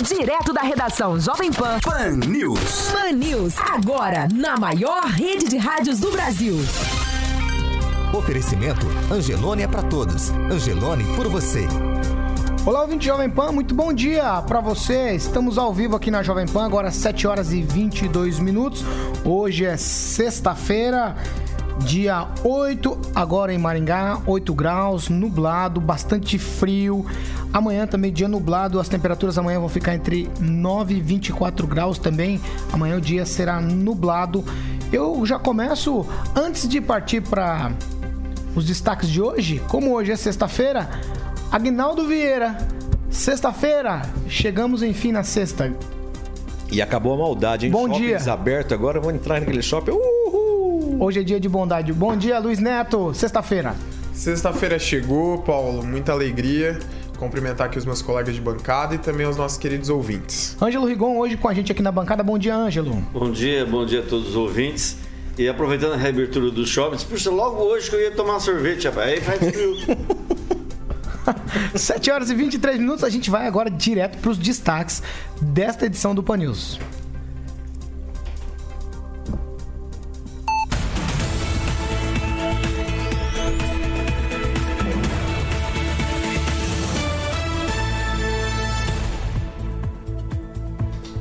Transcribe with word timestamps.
Direto 0.00 0.52
da 0.52 0.60
redação 0.60 1.18
Jovem 1.18 1.52
Pan. 1.52 1.80
Pan 1.80 2.18
News. 2.28 2.92
Pan 2.92 3.10
News. 3.10 3.54
Agora, 3.58 4.28
na 4.32 4.56
maior 4.56 5.02
rede 5.06 5.48
de 5.48 5.56
rádios 5.56 5.98
do 5.98 6.12
Brasil. 6.12 6.54
Oferecimento 8.16 8.86
Angelone 9.10 9.64
é 9.64 9.66
para 9.66 9.82
todos. 9.82 10.30
Angelone 10.30 11.02
por 11.16 11.26
você. 11.26 11.66
Olá, 12.64 12.82
ouvinte 12.82 13.06
Jovem 13.06 13.28
Pan, 13.28 13.50
muito 13.50 13.74
bom 13.74 13.92
dia 13.92 14.40
para 14.42 14.60
você. 14.60 15.16
Estamos 15.16 15.58
ao 15.58 15.74
vivo 15.74 15.96
aqui 15.96 16.12
na 16.12 16.22
Jovem 16.22 16.46
Pan, 16.46 16.66
agora 16.66 16.92
7 16.92 17.26
horas 17.26 17.52
e 17.52 17.60
22 17.60 18.38
minutos. 18.38 18.84
Hoje 19.24 19.64
é 19.64 19.76
sexta-feira, 19.76 21.16
dia 21.80 22.28
8, 22.44 22.98
agora 23.14 23.52
em 23.52 23.58
Maringá, 23.58 24.20
8 24.26 24.54
graus, 24.54 25.08
nublado, 25.08 25.80
bastante 25.80 26.38
frio. 26.38 27.06
Amanhã 27.52 27.86
também 27.86 28.12
dia 28.12 28.28
nublado, 28.28 28.78
as 28.78 28.88
temperaturas 28.88 29.38
amanhã 29.38 29.58
vão 29.58 29.68
ficar 29.68 29.94
entre 29.94 30.28
9 30.40 30.94
e 30.94 31.00
24 31.00 31.66
graus 31.66 31.98
também. 31.98 32.40
Amanhã 32.72 32.96
o 32.96 33.00
dia 33.00 33.24
será 33.24 33.60
nublado. 33.60 34.44
Eu 34.92 35.24
já 35.24 35.38
começo 35.38 36.06
antes 36.34 36.68
de 36.68 36.80
partir 36.80 37.22
para 37.22 37.72
os 38.54 38.66
destaques 38.66 39.08
de 39.08 39.20
hoje. 39.20 39.62
Como 39.68 39.94
hoje 39.94 40.12
é 40.12 40.16
sexta-feira, 40.16 40.88
Agnaldo 41.50 42.06
Vieira. 42.06 42.56
Sexta-feira, 43.10 44.02
chegamos 44.28 44.82
enfim 44.82 45.12
na 45.12 45.22
sexta. 45.22 45.72
E 46.70 46.82
acabou 46.82 47.14
a 47.14 47.16
maldade, 47.16 47.66
hein? 47.66 47.72
Bom 47.72 47.88
Shoppings 47.88 48.24
dia. 48.24 48.32
aberto 48.32 48.74
agora, 48.74 49.00
vou 49.00 49.10
entrar 49.10 49.40
naquele 49.40 49.62
shopping. 49.62 49.92
Uhul! 49.92 50.17
Hoje 51.00 51.20
é 51.20 51.22
dia 51.22 51.38
de 51.38 51.48
bondade. 51.48 51.92
Bom 51.92 52.16
dia, 52.16 52.40
Luiz 52.40 52.58
Neto. 52.58 53.14
Sexta-feira. 53.14 53.76
Sexta-feira 54.12 54.80
chegou, 54.80 55.38
Paulo, 55.42 55.84
muita 55.84 56.10
alegria. 56.10 56.76
Cumprimentar 57.16 57.68
aqui 57.68 57.78
os 57.78 57.84
meus 57.84 58.02
colegas 58.02 58.34
de 58.34 58.40
bancada 58.40 58.96
e 58.96 58.98
também 58.98 59.24
os 59.24 59.36
nossos 59.36 59.56
queridos 59.58 59.90
ouvintes. 59.90 60.56
Ângelo 60.60 60.86
Rigon 60.86 61.16
hoje 61.16 61.36
com 61.36 61.46
a 61.46 61.54
gente 61.54 61.70
aqui 61.70 61.82
na 61.82 61.92
bancada. 61.92 62.24
Bom 62.24 62.36
dia, 62.36 62.56
Ângelo. 62.56 62.94
Bom 63.12 63.30
dia, 63.30 63.64
bom 63.64 63.86
dia 63.86 64.00
a 64.00 64.02
todos 64.02 64.30
os 64.30 64.34
ouvintes. 64.34 64.96
E 65.38 65.48
aproveitando 65.48 65.92
a 65.92 65.96
reabertura 65.96 66.50
dos 66.50 66.68
shoppings, 66.68 67.04
puxa, 67.04 67.30
logo 67.30 67.62
hoje 67.62 67.88
que 67.88 67.94
eu 67.94 68.00
ia 68.00 68.10
tomar 68.10 68.36
um 68.36 68.40
sorvete, 68.40 68.88
rapaz. 68.88 69.08
Aí 69.08 69.20
faz 69.20 69.38
frio. 69.38 69.76
7 71.78 72.10
horas 72.10 72.28
e 72.28 72.34
23 72.34 72.80
minutos, 72.80 73.04
a 73.04 73.08
gente 73.08 73.30
vai 73.30 73.46
agora 73.46 73.70
direto 73.70 74.18
para 74.18 74.30
os 74.32 74.38
destaques 74.38 75.00
desta 75.40 75.86
edição 75.86 76.12
do 76.12 76.24
Pan 76.24 76.38
News. 76.38 76.80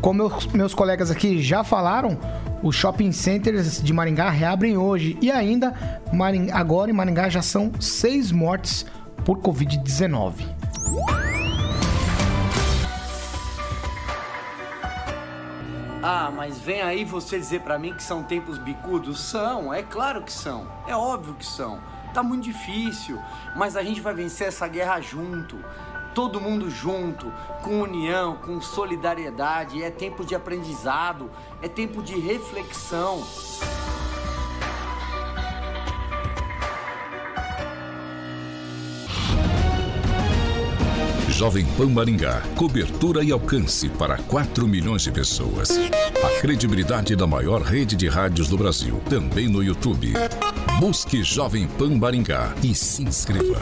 Como 0.07 0.29
meus, 0.29 0.47
meus 0.47 0.73
colegas 0.73 1.11
aqui 1.11 1.41
já 1.41 1.65
falaram, 1.65 2.17
os 2.63 2.73
shopping 2.77 3.11
centers 3.11 3.83
de 3.83 3.91
Maringá 3.91 4.29
reabrem 4.29 4.77
hoje 4.77 5.17
e 5.21 5.29
ainda 5.29 5.73
Maring- 6.13 6.49
agora 6.49 6.89
em 6.89 6.93
Maringá 6.93 7.27
já 7.27 7.41
são 7.41 7.73
seis 7.77 8.31
mortes 8.31 8.85
por 9.25 9.39
Covid-19. 9.39 10.45
Ah, 16.01 16.31
mas 16.33 16.57
vem 16.59 16.81
aí 16.81 17.03
você 17.03 17.37
dizer 17.37 17.61
pra 17.61 17.77
mim 17.77 17.93
que 17.93 18.01
são 18.01 18.23
tempos 18.23 18.57
bicudos? 18.57 19.19
São, 19.19 19.73
é 19.73 19.83
claro 19.83 20.21
que 20.21 20.31
são. 20.31 20.67
É 20.87 20.95
óbvio 20.95 21.33
que 21.33 21.45
são. 21.45 21.79
Tá 22.13 22.23
muito 22.23 22.45
difícil, 22.45 23.19
mas 23.55 23.75
a 23.75 23.83
gente 23.83 23.99
vai 23.99 24.13
vencer 24.13 24.47
essa 24.47 24.67
guerra 24.67 25.01
junto. 25.01 25.57
Todo 26.17 26.41
mundo 26.41 26.67
junto, 26.67 27.31
com 27.61 27.79
união, 27.79 28.37
com 28.37 28.59
solidariedade. 28.59 29.83
É 29.83 29.91
tempo 29.91 30.25
de 30.25 30.33
aprendizado, 30.33 31.29
é 31.61 31.67
tempo 31.67 32.01
de 32.01 32.17
reflexão. 32.17 33.23
Jovem 41.29 41.67
Pan 41.77 41.89
Maringá, 41.89 42.41
cobertura 42.55 43.23
e 43.23 43.31
alcance 43.31 43.87
para 43.87 44.17
4 44.17 44.67
milhões 44.67 45.03
de 45.03 45.11
pessoas. 45.11 45.69
A 45.69 46.41
credibilidade 46.41 47.15
da 47.15 47.27
maior 47.27 47.61
rede 47.61 47.95
de 47.95 48.07
rádios 48.07 48.47
do 48.49 48.57
Brasil, 48.57 48.99
também 49.07 49.47
no 49.47 49.61
YouTube. 49.61 50.13
Busque 50.79 51.21
Jovem 51.21 51.67
Pan 51.67 51.95
Maringá 51.95 52.55
e 52.63 52.73
se 52.73 53.03
inscreva. 53.03 53.61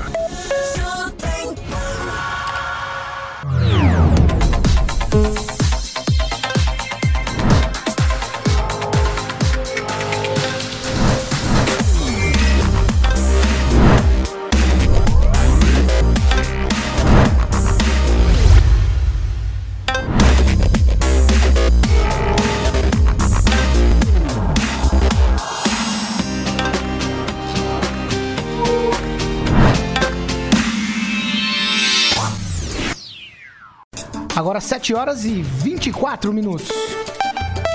7 34.86 34.94
horas 34.94 35.26
e 35.26 35.42
24 35.42 36.32
minutos. 36.32 36.70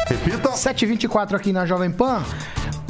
Repita. 0.07 0.53
7 0.53 0.83
e 0.83 0.87
24 0.87 1.37
aqui 1.37 1.53
na 1.53 1.67
Jovem 1.67 1.91
Pan. 1.91 2.23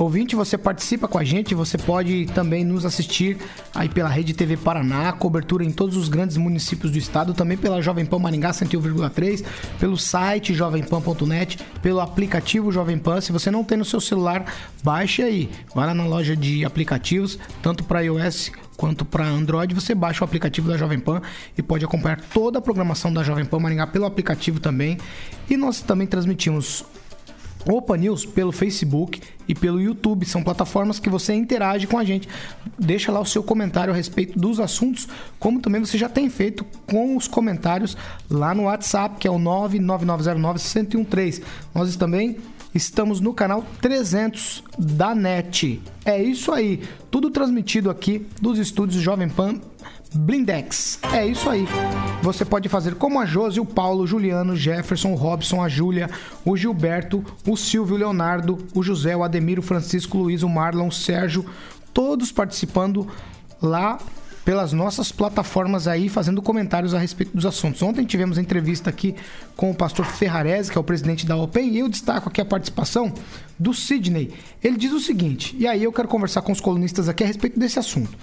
Ouvinte, 0.00 0.34
você 0.34 0.56
participa 0.56 1.06
com 1.06 1.18
a 1.18 1.24
gente, 1.24 1.54
você 1.54 1.76
pode 1.76 2.24
também 2.34 2.64
nos 2.64 2.86
assistir 2.86 3.36
aí 3.74 3.86
pela 3.86 4.08
Rede 4.08 4.32
TV 4.32 4.56
Paraná, 4.56 5.12
cobertura 5.12 5.62
em 5.62 5.70
todos 5.70 5.94
os 5.94 6.08
grandes 6.08 6.38
municípios 6.38 6.90
do 6.90 6.96
estado, 6.96 7.34
também 7.34 7.58
pela 7.58 7.82
Jovem 7.82 8.06
Pan 8.06 8.18
Maringá 8.18 8.50
101,3, 8.50 9.44
pelo 9.78 9.98
site 9.98 10.54
jovempan.net, 10.54 11.58
pelo 11.82 12.00
aplicativo 12.00 12.72
Jovem 12.72 12.98
Pan. 12.98 13.20
Se 13.20 13.30
você 13.30 13.50
não 13.50 13.62
tem 13.62 13.76
no 13.76 13.84
seu 13.84 14.00
celular, 14.00 14.46
baixe 14.82 15.22
aí. 15.22 15.50
Vai 15.74 15.86
lá 15.86 15.92
na 15.92 16.06
loja 16.06 16.34
de 16.34 16.64
aplicativos, 16.64 17.38
tanto 17.62 17.84
para 17.84 18.00
iOS 18.00 18.52
quanto 18.78 19.04
para 19.04 19.26
Android, 19.26 19.74
você 19.74 19.94
baixa 19.94 20.22
o 20.22 20.24
aplicativo 20.24 20.66
da 20.66 20.78
Jovem 20.78 20.98
Pan 20.98 21.20
e 21.58 21.62
pode 21.62 21.84
acompanhar 21.84 22.18
toda 22.32 22.58
a 22.58 22.62
programação 22.62 23.12
da 23.12 23.22
Jovem 23.22 23.44
Pan 23.44 23.58
Maringá 23.58 23.86
pelo 23.86 24.06
aplicativo 24.06 24.60
também. 24.60 24.96
E 25.50 25.58
nós 25.58 25.82
também 25.82 26.06
transmitimos 26.06 26.86
Opa 27.68 27.96
News 27.96 28.24
pelo 28.24 28.52
Facebook 28.52 29.20
e 29.46 29.54
pelo 29.54 29.80
YouTube. 29.80 30.26
São 30.26 30.42
plataformas 30.42 30.98
que 30.98 31.10
você 31.10 31.34
interage 31.34 31.86
com 31.86 31.98
a 31.98 32.04
gente. 32.04 32.28
Deixa 32.78 33.12
lá 33.12 33.20
o 33.20 33.26
seu 33.26 33.42
comentário 33.42 33.92
a 33.92 33.96
respeito 33.96 34.38
dos 34.38 34.60
assuntos, 34.60 35.06
como 35.38 35.60
também 35.60 35.80
você 35.80 35.98
já 35.98 36.08
tem 36.08 36.30
feito 36.30 36.64
com 36.86 37.16
os 37.16 37.28
comentários 37.28 37.96
lá 38.30 38.54
no 38.54 38.62
WhatsApp, 38.64 39.16
que 39.18 39.28
é 39.28 39.30
o 39.30 39.38
99909-1013. 39.38 41.42
Nós 41.74 41.96
também 41.96 42.38
estamos 42.74 43.20
no 43.20 43.34
canal 43.34 43.64
300 43.80 44.64
da 44.78 45.14
NET. 45.14 45.80
É 46.04 46.22
isso 46.22 46.52
aí. 46.52 46.82
Tudo 47.10 47.30
transmitido 47.30 47.90
aqui 47.90 48.26
dos 48.40 48.58
estúdios 48.58 49.02
Jovem 49.02 49.28
Pan 49.28 49.60
Blindex. 50.14 50.98
É 51.12 51.24
isso 51.24 51.48
aí. 51.48 51.66
Você 52.22 52.44
pode 52.44 52.68
fazer 52.68 52.94
como 52.96 53.20
a 53.20 53.26
Josi, 53.26 53.60
o 53.60 53.64
Paulo, 53.64 54.02
o 54.02 54.06
Juliano, 54.06 54.52
o 54.52 54.56
Jefferson, 54.56 55.12
o 55.12 55.14
Robson, 55.14 55.62
a 55.62 55.68
Júlia, 55.68 56.10
o 56.44 56.56
Gilberto, 56.56 57.24
o 57.46 57.56
Silvio, 57.56 57.94
o 57.94 57.98
Leonardo, 57.98 58.58
o 58.74 58.82
José, 58.82 59.16
o 59.16 59.22
Ademir, 59.22 59.58
o 59.58 59.62
Francisco, 59.62 60.18
o 60.18 60.22
Luiz, 60.22 60.42
o 60.42 60.48
Marlon, 60.48 60.88
o 60.88 60.92
Sérgio, 60.92 61.46
todos 61.94 62.32
participando 62.32 63.06
lá 63.62 63.98
pelas 64.44 64.72
nossas 64.72 65.12
plataformas 65.12 65.86
aí, 65.86 66.08
fazendo 66.08 66.42
comentários 66.42 66.92
a 66.92 66.98
respeito 66.98 67.36
dos 67.36 67.46
assuntos. 67.46 67.82
Ontem 67.82 68.04
tivemos 68.04 68.38
entrevista 68.38 68.90
aqui 68.90 69.14
com 69.56 69.70
o 69.70 69.74
pastor 69.74 70.06
Ferrarese, 70.06 70.72
que 70.72 70.78
é 70.78 70.80
o 70.80 70.84
presidente 70.84 71.26
da 71.26 71.36
OPEN, 71.36 71.68
e 71.68 71.78
eu 71.78 71.88
destaco 71.88 72.28
aqui 72.28 72.40
a 72.40 72.44
participação 72.44 73.12
do 73.58 73.72
Sidney. 73.72 74.32
Ele 74.62 74.76
diz 74.76 74.92
o 74.92 74.98
seguinte, 74.98 75.54
e 75.58 75.68
aí 75.68 75.84
eu 75.84 75.92
quero 75.92 76.08
conversar 76.08 76.42
com 76.42 76.50
os 76.50 76.60
colunistas 76.60 77.08
aqui 77.08 77.22
a 77.22 77.26
respeito 77.26 77.60
desse 77.60 77.78
assunto 77.78 78.16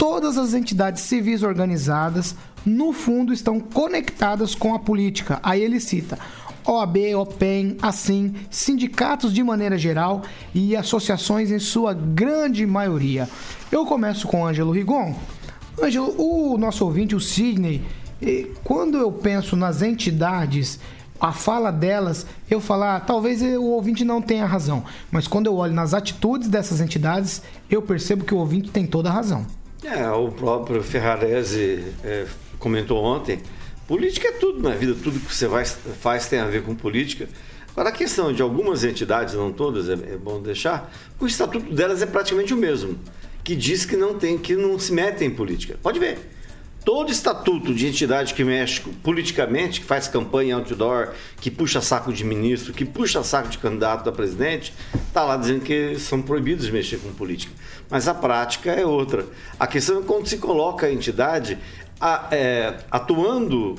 todas 0.00 0.38
as 0.38 0.54
entidades 0.54 1.02
civis 1.02 1.42
organizadas, 1.42 2.34
no 2.64 2.90
fundo, 2.90 3.34
estão 3.34 3.60
conectadas 3.60 4.54
com 4.54 4.74
a 4.74 4.78
política. 4.78 5.38
Aí 5.42 5.60
ele 5.60 5.78
cita 5.78 6.18
OAB, 6.66 6.96
OPEM, 7.16 7.76
assim, 7.82 8.34
sindicatos 8.48 9.30
de 9.30 9.44
maneira 9.44 9.76
geral 9.76 10.22
e 10.54 10.74
associações 10.74 11.50
em 11.50 11.58
sua 11.58 11.92
grande 11.92 12.64
maioria. 12.64 13.28
Eu 13.70 13.84
começo 13.84 14.26
com 14.26 14.46
Ângelo 14.46 14.72
Rigon. 14.72 15.14
Ângelo, 15.78 16.14
o 16.16 16.56
nosso 16.56 16.82
ouvinte, 16.86 17.14
o 17.14 17.20
Sidney, 17.20 17.82
quando 18.64 18.96
eu 18.96 19.12
penso 19.12 19.54
nas 19.54 19.82
entidades, 19.82 20.80
a 21.20 21.30
fala 21.30 21.70
delas, 21.70 22.26
eu 22.50 22.58
falar, 22.58 22.96
ah, 22.96 23.00
talvez 23.00 23.42
o 23.42 23.64
ouvinte 23.64 24.02
não 24.02 24.22
tenha 24.22 24.46
razão, 24.46 24.82
mas 25.10 25.28
quando 25.28 25.44
eu 25.44 25.56
olho 25.56 25.74
nas 25.74 25.92
atitudes 25.92 26.48
dessas 26.48 26.80
entidades, 26.80 27.42
eu 27.68 27.82
percebo 27.82 28.24
que 28.24 28.34
o 28.34 28.38
ouvinte 28.38 28.70
tem 28.70 28.86
toda 28.86 29.10
a 29.10 29.12
razão. 29.12 29.59
É, 29.82 30.10
o 30.10 30.28
próprio 30.28 30.82
Ferrarese 30.82 31.84
é, 32.04 32.26
comentou 32.58 33.02
ontem, 33.02 33.40
política 33.88 34.28
é 34.28 34.32
tudo 34.32 34.60
na 34.62 34.74
vida, 34.74 34.94
tudo 35.02 35.18
que 35.18 35.34
você 35.34 35.46
vai, 35.46 35.64
faz 35.64 36.28
tem 36.28 36.38
a 36.38 36.46
ver 36.46 36.62
com 36.62 36.74
política. 36.74 37.28
Agora, 37.72 37.88
a 37.88 37.92
questão 37.92 38.32
de 38.32 38.42
algumas 38.42 38.84
entidades, 38.84 39.34
não 39.34 39.50
todas, 39.52 39.88
é, 39.88 39.92
é 39.92 40.16
bom 40.16 40.40
deixar, 40.42 40.92
o 41.18 41.26
estatuto 41.26 41.72
delas 41.72 42.02
é 42.02 42.06
praticamente 42.06 42.52
o 42.52 42.56
mesmo, 42.56 42.98
que 43.42 43.56
diz 43.56 43.86
que 43.86 43.96
não 43.96 44.18
tem, 44.18 44.36
que 44.36 44.54
não 44.54 44.78
se 44.78 44.92
metem 44.92 45.28
em 45.28 45.30
política. 45.30 45.78
Pode 45.82 45.98
ver. 45.98 46.18
Todo 46.84 47.12
estatuto 47.12 47.74
de 47.74 47.86
entidade 47.86 48.32
que 48.32 48.42
mexe 48.42 48.80
politicamente, 49.02 49.80
que 49.80 49.86
faz 49.86 50.08
campanha 50.08 50.56
outdoor, 50.56 51.10
que 51.38 51.50
puxa 51.50 51.80
saco 51.82 52.10
de 52.10 52.24
ministro, 52.24 52.72
que 52.72 52.86
puxa 52.86 53.22
saco 53.22 53.48
de 53.48 53.58
candidato 53.58 54.08
a 54.08 54.12
presidente, 54.12 54.72
está 55.06 55.22
lá 55.22 55.36
dizendo 55.36 55.60
que 55.60 55.98
são 55.98 56.22
proibidos 56.22 56.64
de 56.66 56.72
mexer 56.72 56.96
com 56.98 57.12
política. 57.12 57.52
Mas 57.90 58.08
a 58.08 58.14
prática 58.14 58.72
é 58.72 58.84
outra. 58.86 59.26
A 59.58 59.66
questão 59.66 60.00
é 60.00 60.02
quando 60.02 60.26
se 60.26 60.38
coloca 60.38 60.86
a 60.86 60.92
entidade 60.92 61.58
a, 62.00 62.28
é, 62.30 62.78
atuando 62.90 63.74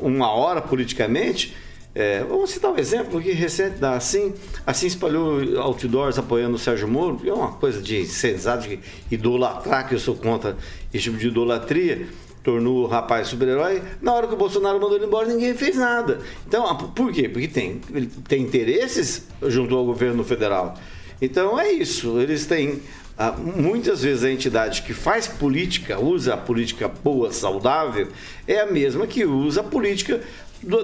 uma 0.00 0.30
hora 0.30 0.62
politicamente. 0.62 1.56
É, 1.92 2.22
vamos 2.24 2.50
citar 2.50 2.72
um 2.72 2.78
exemplo 2.78 3.20
que 3.20 3.32
recente 3.32 3.78
da 3.78 3.94
Assim, 3.94 4.32
assim 4.66 4.86
espalhou 4.86 5.60
outdoors 5.60 6.18
apoiando 6.18 6.56
o 6.56 6.58
Sérgio 6.58 6.88
Moro, 6.88 7.20
é 7.24 7.32
uma 7.32 7.52
coisa 7.52 7.80
de 7.80 8.00
insensado, 8.00 8.62
de 8.62 8.80
idolatrar, 9.10 9.88
que 9.88 9.94
eu 9.94 9.98
sou 9.98 10.14
contra 10.16 10.56
esse 10.92 11.04
tipo 11.04 11.16
de 11.16 11.28
idolatria 11.28 12.06
tornou 12.44 12.84
o 12.84 12.86
rapaz 12.86 13.28
super-herói. 13.28 13.82
Na 14.00 14.12
hora 14.12 14.28
que 14.28 14.34
o 14.34 14.36
Bolsonaro 14.36 14.78
mandou 14.78 14.96
ele 14.96 15.06
embora, 15.06 15.26
ninguém 15.26 15.54
fez 15.54 15.76
nada. 15.76 16.20
Então, 16.46 16.76
por 16.76 17.10
quê? 17.10 17.28
Porque 17.28 17.48
tem, 17.48 17.80
tem 18.28 18.42
interesses 18.42 19.26
junto 19.42 19.74
ao 19.74 19.84
governo 19.84 20.22
federal. 20.22 20.74
Então 21.20 21.58
é 21.58 21.72
isso. 21.72 22.20
Eles 22.20 22.46
têm. 22.46 22.82
Ah, 23.16 23.32
muitas 23.32 24.02
vezes 24.02 24.24
a 24.24 24.30
entidade 24.30 24.82
que 24.82 24.92
faz 24.92 25.28
política, 25.28 26.00
usa 26.00 26.34
a 26.34 26.36
política 26.36 26.88
boa, 26.88 27.32
saudável, 27.32 28.08
é 28.46 28.60
a 28.60 28.66
mesma 28.66 29.06
que 29.06 29.24
usa 29.24 29.60
a 29.60 29.64
política 29.64 30.20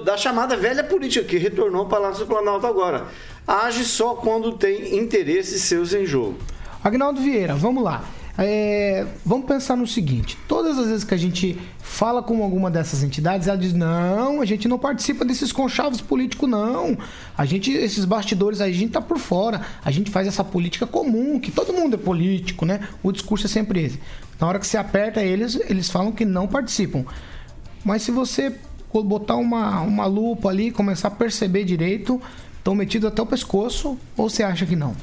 da 0.05 0.15
chamada 0.15 0.55
velha 0.55 0.81
política, 0.83 1.25
que 1.25 1.37
retornou 1.37 1.81
ao 1.81 1.89
Palácio 1.89 2.25
do 2.25 2.29
Planalto 2.29 2.65
agora. 2.65 3.07
Age 3.45 3.83
só 3.83 4.15
quando 4.15 4.53
tem 4.53 4.97
interesses 4.97 5.63
seus 5.63 5.93
em 5.93 6.05
jogo. 6.05 6.37
Agnaldo 6.81 7.19
Vieira, 7.19 7.53
vamos 7.53 7.83
lá. 7.83 8.05
É, 8.43 9.05
vamos 9.23 9.45
pensar 9.45 9.75
no 9.75 9.85
seguinte: 9.85 10.35
todas 10.47 10.79
as 10.79 10.87
vezes 10.87 11.03
que 11.03 11.13
a 11.13 11.17
gente 11.17 11.55
fala 11.77 12.23
com 12.23 12.41
alguma 12.41 12.71
dessas 12.71 13.03
entidades, 13.03 13.47
ela 13.47 13.57
diz: 13.57 13.71
não, 13.71 14.41
a 14.41 14.45
gente 14.45 14.67
não 14.67 14.79
participa 14.79 15.23
desses 15.23 15.51
conchavos 15.51 16.01
políticos, 16.01 16.49
não. 16.49 16.97
A 17.37 17.45
gente, 17.45 17.71
esses 17.71 18.03
bastidores 18.03 18.59
aí, 18.59 18.71
a 18.71 18.75
gente 18.75 18.93
tá 18.93 19.01
por 19.01 19.19
fora. 19.19 19.61
A 19.85 19.91
gente 19.91 20.09
faz 20.09 20.27
essa 20.27 20.43
política 20.43 20.87
comum, 20.87 21.39
que 21.39 21.51
todo 21.51 21.71
mundo 21.71 21.93
é 21.93 21.97
político, 21.97 22.65
né? 22.65 22.87
O 23.03 23.11
discurso 23.11 23.45
é 23.45 23.49
sempre 23.49 23.83
esse. 23.83 23.99
Na 24.39 24.47
hora 24.47 24.57
que 24.57 24.65
você 24.65 24.77
aperta 24.77 25.21
eles, 25.21 25.59
eles 25.69 25.87
falam 25.87 26.11
que 26.11 26.25
não 26.25 26.47
participam. 26.47 27.05
Mas 27.85 28.01
se 28.01 28.09
você 28.09 28.55
botar 28.91 29.35
uma, 29.35 29.81
uma 29.81 30.05
lupa 30.07 30.49
ali 30.49 30.71
começar 30.71 31.09
a 31.09 31.11
perceber 31.11 31.63
direito, 31.63 32.19
estão 32.57 32.73
metidos 32.73 33.07
até 33.07 33.21
o 33.21 33.25
pescoço, 33.25 33.99
ou 34.17 34.29
você 34.29 34.41
acha 34.41 34.65
que 34.65 34.75
não? 34.75 34.95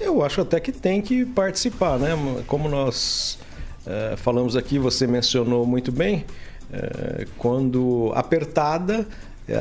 Eu 0.00 0.22
acho 0.22 0.40
até 0.40 0.60
que 0.60 0.72
tem 0.72 1.00
que 1.00 1.24
participar, 1.24 1.98
né? 1.98 2.10
Como 2.46 2.68
nós 2.68 3.38
é, 3.86 4.16
falamos 4.16 4.56
aqui, 4.56 4.78
você 4.78 5.06
mencionou 5.06 5.64
muito 5.64 5.90
bem, 5.90 6.24
é, 6.72 7.26
quando 7.38 8.12
apertada, 8.14 9.06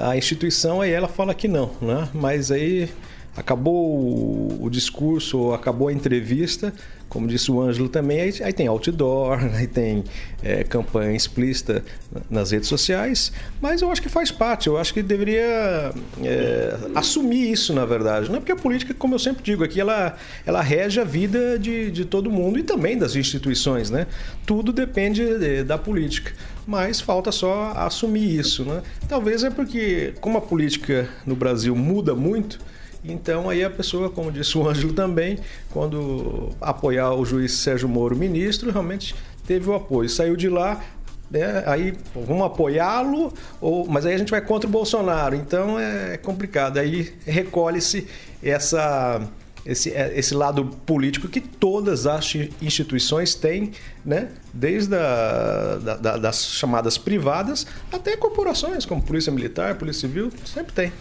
a 0.04 0.18
instituição 0.18 0.82
aí 0.82 0.92
ela 0.92 1.08
fala 1.08 1.34
que 1.34 1.48
não, 1.48 1.72
né? 1.82 2.10
Mas 2.14 2.52
aí 2.52 2.90
acabou 3.36 4.58
o, 4.62 4.70
discurso, 4.70 5.52
acabou 5.52 5.90
a 5.90 5.94
entrevista, 5.94 6.74
como 7.10 7.28
disse 7.28 7.52
o 7.52 7.62
Ângelo 7.62 7.90
também, 7.90 8.22
aí, 8.22 8.34
aí 8.42 8.54
tem 8.54 8.68
outdoor, 8.68 9.38
aí 9.56 9.68
tem 9.68 10.04
é, 10.42 10.64
campanha 10.64 11.16
explícita 11.16 11.84
nas 12.30 12.52
redes 12.52 12.70
sociais, 12.70 13.32
mas 13.62 13.82
eu 13.82 13.92
acho 13.92 14.02
que 14.02 14.10
faz 14.10 14.32
parte, 14.32 14.68
eu 14.68 14.78
acho 14.78 14.94
que 14.94 15.04
deveria 15.04 15.94
é, 16.24 16.78
assumir 16.96 17.52
isso, 17.52 17.74
na 17.74 17.86
verdade. 17.86 18.30
Não 18.30 18.38
é 18.38 18.40
porque 18.40 18.54
a 18.54 18.56
política, 18.56 18.94
como 18.94 19.16
eu 19.16 19.20
sempre 19.20 19.44
digo 19.44 19.64
aqui, 19.64 19.80
ela, 19.80 20.18
ela 20.46 20.62
rege 20.62 21.00
a 21.00 21.04
vida 21.04 21.60
de, 21.60 21.92
de 21.92 22.06
todo 22.06 22.32
mundo 22.32 22.58
e 22.58 22.64
também 22.64 22.98
das 22.98 23.16
instituições, 23.16 23.90
né? 23.90 24.08
Tudo 24.46 24.72
depende 24.72 25.38
de, 25.38 25.64
da 25.64 25.78
política, 25.78 26.32
mas 26.66 27.02
falta 27.02 27.32
só 27.32 27.74
assumir 27.76 28.40
isso, 28.40 28.64
né? 28.64 28.82
Talvez 29.10 29.44
é 29.44 29.50
porque, 29.50 30.14
como 30.22 30.38
a 30.38 30.42
política 30.42 31.10
no 31.26 31.36
Brasil 31.36 31.76
muda 31.76 32.16
muito, 32.16 32.60
então 33.08 33.50
aí 33.50 33.64
a 33.64 33.70
pessoa, 33.70 34.10
como 34.10 34.32
disse 34.32 34.58
o 34.58 34.68
Ângelo 34.68 34.94
também, 34.94 35.40
quando 35.72 36.50
apoiar 36.62 37.14
o 37.14 37.26
juiz 37.26 37.54
Sérgio 37.54 37.88
Moro 37.88 38.16
ministro, 38.16 38.72
realmente 38.72 39.16
teve 39.46 39.70
o 39.70 39.74
apoio. 39.74 40.10
Saiu 40.10 40.36
de 40.36 40.50
lá, 40.50 40.84
né, 41.30 41.64
aí 41.66 41.94
vamos 42.14 42.46
apoiá-lo, 42.46 43.34
ou, 43.60 43.88
mas 43.88 44.06
aí 44.06 44.14
a 44.14 44.18
gente 44.18 44.32
vai 44.32 44.42
contra 44.42 44.68
o 44.68 44.72
Bolsonaro. 44.72 45.36
Então 45.36 45.80
é 45.80 46.18
complicado. 46.18 46.78
Aí 46.78 47.14
recolhe-se 47.26 48.08
essa 48.42 49.22
esse, 49.66 49.92
é, 49.92 50.14
esse 50.18 50.34
lado 50.36 50.66
político 50.86 51.28
que 51.28 51.42
todas 51.42 52.06
as 52.06 52.36
instituições 52.62 53.34
têm, 53.34 53.72
né? 54.06 54.30
desde 54.54 54.96
a, 54.96 55.80
da, 55.84 55.98
da, 55.98 56.18
das 56.18 56.46
chamadas 56.46 56.98
privadas 56.98 57.66
até 57.92 58.16
corporações 58.16 58.86
como 58.86 59.02
Polícia 59.02 59.32
Militar, 59.32 59.76
Polícia 59.76 60.08
Civil, 60.08 60.32
sempre 60.46 60.72
tem. 60.72 60.94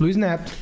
Luiz 0.00 0.16
Neto. 0.16 0.52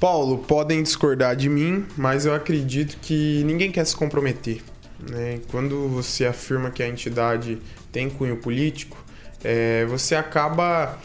Paulo, 0.00 0.38
podem 0.38 0.82
discordar 0.82 1.36
de 1.36 1.48
mim, 1.48 1.86
mas 1.96 2.26
eu 2.26 2.34
acredito 2.34 2.98
que 3.00 3.42
ninguém 3.44 3.70
quer 3.70 3.84
se 3.84 3.96
comprometer. 3.96 4.62
Né? 5.10 5.40
Quando 5.50 5.88
você 5.88 6.26
afirma 6.26 6.70
que 6.70 6.82
a 6.82 6.88
entidade 6.88 7.58
tem 7.92 8.10
cunho 8.10 8.36
político, 8.36 8.96
é, 9.42 9.84
você 9.86 10.14
acaba 10.14 10.98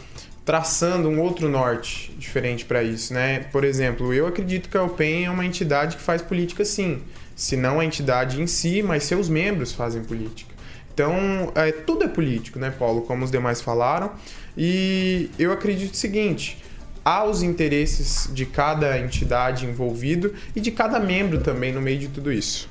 traçando 0.44 1.08
um 1.08 1.20
outro 1.20 1.48
norte 1.48 2.12
diferente 2.18 2.64
para 2.64 2.82
isso, 2.82 3.12
né? 3.14 3.40
Por 3.52 3.62
exemplo, 3.62 4.12
eu 4.12 4.26
acredito 4.26 4.68
que 4.68 4.76
a 4.76 4.82
UPEN 4.82 5.26
é 5.26 5.30
uma 5.30 5.44
entidade 5.44 5.96
que 5.96 6.02
faz 6.02 6.22
política 6.22 6.64
sim, 6.64 7.02
se 7.36 7.56
não 7.56 7.78
a 7.78 7.84
entidade 7.84 8.40
em 8.40 8.46
si, 8.46 8.82
mas 8.82 9.04
seus 9.04 9.28
membros 9.28 9.72
fazem 9.72 10.02
política. 10.02 10.52
Então, 10.92 11.52
é, 11.54 11.70
tudo 11.70 12.04
é 12.04 12.08
político, 12.08 12.58
né, 12.58 12.70
Paulo? 12.70 13.02
Como 13.02 13.24
os 13.24 13.30
demais 13.30 13.60
falaram. 13.60 14.12
E 14.56 15.30
eu 15.38 15.52
acredito 15.52 15.94
o 15.94 15.96
seguinte: 15.96 16.59
aos 17.04 17.42
interesses 17.42 18.28
de 18.32 18.46
cada 18.46 18.98
entidade 18.98 19.66
envolvido 19.66 20.34
e 20.54 20.60
de 20.60 20.70
cada 20.70 20.98
membro 20.98 21.40
também 21.40 21.72
no 21.72 21.80
meio 21.80 21.98
de 21.98 22.08
tudo 22.08 22.32
isso. 22.32 22.68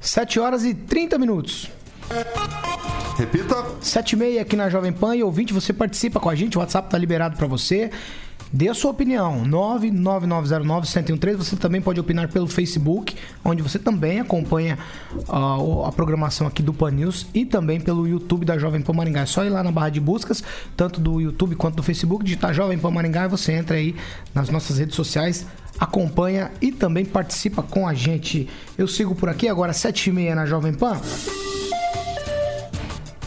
7 0.00 0.38
horas 0.38 0.64
e 0.64 0.74
30 0.74 1.18
minutos. 1.18 1.70
Repita. 3.16 3.64
7 3.80 4.12
e 4.12 4.16
meia 4.16 4.42
aqui 4.42 4.56
na 4.56 4.68
Jovem 4.68 4.92
Pan 4.92 5.16
e 5.16 5.22
ouvinte, 5.22 5.52
você 5.52 5.72
participa 5.72 6.20
com 6.20 6.28
a 6.28 6.34
gente, 6.34 6.56
o 6.56 6.60
WhatsApp 6.60 6.90
tá 6.90 6.98
liberado 6.98 7.36
para 7.36 7.46
você. 7.46 7.90
Dê 8.52 8.68
a 8.68 8.74
sua 8.74 8.92
opinião, 8.92 9.42
99909-1013. 9.44 11.36
Você 11.36 11.56
também 11.56 11.80
pode 11.80 11.98
opinar 11.98 12.28
pelo 12.28 12.46
Facebook, 12.46 13.16
onde 13.44 13.62
você 13.62 13.78
também 13.78 14.20
acompanha 14.20 14.78
uh, 15.28 15.84
a 15.84 15.92
programação 15.92 16.46
aqui 16.46 16.62
do 16.62 16.72
Pan 16.72 16.92
News 16.92 17.26
e 17.34 17.44
também 17.44 17.80
pelo 17.80 18.06
YouTube 18.06 18.44
da 18.44 18.56
Jovem 18.56 18.80
Pan 18.80 18.92
Maringá. 18.92 19.22
É 19.22 19.26
só 19.26 19.44
ir 19.44 19.50
lá 19.50 19.62
na 19.62 19.72
barra 19.72 19.90
de 19.90 20.00
buscas, 20.00 20.44
tanto 20.76 21.00
do 21.00 21.20
YouTube 21.20 21.56
quanto 21.56 21.76
do 21.76 21.82
Facebook, 21.82 22.24
digitar 22.24 22.54
Jovem 22.54 22.78
Pan 22.78 22.90
Maringá 22.90 23.24
e 23.24 23.28
você 23.28 23.52
entra 23.52 23.76
aí 23.76 23.96
nas 24.32 24.48
nossas 24.48 24.78
redes 24.78 24.94
sociais, 24.94 25.44
acompanha 25.78 26.52
e 26.60 26.70
também 26.70 27.04
participa 27.04 27.62
com 27.62 27.86
a 27.86 27.94
gente. 27.94 28.48
Eu 28.78 28.86
sigo 28.86 29.14
por 29.14 29.28
aqui 29.28 29.48
agora, 29.48 29.72
7h30 29.72 30.34
na 30.34 30.46
Jovem 30.46 30.72
Pan. 30.72 31.00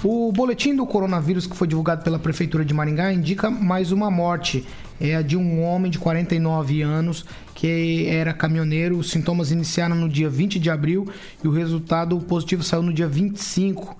O 0.01 0.31
boletim 0.31 0.73
do 0.73 0.85
coronavírus 0.85 1.45
que 1.45 1.57
foi 1.57 1.67
divulgado 1.67 2.05
pela 2.05 2.17
Prefeitura 2.17 2.63
de 2.63 2.73
Maringá 2.73 3.11
indica 3.11 3.51
mais 3.51 3.91
uma 3.91 4.09
morte. 4.09 4.65
É 4.99 5.15
a 5.15 5.21
de 5.21 5.37
um 5.37 5.63
homem 5.63 5.89
de 5.89 5.97
49 5.97 6.81
anos 6.81 7.25
que 7.55 8.07
era 8.07 8.33
caminhoneiro. 8.33 8.97
Os 8.97 9.09
sintomas 9.09 9.51
iniciaram 9.51 9.95
no 9.95 10.09
dia 10.09 10.29
20 10.29 10.59
de 10.59 10.69
abril 10.69 11.09
e 11.43 11.47
o 11.47 11.51
resultado 11.51 12.19
positivo 12.19 12.63
saiu 12.63 12.83
no 12.83 12.93
dia 12.93 13.07
25. 13.07 13.97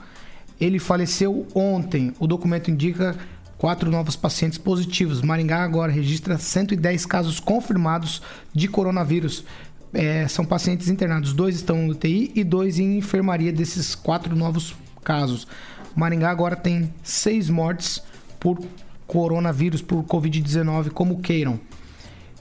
Ele 0.59 0.77
faleceu 0.77 1.47
ontem. 1.55 2.13
O 2.19 2.27
documento 2.27 2.69
indica 2.69 3.17
quatro 3.57 3.91
novos 3.91 4.15
pacientes 4.15 4.57
positivos. 4.57 5.21
Maringá 5.21 5.63
agora 5.63 5.91
registra 5.91 6.37
110 6.37 7.05
casos 7.05 7.39
confirmados 7.39 8.21
de 8.53 8.67
coronavírus. 8.67 9.45
É, 9.93 10.27
são 10.27 10.45
pacientes 10.45 10.87
internados, 10.87 11.33
dois 11.33 11.55
estão 11.55 11.77
no 11.77 11.93
UTI 11.93 12.31
e 12.35 12.43
dois 12.43 12.77
em 12.77 12.97
enfermaria 12.97 13.51
desses 13.51 13.95
quatro 13.95 14.35
novos 14.35 14.75
casos. 15.03 15.47
Maringá 15.95 16.29
agora 16.29 16.55
tem 16.55 16.93
seis 17.03 17.49
mortes 17.49 18.01
por 18.39 18.59
coronavírus, 19.09 19.81
por 19.81 20.03
Covid-19, 20.03 20.91
como 20.91 21.19
queiram. 21.19 21.59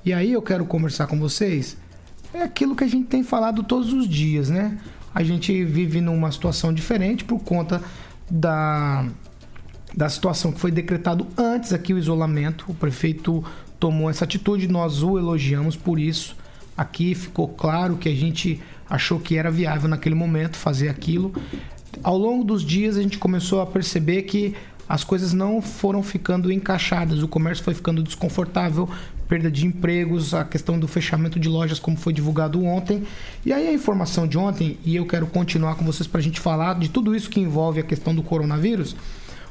E 0.05 0.13
aí 0.13 0.33
eu 0.33 0.43
quero 0.43 0.67
conversar 0.67 1.07
com 1.07 1.19
vocês. 1.19 1.79
É 2.33 2.43
aquilo 2.43 2.77
que 2.77 2.85
a 2.85 2.87
gente 2.87 3.07
tem 3.07 3.25
falado 3.25 3.63
todos 3.63 3.91
os 3.91 4.07
dias, 4.07 4.51
né? 4.51 4.79
A 5.15 5.23
gente 5.25 5.65
vive 5.65 6.03
numa 6.03 6.31
situação 6.31 6.73
diferente 6.73 7.25
por 7.25 7.41
conta 7.41 7.83
da, 8.31 9.09
da 9.97 10.11
situação 10.11 10.53
que 10.53 10.61
foi 10.61 10.71
decretado 10.71 11.27
antes 11.39 11.73
aqui 11.73 11.95
o 11.95 11.99
isolamento. 11.99 12.67
O 12.69 12.75
prefeito 12.75 13.43
tomou 13.81 14.11
essa 14.11 14.25
atitude, 14.25 14.69
nós 14.69 15.03
o 15.03 15.19
elogiamos 15.19 15.75
por 15.75 15.99
isso. 15.99 16.37
Aqui 16.77 17.15
ficou 17.15 17.49
claro 17.49 17.97
que 17.97 18.11
a 18.11 18.15
gente 18.15 18.61
achou 18.89 19.19
que 19.19 19.39
era 19.39 19.51
viável 19.51 19.89
naquele 19.89 20.15
momento 20.15 20.59
fazer 20.59 20.91
aquilo. 20.91 21.33
Ao 22.03 22.17
longo 22.17 22.45
dos 22.45 22.63
dias 22.63 22.99
a 22.99 23.03
gente 23.03 23.17
começou 23.17 23.63
a 23.63 23.67
perceber 23.67 24.23
que 24.23 24.55
as 24.89 25.05
coisas 25.05 25.33
não 25.33 25.61
foram 25.61 26.03
ficando 26.03 26.51
encaixadas, 26.51 27.23
o 27.23 27.29
comércio 27.29 27.63
foi 27.63 27.75
ficando 27.75 28.03
desconfortável, 28.03 28.89
perda 29.29 29.51
de 29.51 29.67
empregos, 29.67 30.33
a 30.33 30.45
questão 30.45 30.79
do 30.79 30.89
fechamento 30.89 31.39
de 31.39 31.49
lojas, 31.49 31.79
como 31.79 31.97
foi 31.97 32.13
divulgado 32.13 32.65
ontem. 32.65 33.03
E 33.45 33.53
aí 33.53 33.69
a 33.69 33.73
informação 33.73 34.27
de 34.27 34.39
ontem, 34.39 34.79
e 34.85 34.97
eu 34.97 35.05
quero 35.07 35.27
continuar 35.27 35.75
com 35.75 35.85
vocês 35.85 36.07
para 36.07 36.21
a 36.21 36.23
gente 36.23 36.41
falar 36.41 36.79
de 36.79 36.89
tudo 36.89 37.15
isso 37.15 37.29
que 37.29 37.39
envolve 37.39 37.81
a 37.81 37.85
questão 37.85 38.15
do 38.15 38.23
coronavírus. 38.23 38.97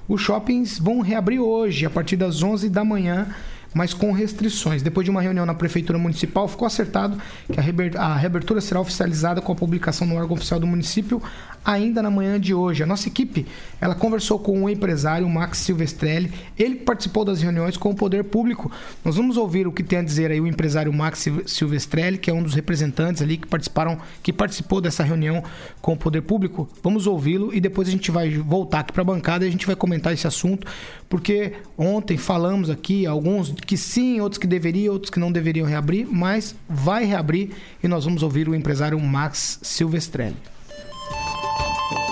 Os 0.08 0.22
shoppings 0.22 0.80
vão 0.80 1.02
reabrir 1.02 1.40
hoje, 1.40 1.86
a 1.86 1.90
partir 1.90 2.16
das 2.16 2.42
11 2.42 2.70
da 2.70 2.84
manhã 2.84 3.28
mas 3.74 3.94
com 3.94 4.12
restrições. 4.12 4.82
Depois 4.82 5.06
de 5.06 5.12
uma 5.12 5.22
reunião 5.22 5.46
na 5.46 5.54
Prefeitura 5.54 6.00
Municipal, 6.00 6.48
ficou 6.48 6.66
acertado 6.66 7.18
que 7.52 7.60
a 7.96 8.16
reabertura 8.16 8.60
será 8.60 8.80
oficializada 8.80 9.40
com 9.40 9.52
a 9.52 9.56
publicação 9.56 10.08
no 10.08 10.16
órgão 10.16 10.36
oficial 10.36 10.60
do 10.60 10.66
município 10.66 11.22
ainda 11.64 12.02
na 12.02 12.10
manhã 12.10 12.40
de 12.40 12.54
hoje. 12.54 12.84
A 12.84 12.86
nossa 12.86 13.08
equipe, 13.08 13.46
ela 13.80 13.94
conversou 13.94 14.40
com 14.40 14.64
o 14.64 14.70
empresário 14.70 15.28
Max 15.28 15.60
Silvestrelli, 15.60 16.32
ele 16.58 16.76
participou 16.76 17.26
das 17.26 17.42
reuniões 17.42 17.78
com 17.78 17.90
o 17.90 17.96
poder 17.96 18.24
público. 18.24 18.72
Nós 19.04 19.16
vamos 19.16 19.38
ouvir 19.38 19.68
o 19.68 19.72
que 19.72 19.84
tem 19.84 20.00
a 20.00 20.04
dizer 20.04 20.32
aí 20.32 20.40
o 20.40 20.48
empresário 20.48 20.92
Max 20.94 21.26
Silvestrelli, 21.46 22.18
que 22.18 22.30
é 22.30 22.34
um 22.34 22.42
dos 22.42 22.54
representantes 22.54 23.22
ali 23.22 23.38
que 23.38 23.48
participaram, 23.48 23.98
que 24.24 24.32
participou 24.32 24.82
dessa 24.82 25.04
reunião 25.04 25.44
com 25.82 25.94
o 25.94 25.98
poder 25.98 26.22
público. 26.22 26.70
Vamos 26.82 27.08
ouvi-lo 27.08 27.54
e 27.54 27.60
depois 27.60 27.88
a 27.88 27.92
gente 27.92 28.12
vai 28.12 28.30
voltar 28.30 28.80
aqui 28.80 28.94
para 28.94 29.02
a 29.02 29.06
bancada 29.06 29.46
e 29.46 29.48
a 29.48 29.52
gente 29.52 29.66
vai 29.66 29.76
comentar 29.76 30.14
esse 30.14 30.28
assunto, 30.28 30.68
porque 31.10 31.54
ontem 31.78 32.18
falamos 32.18 32.70
aqui 32.70 33.06
alguns 33.06 33.52
que 33.52 33.78
sim, 33.78 34.20
outros 34.20 34.38
que 34.38 34.48
deveriam, 34.48 34.94
outros 34.94 35.10
que 35.10 35.20
não 35.20 35.32
deveriam 35.32 35.68
reabrir, 35.68 36.08
mas 36.10 36.56
vai 36.68 37.06
reabrir 37.06 37.52
e 37.84 37.88
nós 37.88 38.06
vamos 38.06 38.24
ouvir 38.24 38.50
o 38.50 38.56
empresário 38.56 39.00
Max 39.00 39.60
Silvestrelli. 39.62 40.36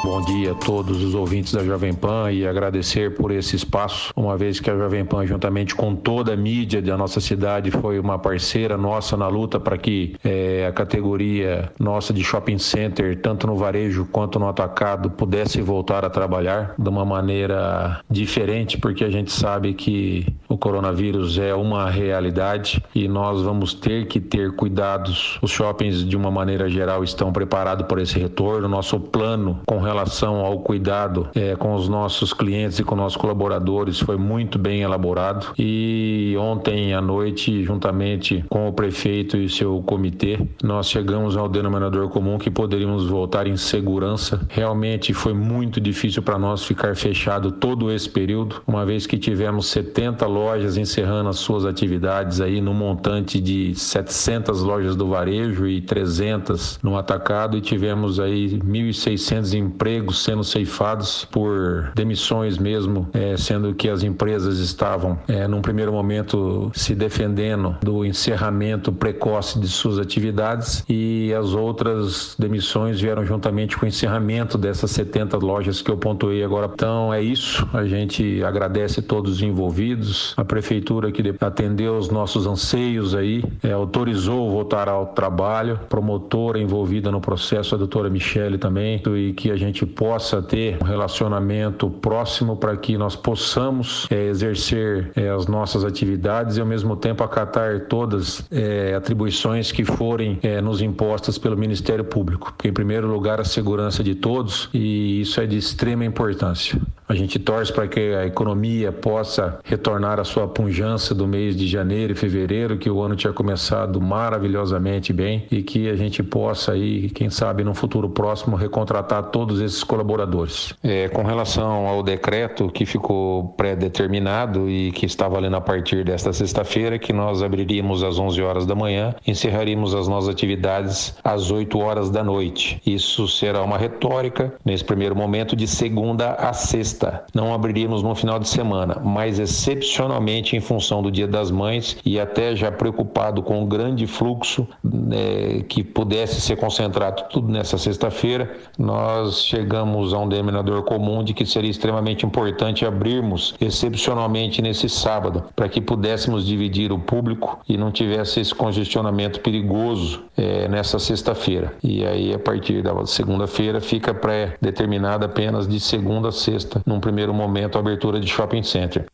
Bom 0.06 0.22
dia 0.22 0.52
a 0.52 0.54
todos 0.54 1.04
os 1.04 1.16
ouvintes 1.16 1.52
da 1.52 1.64
Jovem 1.64 1.92
Pan 1.92 2.32
e 2.32 2.48
agradecer 2.48 3.16
por 3.16 3.32
esse 3.32 3.56
espaço, 3.56 4.14
uma 4.16 4.38
vez 4.38 4.60
que 4.60 4.70
a 4.70 4.78
Jovem 4.78 5.04
Pan, 5.04 5.26
juntamente 5.26 5.74
com 5.74 5.96
toda 5.96 6.32
a 6.32 6.38
mídia 6.38 6.80
da 6.80 6.96
nossa 6.96 7.20
cidade, 7.20 7.72
foi 7.72 7.98
uma 7.98 8.20
parceira 8.20 8.78
nossa 8.78 9.18
na 9.18 9.28
luta 9.28 9.60
para 9.60 9.80
que 9.80 10.16
é, 10.24 10.68
a 10.68 10.72
categoria 10.72 11.72
nossa 11.80 12.14
de 12.14 12.24
shopping 12.24 12.60
center, 12.60 13.20
tanto 13.20 13.48
no 13.48 13.56
varejo 13.56 14.08
quanto 14.12 14.38
no 14.38 14.48
atacado, 14.48 15.10
pudesse 15.10 15.60
voltar 15.60 16.06
a 16.06 16.10
trabalhar 16.10 16.76
de 16.78 16.88
uma 16.88 17.04
maneira 17.04 18.00
diferente, 18.08 18.78
porque 18.78 19.04
a 19.04 19.10
gente 19.10 19.32
sabe 19.32 19.74
que 19.74 20.28
o 20.48 20.56
coronavírus 20.56 21.40
é 21.40 21.56
uma 21.56 21.90
realidade 21.90 22.82
e 22.94 23.08
nós 23.08 23.42
vamos 23.42 23.74
ter 23.74 24.06
que 24.06 24.20
ter 24.20 24.56
cuidados. 24.56 25.40
Os 25.42 25.50
shoppings, 25.50 26.08
de 26.08 26.16
uma 26.16 26.30
maneira 26.30 26.70
geral, 26.70 27.04
estão 27.04 27.34
preparados 27.34 27.88
por 27.88 27.98
esse 27.98 28.20
retorno. 28.20 28.70
Nosso 28.70 29.00
plano 29.00 29.62
com 29.66 29.80
relação 29.80 29.95
relação 29.96 30.42
ao 30.42 30.60
cuidado 30.60 31.30
é, 31.34 31.56
com 31.56 31.74
os 31.74 31.88
nossos 31.88 32.34
clientes 32.34 32.80
e 32.80 32.84
com 32.84 32.96
nossos 32.96 33.16
colaboradores 33.16 33.98
foi 33.98 34.18
muito 34.18 34.60
bem 34.60 34.82
elaborado. 34.82 35.54
E 35.58 36.36
ontem 36.38 36.94
à 36.94 37.02
noite, 37.02 37.64
juntamente 37.64 38.44
com 38.50 38.68
o 38.68 38.74
prefeito 38.74 39.38
e 39.38 39.48
seu 39.50 39.82
comitê, 39.84 40.38
nós 40.62 40.90
chegamos 40.90 41.38
ao 41.38 41.48
denominador 41.48 42.10
comum 42.10 42.38
que 42.38 42.52
poderíamos 42.52 43.08
voltar 43.08 43.48
em 43.48 43.56
segurança. 43.56 44.46
Realmente 44.50 45.14
foi 45.14 45.34
muito 45.34 45.80
difícil 45.80 46.22
para 46.22 46.38
nós 46.38 46.66
ficar 46.66 46.96
fechado 46.96 47.52
todo 47.52 47.90
esse 47.90 48.10
período, 48.10 48.62
uma 48.68 48.86
vez 48.86 49.08
que 49.08 49.18
tivemos 49.18 49.68
70 49.68 50.26
lojas 50.26 50.76
encerrando 50.76 51.30
as 51.30 51.38
suas 51.38 51.66
atividades 51.66 52.42
aí 52.42 52.60
no 52.60 52.74
montante 52.74 53.40
de 53.40 53.74
700 53.74 54.62
lojas 54.62 54.96
do 54.96 55.08
varejo 55.08 55.68
e 55.68 55.80
300 55.80 56.80
no 56.84 56.98
atacado 56.98 57.58
e 57.58 57.62
tivemos 57.62 58.20
aí 58.20 58.60
1.600 58.60 59.54
empregos 59.54 59.85
empregos 59.86 60.24
sendo 60.24 60.44
ceifados 60.44 61.26
por 61.26 61.92
demissões 61.94 62.58
mesmo, 62.58 63.08
é, 63.14 63.38
sendo 63.38 63.76
que 63.76 63.88
as 63.88 64.02
empresas 64.02 64.58
estavam, 64.58 65.20
é, 65.28 65.48
num 65.48 65.62
primeiro 65.62 65.92
momento, 65.92 66.72
se 66.74 66.96
defendendo 66.96 67.78
do 67.84 68.04
encerramento 68.04 68.92
precoce 68.92 69.60
de 69.60 69.68
suas 69.68 70.00
atividades 70.00 70.84
e 70.90 71.32
as 71.34 71.54
outras 71.54 72.36
demissões 72.40 73.00
vieram 73.00 73.24
juntamente 73.24 73.78
com 73.78 73.86
o 73.86 73.88
encerramento 73.88 74.58
dessas 74.58 74.90
70 74.90 75.38
lojas 75.38 75.84
que 75.84 75.92
eu 75.92 75.98
pontuei 75.98 76.44
agora. 76.44 76.68
Então 76.74 77.14
é 77.14 77.22
isso, 77.22 77.68
a 77.72 77.86
gente 77.86 78.44
agradece 78.44 79.04
todos 79.04 79.34
os 79.34 79.42
envolvidos, 79.44 80.34
a 80.36 80.44
prefeitura 80.44 81.12
que 81.12 81.22
atendeu 81.40 81.96
os 81.96 82.10
nossos 82.10 82.48
anseios 82.48 83.14
aí, 83.14 83.44
é, 83.62 83.72
autorizou 83.72 84.50
voltar 84.50 84.90
ao 84.90 85.08
trabalho, 85.08 85.80
promotora 85.88 86.60
envolvida 86.60 87.12
no 87.12 87.22
processo, 87.22 87.76
a 87.76 87.78
doutora 87.78 88.10
Michele 88.10 88.58
também, 88.58 89.00
e 89.16 89.34
que 89.34 89.52
a 89.52 89.56
gente 89.56 89.75
gente 89.76 89.86
possa 89.86 90.42
ter 90.42 90.78
um 90.82 90.86
relacionamento 90.86 91.90
próximo 91.90 92.56
para 92.56 92.78
que 92.78 92.98
nós 92.98 93.14
possamos 93.14 94.08
é, 94.10 94.28
exercer 94.28 95.12
é, 95.18 95.30
as 95.30 95.48
nossas 95.48 95.84
atividades 95.84 96.56
e 96.56 96.62
ao 96.62 96.66
mesmo 96.66 96.96
tempo 96.96 97.22
acatar 97.22 97.82
todas 97.82 98.48
é, 98.50 98.96
atribuições 98.96 99.74
que 99.74 99.84
forem 99.84 100.40
nos 100.64 100.82
impostas 100.82 101.38
pelo 101.38 101.58
Ministério 101.58 102.06
Público. 102.06 102.54
Porque, 102.54 102.70
em 102.70 102.74
primeiro 102.74 103.08
lugar, 103.08 103.42
a 103.42 103.44
segurança 103.44 104.04
de 104.04 104.16
todos 104.16 104.70
e 104.74 105.22
isso 105.22 105.42
é 105.42 105.46
de 105.46 105.58
extrema 105.58 106.06
importância. 106.06 106.80
A 107.08 107.14
gente 107.14 107.38
torce 107.38 107.72
para 107.72 107.88
que 107.88 108.00
a 108.16 108.26
economia 108.26 108.92
possa 108.92 109.60
retornar 109.64 110.20
à 110.20 110.24
sua 110.24 110.48
punjança 110.48 111.14
do 111.14 111.28
mês 111.28 111.56
de 111.56 111.68
janeiro 111.68 112.14
e 112.14 112.16
fevereiro, 112.16 112.78
que 112.78 112.90
o 112.90 113.00
ano 113.02 113.16
tinha 113.16 113.32
começado 113.32 114.02
maravilhosamente 114.02 115.14
bem 115.14 115.46
e 115.52 115.62
que 115.62 115.88
a 115.88 115.96
gente 115.96 116.24
possa 116.24 116.72
aí, 116.72 117.10
quem 117.12 117.30
sabe, 117.30 117.64
no 117.64 117.76
futuro 117.76 118.10
próximo, 118.10 118.56
recontratar 118.56 119.24
todos 119.26 119.55
esses 119.60 119.84
colaboradores. 119.84 120.74
É, 120.84 121.08
com 121.10 121.24
relação 121.24 121.88
ao 121.88 122.02
decreto 122.02 122.70
que 122.70 122.86
ficou 122.86 123.50
pré-determinado 123.50 124.70
e 124.70 124.92
que 124.92 125.06
está 125.06 125.28
valendo 125.28 125.56
a 125.56 125.62
partir 125.62 126.04
desta 126.04 126.32
sexta-feira, 126.34 126.98
que 127.00 127.14
nós 127.14 127.42
abriríamos 127.42 128.04
às 128.04 128.18
11 128.18 128.42
horas 128.42 128.66
da 128.66 128.76
manhã, 128.76 129.16
encerraríamos 129.26 129.94
as 129.94 130.08
nossas 130.08 130.30
atividades 130.30 131.16
às 131.24 131.52
8 131.52 131.78
horas 131.80 132.10
da 132.10 132.24
noite. 132.24 132.82
Isso 132.86 133.28
será 133.28 133.64
uma 133.64 133.78
retórica, 133.78 134.54
nesse 134.64 134.84
primeiro 134.84 135.16
momento, 135.16 135.56
de 135.56 135.68
segunda 135.68 136.34
a 136.34 136.54
sexta 136.54 136.86
sexta, 136.86 137.26
não 137.34 137.54
abriríamos 137.54 138.04
no 138.04 138.14
final 138.16 138.40
de 138.40 138.48
semana, 138.48 139.02
mas 139.04 139.40
excepcionalmente 139.40 140.56
em 140.56 140.60
função 140.60 141.02
do 141.02 141.12
Dia 141.12 141.28
das 141.28 141.52
Mães 141.52 141.98
e 142.06 142.20
até 142.20 142.56
já 142.56 142.72
preocupado 142.72 143.42
com 143.42 143.64
o 143.64 143.66
grande 143.66 144.06
fluxo 144.08 144.68
né, 144.84 145.64
que 145.68 145.84
pudesse 145.84 146.42
ser 146.42 146.58
concentrado 146.58 147.24
tudo 147.30 147.52
nessa 147.52 147.78
sexta-feira, 147.78 148.56
nós 148.78 149.45
chegamos 149.46 150.14
a 150.14 150.20
um 150.20 150.28
denominador 150.28 150.84
comum 150.84 151.24
de 151.24 151.34
que 151.34 151.46
seria 151.46 151.70
extremamente 151.70 152.26
importante 152.26 152.86
abrirmos 152.86 153.56
excepcionalmente 153.62 154.62
nesse 154.62 154.90
sábado, 154.90 155.46
para 155.56 155.70
que 155.70 155.80
pudéssemos 155.80 156.46
dividir 156.46 156.92
o 156.92 157.00
público 157.00 157.60
e 157.68 157.78
não 157.78 157.92
tivesse 157.92 158.40
esse 158.40 158.54
congestionamento 158.54 159.40
perigoso 159.40 160.24
é, 160.36 160.68
nessa 160.68 161.00
sexta-feira. 161.00 161.74
E 161.84 162.06
aí, 162.06 162.34
a 162.34 162.40
partir 162.40 162.82
da 162.82 163.06
segunda-feira, 163.06 163.80
fica 163.80 164.14
pré-determinada 164.14 165.26
apenas 165.26 165.68
de 165.68 165.80
segunda 165.80 166.30
a 166.30 166.32
sexta 166.32 166.82
num 166.86 167.00
primeiro 167.00 167.34
momento, 167.34 167.78
a 167.78 167.82
abertura 167.82 168.20
de 168.20 168.28
shopping 168.28 168.64
center. 168.64 169.06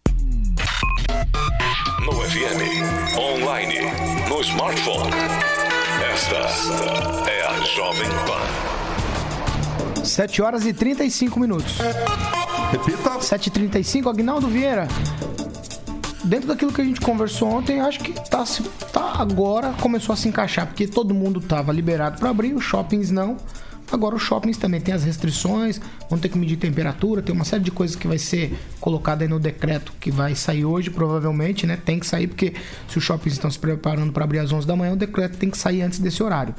No 2.06 2.14
FM, 2.14 3.18
online, 3.18 3.80
no 4.30 4.42
smartphone. 4.42 5.12
Esta 6.14 7.30
é 7.30 7.48
a 7.48 7.64
Jovem 7.64 8.10
Pan. 8.26 8.81
7 10.04 10.42
horas 10.42 10.66
e 10.66 10.74
35 10.74 11.40
minutos. 11.40 11.78
Repita. 12.72 13.12
7h35, 13.20 14.10
Agnaldo 14.10 14.48
Vieira. 14.48 14.88
Dentro 16.24 16.48
daquilo 16.48 16.72
que 16.72 16.82
a 16.82 16.84
gente 16.84 17.02
conversou 17.02 17.50
ontem, 17.50 17.82
acho 17.82 18.00
que 18.00 18.14
tá, 18.30 18.44
tá 18.92 19.16
agora 19.22 19.74
começou 19.82 20.14
a 20.14 20.16
se 20.16 20.28
encaixar, 20.28 20.68
porque 20.68 20.88
todo 20.88 21.14
mundo 21.14 21.42
tava 21.42 21.72
liberado 21.72 22.20
para 22.20 22.30
abrir, 22.30 22.54
os 22.54 22.64
shoppings 22.64 23.10
não. 23.10 23.38
Agora 23.92 24.16
os 24.16 24.22
shoppings 24.22 24.58
também 24.58 24.80
tem 24.80 24.94
as 24.94 25.04
restrições, 25.04 25.82
vão 26.10 26.18
ter 26.18 26.30
que 26.30 26.38
medir 26.38 26.56
temperatura, 26.56 27.22
tem 27.22 27.36
uma 27.36 27.44
série 27.44 27.64
de 27.64 27.72
coisas 27.72 27.96
que 27.96 28.08
vai 28.08 28.18
ser 28.18 28.58
colocada 28.80 29.24
aí 29.26 29.28
no 29.28 29.40
decreto 29.40 29.92
que 30.00 30.10
vai 30.10 30.34
sair 30.34 30.64
hoje, 30.64 30.90
provavelmente, 30.90 31.68
né? 31.68 31.78
Tem 31.84 32.00
que 32.00 32.06
sair 32.06 32.28
porque 32.28 32.54
se 32.88 32.98
os 32.98 33.04
shoppings 33.04 33.34
estão 33.34 33.52
se 33.52 33.60
preparando 33.60 34.14
para 34.14 34.24
abrir 34.24 34.40
às 34.40 34.52
11 34.54 34.66
da 34.66 34.76
manhã, 34.76 34.94
o 34.94 34.96
decreto 34.96 35.38
tem 35.38 35.50
que 35.50 35.58
sair 35.58 35.82
antes 35.82 36.00
desse 36.00 36.24
horário. 36.24 36.56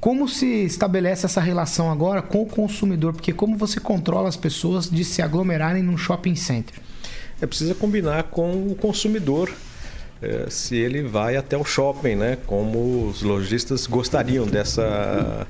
Como 0.00 0.28
se 0.28 0.46
estabelece 0.64 1.26
essa 1.26 1.40
relação 1.40 1.90
agora 1.90 2.22
com 2.22 2.42
o 2.42 2.46
consumidor? 2.46 3.12
Porque 3.12 3.32
como 3.32 3.56
você 3.56 3.80
controla 3.80 4.28
as 4.28 4.36
pessoas 4.36 4.88
de 4.88 5.04
se 5.04 5.22
aglomerarem 5.22 5.82
num 5.82 5.96
shopping 5.96 6.36
center? 6.36 6.74
é 7.40 7.46
preciso 7.46 7.74
combinar 7.74 8.24
com 8.24 8.66
o 8.66 8.74
consumidor 8.74 9.50
é, 10.20 10.46
se 10.50 10.76
ele 10.76 11.02
vai 11.02 11.36
até 11.36 11.56
o 11.56 11.64
shopping, 11.64 12.16
né? 12.16 12.38
Como 12.46 13.06
os 13.06 13.22
lojistas 13.22 13.86
gostariam 13.86 14.46
dessa 14.46 15.46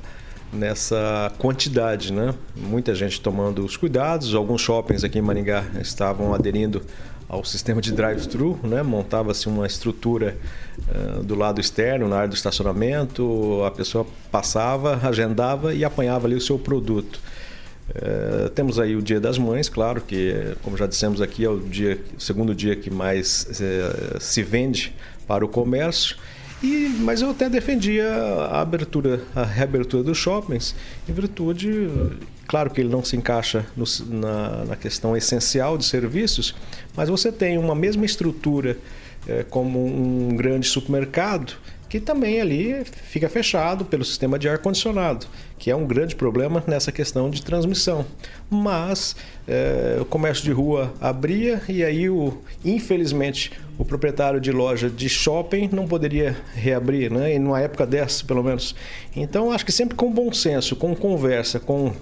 nessa 0.53 1.31
quantidade, 1.39 2.13
né? 2.13 2.35
Muita 2.57 2.95
gente 2.95 3.21
tomando 3.21 3.65
os 3.65 3.77
cuidados, 3.77 4.35
alguns 4.35 4.61
shoppings 4.61 5.05
aqui 5.05 5.19
em 5.19 5.23
Maringá 5.23 5.65
estavam 5.81 6.35
aderindo 6.35 6.83
ao 7.29 7.45
sistema 7.45 7.81
de 7.83 7.93
drive-thru, 7.93 8.59
né? 8.65 8.83
Montava-se 8.83 9.49
uma 9.49 9.67
estrutura 9.67 10.37
uh, 10.79 11.23
do 11.23 11.35
lado 11.35 11.61
externo, 11.61 12.09
na 12.09 12.17
área 12.17 12.29
do 12.29 12.35
estacionamento, 12.35 13.63
a 13.65 13.71
pessoa 13.71 14.07
passava, 14.31 14.99
agendava 15.07 15.75
e 15.75 15.85
apanhava 15.85 16.27
ali 16.27 16.35
o 16.35 16.41
seu 16.41 16.59
produto. 16.59 17.21
Uh, 17.91 18.49
temos 18.51 18.79
aí 18.79 18.97
o 18.97 19.03
Dia 19.03 19.21
das 19.21 19.39
Mães, 19.39 19.69
claro 19.69 20.01
que, 20.01 20.55
como 20.63 20.77
já 20.77 20.87
dissemos 20.87 21.21
aqui, 21.21 21.45
é 21.45 21.51
o, 21.51 21.59
dia, 21.59 22.01
segundo 22.19 22.55
dia 22.55 22.75
que 22.75 22.91
mais 22.91 23.47
uh, 23.61 24.21
se 24.21 24.43
vende 24.43 24.95
para 25.27 25.45
o 25.45 25.49
comércio. 25.49 26.17
E, 26.63 26.89
mas 27.01 27.23
eu 27.23 27.31
até 27.31 27.49
defendia 27.49 28.13
a 28.13 28.61
abertura, 28.61 29.21
a 29.35 29.45
reabertura 29.45 30.03
dos 30.03 30.19
shoppings, 30.19 30.75
em 31.09 31.13
virtude, 31.13 31.89
claro 32.49 32.71
que 32.71 32.81
ele 32.81 32.89
não 32.89 33.05
se 33.05 33.17
encaixa 33.17 33.65
no, 33.77 33.85
na, 34.09 34.65
na, 34.65 34.77
questão 34.77 35.17
essencial 35.17 35.79
de 35.79 35.85
serviços, 35.85 36.55
mas 36.97 37.09
você 37.09 37.31
tem 37.31 37.59
uma 37.59 37.77
mesma 37.77 38.05
estrutura 38.05 38.77
é, 39.27 39.45
como 39.45 39.85
um 39.85 40.37
grande 40.37 40.67
supermercado 40.67 41.55
que 41.89 41.99
também 41.99 42.41
ali 42.41 42.85
fica 42.85 43.29
fechado 43.29 43.85
pelo 43.85 44.05
sistema 44.05 44.39
de 44.39 44.49
ar-condicionado, 44.49 45.27
que 45.59 45.71
é 45.71 45.77
um 45.77 45.87
grande 45.87 46.15
problema 46.15 46.63
nessa 46.67 46.93
questão 46.93 47.31
de 47.31 47.43
transmissão. 47.43 48.05
Mas 48.51 49.17
é, 49.47 49.97
o 50.01 50.05
comércio 50.05 50.45
de 50.45 50.53
rua 50.53 50.93
abria 51.01 51.63
e 51.69 51.83
aí, 51.83 52.11
o, 52.11 52.39
infelizmente, 52.65 53.53
o 53.79 53.85
proprietário 53.85 54.41
de 54.41 54.53
loja 54.53 54.91
de 54.91 55.09
shopping 55.09 55.71
não 55.73 55.87
poderia 55.87 56.37
reabrir, 56.55 57.11
né? 57.11 57.35
E 57.35 57.39
numa 57.39 57.61
época 57.61 57.87
dessa, 57.87 58.25
pelo 58.25 58.43
menos. 58.43 58.75
Então, 59.17 59.51
acho 59.51 59.65
que 59.65 59.73
sempre 59.73 59.97
com 59.97 60.13
bom 60.13 60.33
senso, 60.33 60.77
com 60.77 60.95
conversa, 60.95 61.59
com 61.59 61.93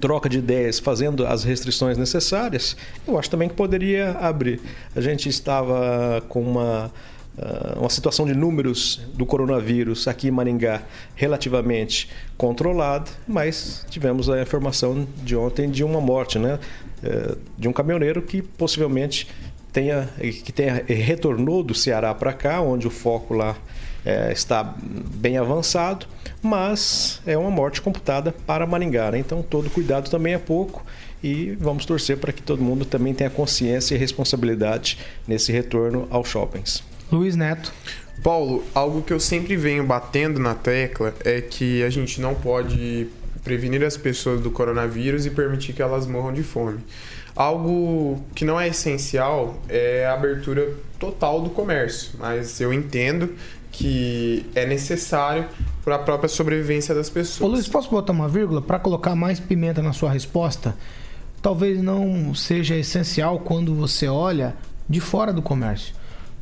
troca 0.00 0.28
de 0.28 0.38
ideias, 0.38 0.78
fazendo 0.78 1.26
as 1.26 1.44
restrições 1.44 1.98
necessárias, 1.98 2.76
eu 3.06 3.18
acho 3.18 3.30
também 3.30 3.48
que 3.48 3.54
poderia 3.54 4.12
abrir. 4.12 4.60
A 4.96 5.00
gente 5.00 5.28
estava 5.28 6.22
com 6.28 6.42
uma 6.42 6.90
ah, 7.38 7.78
uma 7.78 7.90
situação 7.90 8.26
de 8.26 8.34
números 8.34 9.00
do 9.14 9.26
coronavírus 9.26 10.06
aqui 10.06 10.28
em 10.28 10.30
Maringá 10.30 10.82
relativamente 11.14 12.08
controlada, 12.36 13.10
mas 13.26 13.84
tivemos 13.90 14.30
a 14.30 14.40
informação 14.40 15.06
de 15.22 15.34
ontem 15.34 15.70
de 15.70 15.82
uma 15.82 16.00
morte, 16.00 16.38
né? 16.38 16.58
Eh, 17.02 17.36
de 17.58 17.68
um 17.68 17.72
caminhoneiro 17.72 18.22
que 18.22 18.40
possivelmente 18.40 19.28
tenha, 19.72 20.08
que 20.44 20.52
tenha 20.52 20.84
retornou 20.86 21.62
do 21.62 21.74
Ceará 21.74 22.14
para 22.14 22.32
cá, 22.32 22.60
onde 22.60 22.86
o 22.86 22.90
foco 22.90 23.34
lá 23.34 23.56
é, 24.04 24.32
está 24.32 24.74
bem 24.82 25.36
avançado, 25.36 26.06
mas 26.40 27.20
é 27.26 27.36
uma 27.36 27.50
morte 27.50 27.82
computada 27.82 28.32
para 28.46 28.66
Maringá. 28.66 29.10
Né? 29.10 29.18
Então 29.18 29.42
todo 29.42 29.68
cuidado 29.68 30.08
também 30.08 30.34
é 30.34 30.38
pouco 30.38 30.84
e 31.22 31.56
vamos 31.58 31.84
torcer 31.84 32.18
para 32.18 32.32
que 32.32 32.42
todo 32.42 32.62
mundo 32.62 32.84
também 32.84 33.12
tenha 33.12 33.30
consciência 33.30 33.94
e 33.94 33.98
responsabilidade 33.98 34.98
nesse 35.26 35.50
retorno 35.50 36.06
aos 36.10 36.28
shoppings. 36.28 36.93
Luiz 37.14 37.36
Neto. 37.36 37.72
Paulo, 38.22 38.64
algo 38.74 39.02
que 39.02 39.12
eu 39.12 39.20
sempre 39.20 39.56
venho 39.56 39.84
batendo 39.84 40.40
na 40.40 40.54
tecla 40.54 41.14
é 41.24 41.40
que 41.40 41.82
a 41.82 41.90
gente 41.90 42.20
não 42.20 42.34
pode 42.34 43.08
prevenir 43.42 43.84
as 43.84 43.96
pessoas 43.96 44.40
do 44.40 44.50
coronavírus 44.50 45.26
e 45.26 45.30
permitir 45.30 45.72
que 45.74 45.82
elas 45.82 46.06
morram 46.06 46.32
de 46.32 46.42
fome. 46.42 46.80
Algo 47.36 48.22
que 48.34 48.44
não 48.44 48.58
é 48.58 48.68
essencial 48.68 49.60
é 49.68 50.06
a 50.06 50.14
abertura 50.14 50.74
total 50.98 51.42
do 51.42 51.50
comércio, 51.50 52.12
mas 52.18 52.60
eu 52.60 52.72
entendo 52.72 53.34
que 53.70 54.46
é 54.54 54.64
necessário 54.64 55.46
para 55.84 55.96
a 55.96 55.98
própria 55.98 56.28
sobrevivência 56.28 56.94
das 56.94 57.10
pessoas. 57.10 57.40
Ô 57.40 57.52
Luiz, 57.52 57.68
posso 57.68 57.90
botar 57.90 58.12
uma 58.12 58.28
vírgula 58.28 58.62
para 58.62 58.78
colocar 58.78 59.14
mais 59.14 59.40
pimenta 59.40 59.82
na 59.82 59.92
sua 59.92 60.10
resposta? 60.10 60.76
Talvez 61.42 61.82
não 61.82 62.34
seja 62.34 62.76
essencial 62.76 63.40
quando 63.40 63.74
você 63.74 64.08
olha 64.08 64.54
de 64.88 65.00
fora 65.00 65.32
do 65.32 65.42
comércio. 65.42 65.94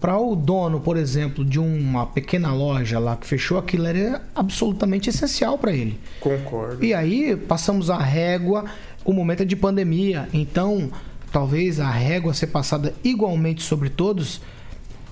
Para 0.03 0.19
o 0.19 0.35
dono, 0.35 0.81
por 0.81 0.97
exemplo, 0.97 1.45
de 1.45 1.61
uma 1.61 2.07
pequena 2.07 2.53
loja 2.53 2.99
lá 2.99 3.15
que 3.15 3.25
fechou, 3.25 3.57
aquilo 3.57 3.87
era 3.87 4.21
absolutamente 4.35 5.09
essencial 5.09 5.57
para 5.57 5.71
ele. 5.71 5.97
Concordo. 6.19 6.85
E 6.85 6.93
aí 6.93 7.37
passamos 7.37 7.89
a 7.89 7.99
régua, 7.99 8.65
o 9.05 9.13
momento 9.13 9.45
é 9.45 9.47
de 9.47 9.55
pandemia, 9.55 10.29
então 10.33 10.91
talvez 11.31 11.79
a 11.79 11.89
régua 11.89 12.35
ser 12.35 12.49
passada 12.49 12.93
igualmente 13.05 13.63
sobre 13.63 13.91
todos 13.91 14.41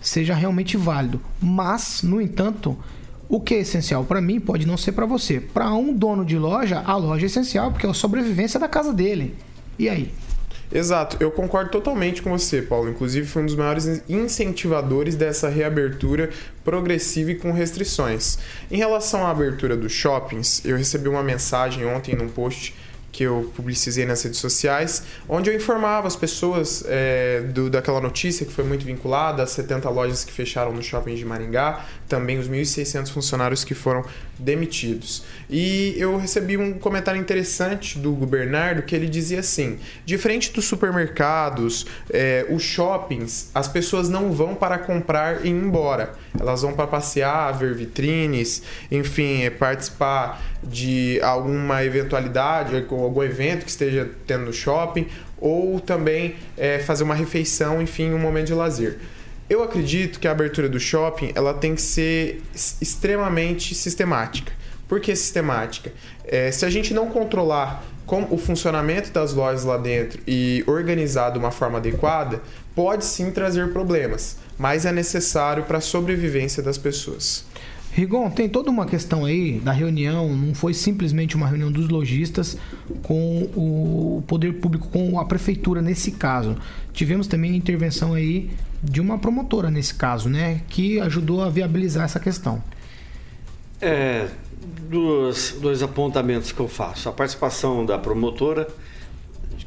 seja 0.01 0.35
realmente 0.35 0.77
válido. 0.77 1.21
Mas, 1.41 2.03
no 2.03 2.21
entanto, 2.21 2.77
o 3.29 3.41
que 3.41 3.55
é 3.55 3.59
essencial 3.61 4.03
para 4.03 4.21
mim 4.21 4.41
pode 4.41 4.67
não 4.67 4.77
ser 4.77 4.91
para 4.91 5.07
você. 5.07 5.39
Para 5.39 5.73
um 5.73 5.95
dono 5.95 6.25
de 6.25 6.37
loja, 6.37 6.83
a 6.85 6.97
loja 6.97 7.27
é 7.27 7.29
essencial 7.29 7.71
porque 7.71 7.87
é 7.87 7.91
a 7.91 7.95
sobrevivência 7.95 8.59
da 8.59 8.67
casa 8.67 8.93
dele. 8.93 9.37
E 9.79 9.89
aí? 9.89 10.13
Exato, 10.73 11.17
eu 11.19 11.33
concordo 11.33 11.71
totalmente 11.71 12.23
com 12.23 12.31
você, 12.31 12.63
Paulo. 12.63 12.89
Inclusive, 12.89 13.27
foi 13.27 13.43
um 13.43 13.47
dos 13.47 13.57
maiores 13.57 14.03
incentivadores 14.09 15.17
dessa 15.17 15.49
reabertura 15.49 16.31
progressiva 16.65 17.33
e 17.33 17.35
com 17.35 17.51
restrições. 17.51 18.39
Em 18.71 18.77
relação 18.77 19.27
à 19.27 19.31
abertura 19.31 19.77
dos 19.77 19.93
shoppings, 19.93 20.65
eu 20.65 20.77
recebi 20.77 21.09
uma 21.09 21.25
mensagem 21.25 21.85
ontem 21.85 22.15
num 22.15 22.29
post 22.29 22.75
que 23.13 23.25
eu 23.25 23.53
publicizei 23.57 24.07
nas 24.07 24.23
redes 24.23 24.39
sociais, 24.39 25.03
onde 25.29 25.51
eu 25.51 25.55
informava 25.55 26.07
as 26.07 26.15
pessoas 26.15 26.85
é, 26.87 27.41
do, 27.41 27.69
daquela 27.69 28.01
notícia 28.01 28.47
que 28.47 28.53
foi 28.53 28.65
muito 28.65 28.85
vinculada 28.85 29.43
às 29.43 29.51
70 29.51 29.91
lojas 29.91 30.25
que 30.25 30.33
fecharam 30.33 30.73
no 30.73 30.83
shopping 30.83 31.17
de 31.17 31.25
Maringá, 31.25 31.85
também 32.11 32.39
os 32.39 32.49
1.600 32.49 33.11
funcionários 33.11 33.63
que 33.63 33.73
foram 33.73 34.05
demitidos. 34.37 35.23
E 35.49 35.95
eu 35.97 36.17
recebi 36.17 36.57
um 36.57 36.75
comentário 36.75 37.21
interessante 37.21 37.99
do 37.99 38.13
Bernardo 38.13 38.83
que 38.83 38.95
ele 38.95 39.09
dizia 39.09 39.41
assim: 39.41 39.79
diferente 40.05 40.53
dos 40.53 40.65
supermercados, 40.65 41.87
é, 42.11 42.45
os 42.51 42.63
shoppings, 42.63 43.51
as 43.55 43.69
pessoas 43.69 44.09
não 44.09 44.33
vão 44.33 44.55
para 44.55 44.77
comprar 44.77 45.47
e 45.47 45.49
ir 45.49 45.53
embora. 45.53 46.13
Elas 46.39 46.63
vão 46.63 46.73
para 46.73 46.87
passear, 46.87 47.53
ver 47.53 47.75
vitrines, 47.75 48.63
enfim, 48.91 49.45
é, 49.45 49.51
participar 49.51 50.43
de 50.63 51.21
alguma 51.23 51.85
eventualidade, 51.85 52.85
algum 52.91 53.23
evento 53.23 53.65
que 53.65 53.71
esteja 53.71 54.11
tendo 54.27 54.47
no 54.47 54.53
shopping, 54.53 55.07
ou 55.39 55.79
também 55.81 56.35
é, 56.59 56.81
fazer 56.81 57.05
uma 57.05 57.15
refeição, 57.15 57.81
enfim, 57.81 58.11
um 58.11 58.19
momento 58.19 58.49
de 58.49 58.55
lazer. 58.55 58.99
Eu 59.51 59.65
acredito 59.65 60.21
que 60.21 60.29
a 60.29 60.31
abertura 60.31 60.69
do 60.69 60.79
shopping 60.79 61.33
ela 61.35 61.53
tem 61.53 61.75
que 61.75 61.83
ser 61.83 62.41
extremamente 62.81 63.75
sistemática. 63.75 64.53
Por 64.87 65.01
que 65.01 65.15
sistemática? 65.17 65.93
É, 66.25 66.53
se 66.53 66.65
a 66.65 66.71
gente 66.71 66.95
não 66.95 67.09
controlar 67.09 67.85
com 68.07 68.29
o 68.31 68.39
funcionamento 68.39 69.11
das 69.11 69.35
lojas 69.35 69.65
lá 69.65 69.77
dentro 69.77 70.23
e 70.25 70.63
organizar 70.69 71.31
de 71.31 71.39
uma 71.41 71.51
forma 71.51 71.79
adequada, 71.79 72.41
pode 72.77 73.05
sim 73.05 73.33
trazer 73.33 73.73
problemas, 73.73 74.39
mas 74.57 74.87
é 74.87 74.93
necessário 74.93 75.65
para 75.65 75.79
a 75.79 75.81
sobrevivência 75.81 76.63
das 76.63 76.79
pessoas. 76.79 77.45
Rigon, 77.93 78.31
tem 78.31 78.49
toda 78.49 78.71
uma 78.71 78.87
questão 78.87 79.25
aí 79.25 79.59
da 79.59 79.73
reunião, 79.73 80.33
não 80.33 80.55
foi 80.55 80.73
simplesmente 80.73 81.35
uma 81.35 81.49
reunião 81.49 81.73
dos 81.73 81.89
lojistas 81.89 82.57
com 83.03 83.51
o 83.57 84.23
poder 84.29 84.55
público, 84.61 84.89
com 84.91 85.19
a 85.19 85.25
prefeitura 85.25 85.83
nesse 85.83 86.13
caso. 86.13 86.57
Tivemos 86.93 87.27
também 87.27 87.57
intervenção 87.57 88.15
aí 88.15 88.49
de 88.83 89.01
uma 89.01 89.19
promotora 89.19 89.71
nesse 89.71 89.95
caso, 89.95 90.29
né, 90.29 90.63
que 90.69 91.01
ajudou 91.01 91.43
a 91.43 91.49
viabilizar 91.49 92.05
essa 92.05 92.19
questão. 92.19 92.63
É, 93.81 94.29
dois, 94.89 95.57
dois 95.61 95.83
apontamentos 95.83 96.53
que 96.53 96.61
eu 96.61 96.69
faço. 96.69 97.09
A 97.09 97.13
participação 97.13 97.85
da 97.85 97.99
promotora, 97.99 98.69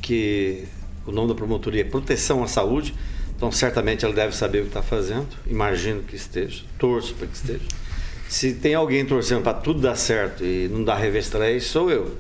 que 0.02 0.66
o 1.06 1.12
nome 1.12 1.30
da 1.30 1.36
promotoria 1.36 1.82
é 1.82 1.84
Proteção 1.84 2.44
à 2.44 2.48
Saúde, 2.48 2.94
então 3.36 3.52
certamente 3.52 4.06
ela 4.06 4.14
deve 4.14 4.36
saber 4.36 4.60
o 4.60 4.62
que 4.64 4.68
está 4.70 4.82
fazendo, 4.82 5.28
imagino 5.46 6.02
que 6.04 6.16
esteja, 6.16 6.64
torço 6.78 7.14
para 7.16 7.28
que 7.28 7.36
esteja. 7.36 7.66
Se 8.30 8.54
tem 8.54 8.74
alguém 8.74 9.06
torcendo 9.06 9.44
para 9.44 9.54
tudo 9.54 9.82
dar 9.82 9.96
certo 9.96 10.44
e 10.44 10.68
não 10.68 10.84
dar 10.84 10.96
revestrez, 10.96 11.66
sou 11.66 11.92
eu. 11.92 12.18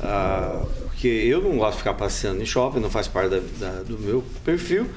Ah, 0.00 0.64
porque 0.84 1.06
eu 1.06 1.40
não 1.40 1.56
gosto 1.58 1.72
de 1.72 1.78
ficar 1.78 1.94
passeando 1.94 2.42
em 2.42 2.46
shopping, 2.46 2.80
não 2.80 2.90
faz 2.90 3.06
parte 3.06 3.30
da, 3.30 3.40
da, 3.58 3.82
do 3.82 3.98
meu 3.98 4.24
perfil, 4.44 4.88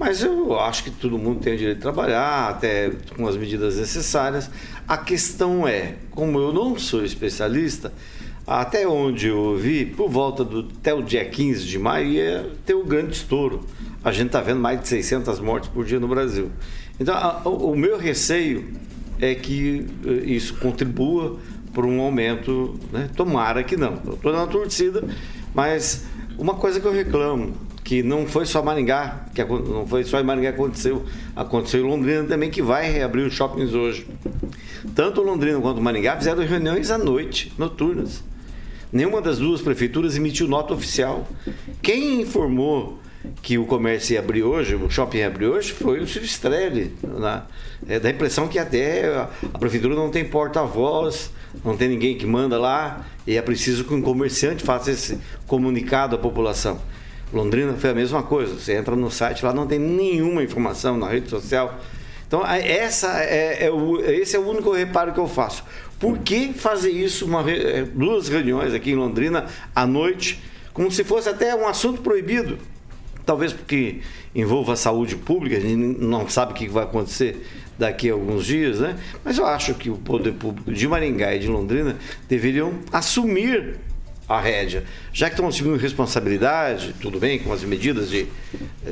mas 0.00 0.22
eu 0.22 0.58
acho 0.58 0.84
que 0.84 0.90
todo 0.90 1.18
mundo 1.18 1.40
tem 1.40 1.52
o 1.52 1.58
direito 1.58 1.76
de 1.76 1.82
trabalhar, 1.82 2.48
até 2.48 2.90
com 3.14 3.28
as 3.28 3.36
medidas 3.36 3.76
necessárias. 3.76 4.50
A 4.88 4.96
questão 4.96 5.68
é, 5.68 5.96
como 6.10 6.38
eu 6.38 6.54
não 6.54 6.78
sou 6.78 7.04
especialista, 7.04 7.92
até 8.46 8.88
onde 8.88 9.28
eu 9.28 9.58
vi, 9.58 9.84
por 9.84 10.08
volta 10.08 10.42
do 10.42 10.66
até 10.80 10.94
o 10.94 11.02
dia 11.02 11.22
15 11.22 11.66
de 11.66 11.78
maio, 11.78 12.08
ia 12.08 12.50
ter 12.64 12.72
o 12.72 12.80
um 12.80 12.86
grande 12.86 13.12
estouro. 13.12 13.60
A 14.02 14.10
gente 14.10 14.28
está 14.28 14.40
vendo 14.40 14.58
mais 14.58 14.80
de 14.80 14.88
600 14.88 15.38
mortes 15.38 15.68
por 15.68 15.84
dia 15.84 16.00
no 16.00 16.08
Brasil. 16.08 16.50
Então, 16.98 17.14
a, 17.14 17.46
o, 17.46 17.76
meu 17.76 17.98
receio 17.98 18.72
é 19.20 19.34
que 19.34 19.86
eh, 20.06 20.30
isso 20.30 20.54
contribua 20.54 21.38
para 21.74 21.84
um 21.84 22.00
aumento, 22.00 22.74
né? 22.90 23.10
tomara 23.14 23.62
que 23.62 23.76
não. 23.76 24.00
Estou 24.14 24.32
na 24.32 24.46
torcida, 24.46 25.04
mas 25.54 26.06
uma 26.38 26.54
coisa 26.54 26.80
que 26.80 26.86
eu 26.86 26.92
reclamo, 26.92 27.52
que 27.90 28.04
não 28.04 28.24
foi 28.24 28.46
só 28.46 28.62
Maringá, 28.62 29.24
que 29.34 29.42
não 29.42 29.84
foi 29.84 30.04
só 30.04 30.20
em 30.20 30.22
Maringá 30.22 30.52
que 30.52 30.60
aconteceu, 30.60 31.04
aconteceu 31.34 31.80
em 31.80 31.90
Londrina 31.90 32.22
também, 32.22 32.48
que 32.48 32.62
vai 32.62 32.88
reabrir 32.88 33.26
os 33.26 33.34
shoppings 33.34 33.74
hoje. 33.74 34.06
Tanto 34.94 35.20
Londrina 35.22 35.60
quanto 35.60 35.82
Maringá 35.82 36.16
fizeram 36.16 36.46
reuniões 36.46 36.88
à 36.92 36.96
noite, 36.96 37.52
noturnas. 37.58 38.22
Nenhuma 38.92 39.20
das 39.20 39.38
duas 39.38 39.60
prefeituras 39.60 40.16
emitiu 40.16 40.46
nota 40.46 40.72
oficial. 40.72 41.26
Quem 41.82 42.20
informou 42.20 43.00
que 43.42 43.58
o 43.58 43.66
comércio 43.66 44.14
ia 44.14 44.20
abrir 44.20 44.44
hoje, 44.44 44.76
o 44.76 44.88
shopping 44.88 45.18
ia 45.18 45.26
abrir 45.26 45.46
hoje, 45.46 45.72
foi 45.72 45.98
o 45.98 46.06
Silvio 46.06 46.28
Strelli. 46.28 46.94
Né? 47.02 47.42
É, 47.88 47.98
dá 47.98 48.08
a 48.08 48.12
impressão 48.12 48.46
que 48.46 48.60
até 48.60 49.28
a 49.52 49.58
prefeitura 49.58 49.96
não 49.96 50.10
tem 50.10 50.24
porta-voz, 50.24 51.32
não 51.64 51.76
tem 51.76 51.88
ninguém 51.88 52.16
que 52.16 52.24
manda 52.24 52.56
lá, 52.56 53.04
e 53.26 53.36
é 53.36 53.42
preciso 53.42 53.82
que 53.82 53.92
um 53.92 54.00
comerciante 54.00 54.62
faça 54.62 54.92
esse 54.92 55.18
comunicado 55.48 56.14
à 56.14 56.18
população. 56.20 56.78
Londrina 57.32 57.74
foi 57.74 57.90
a 57.90 57.94
mesma 57.94 58.22
coisa. 58.22 58.54
Você 58.54 58.74
entra 58.74 58.96
no 58.96 59.10
site 59.10 59.44
lá, 59.44 59.52
não 59.52 59.66
tem 59.66 59.78
nenhuma 59.78 60.42
informação 60.42 60.96
na 60.96 61.08
rede 61.08 61.28
social. 61.28 61.78
Então, 62.26 62.46
essa 62.46 63.22
é, 63.22 63.66
é 63.66 63.70
o, 63.70 64.00
esse 64.00 64.36
é 64.36 64.38
o 64.38 64.48
único 64.48 64.72
reparo 64.72 65.12
que 65.12 65.18
eu 65.18 65.26
faço. 65.26 65.64
Por 65.98 66.18
que 66.18 66.52
fazer 66.52 66.90
isso, 66.90 67.26
uma, 67.26 67.48
é, 67.50 67.82
duas 67.82 68.28
reuniões 68.28 68.72
aqui 68.72 68.92
em 68.92 68.94
Londrina 68.94 69.46
à 69.74 69.86
noite, 69.86 70.42
como 70.72 70.90
se 70.90 71.04
fosse 71.04 71.28
até 71.28 71.54
um 71.54 71.66
assunto 71.66 72.00
proibido? 72.00 72.58
Talvez 73.26 73.52
porque 73.52 74.00
envolva 74.34 74.72
a 74.72 74.76
saúde 74.76 75.16
pública, 75.16 75.56
a 75.56 75.60
gente 75.60 75.76
não 75.76 76.28
sabe 76.28 76.52
o 76.52 76.54
que 76.54 76.68
vai 76.68 76.84
acontecer 76.84 77.44
daqui 77.78 78.10
a 78.10 78.12
alguns 78.12 78.46
dias, 78.46 78.78
né? 78.78 78.96
Mas 79.24 79.38
eu 79.38 79.46
acho 79.46 79.74
que 79.74 79.90
o 79.90 79.96
poder 79.96 80.32
público 80.32 80.72
de 80.72 80.86
Maringá 80.86 81.34
e 81.34 81.38
de 81.38 81.48
Londrina 81.48 81.96
deveriam 82.28 82.74
assumir 82.92 83.76
a 84.30 84.40
rédea. 84.40 84.84
Já 85.12 85.26
que 85.26 85.34
estão 85.34 85.48
assumindo 85.48 85.76
responsabilidade, 85.76 86.94
tudo 87.00 87.18
bem, 87.18 87.40
com 87.40 87.52
as 87.52 87.64
medidas 87.64 88.08
de, 88.08 88.28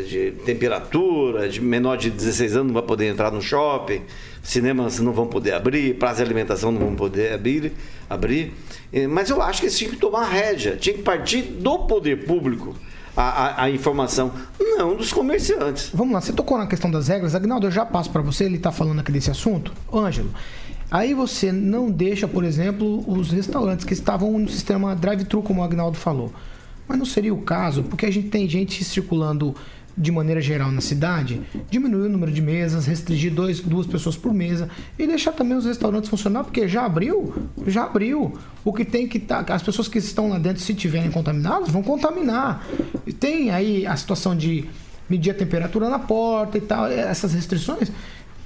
de 0.08 0.32
temperatura, 0.44 1.48
de 1.48 1.60
menor 1.60 1.96
de 1.96 2.10
16 2.10 2.56
anos 2.56 2.66
não 2.66 2.74
vai 2.74 2.82
poder 2.82 3.06
entrar 3.06 3.30
no 3.30 3.40
shopping, 3.40 4.02
cinemas 4.42 4.98
não 4.98 5.12
vão 5.12 5.28
poder 5.28 5.52
abrir, 5.54 5.94
praça 5.94 6.16
de 6.16 6.22
alimentação 6.22 6.72
não 6.72 6.80
vão 6.80 6.96
poder 6.96 7.34
abrir, 7.34 7.72
abrir. 8.10 8.52
Eh, 8.92 9.06
mas 9.06 9.30
eu 9.30 9.40
acho 9.40 9.60
que 9.60 9.66
eles 9.66 9.78
tinham 9.78 9.92
que 9.92 9.98
tomar 9.98 10.22
a 10.22 10.28
rédea, 10.28 10.76
tinha 10.76 10.96
que 10.96 11.02
partir 11.02 11.42
do 11.42 11.78
poder 11.80 12.24
público. 12.24 12.74
A, 13.16 13.22
a, 13.22 13.62
a, 13.64 13.70
informação, 13.70 14.30
não 14.60 14.94
dos 14.94 15.12
comerciantes. 15.12 15.90
Vamos 15.92 16.14
lá, 16.14 16.20
você 16.20 16.32
tocou 16.32 16.56
na 16.56 16.68
questão 16.68 16.88
das 16.88 17.08
regras. 17.08 17.34
Agnaldo, 17.34 17.66
eu 17.66 17.70
já 17.70 17.84
passo 17.84 18.10
para 18.10 18.22
você, 18.22 18.44
ele 18.44 18.58
está 18.58 18.70
falando 18.70 19.00
aqui 19.00 19.10
desse 19.10 19.28
assunto. 19.28 19.72
Ângelo, 19.92 20.30
Aí 20.90 21.12
você 21.12 21.52
não 21.52 21.90
deixa, 21.90 22.26
por 22.26 22.44
exemplo, 22.44 23.04
os 23.06 23.30
restaurantes 23.30 23.84
que 23.84 23.92
estavam 23.92 24.38
no 24.38 24.48
sistema 24.48 24.96
drive-thru, 24.96 25.42
como 25.42 25.60
o 25.60 25.64
Agnaldo 25.64 25.98
falou. 25.98 26.32
Mas 26.86 26.98
não 26.98 27.04
seria 27.04 27.34
o 27.34 27.42
caso, 27.42 27.82
porque 27.82 28.06
a 28.06 28.10
gente 28.10 28.28
tem 28.28 28.48
gente 28.48 28.82
circulando 28.82 29.54
de 29.98 30.12
maneira 30.12 30.40
geral 30.40 30.70
na 30.70 30.80
cidade, 30.80 31.42
diminuir 31.68 32.06
o 32.06 32.08
número 32.08 32.30
de 32.30 32.40
mesas, 32.40 32.86
restringir 32.86 33.34
dois, 33.34 33.60
duas 33.60 33.86
pessoas 33.86 34.16
por 34.16 34.32
mesa 34.32 34.70
e 34.96 35.06
deixar 35.06 35.32
também 35.32 35.58
os 35.58 35.66
restaurantes 35.66 36.08
funcionar, 36.08 36.44
porque 36.44 36.68
já 36.68 36.86
abriu, 36.86 37.34
já 37.66 37.84
abriu. 37.84 38.38
O 38.64 38.72
que 38.72 38.84
tem 38.84 39.08
que 39.08 39.18
tá, 39.18 39.44
as 39.48 39.62
pessoas 39.62 39.88
que 39.88 39.98
estão 39.98 40.28
lá 40.28 40.38
dentro, 40.38 40.62
se 40.62 40.72
tiverem 40.72 41.10
contaminadas, 41.10 41.68
vão 41.68 41.82
contaminar. 41.82 42.64
E 43.06 43.12
tem 43.12 43.50
aí 43.50 43.84
a 43.86 43.96
situação 43.96 44.36
de 44.36 44.66
medir 45.10 45.32
a 45.32 45.34
temperatura 45.34 45.88
na 45.88 45.98
porta 45.98 46.56
e 46.56 46.60
tal, 46.60 46.86
essas 46.86 47.34
restrições. 47.34 47.90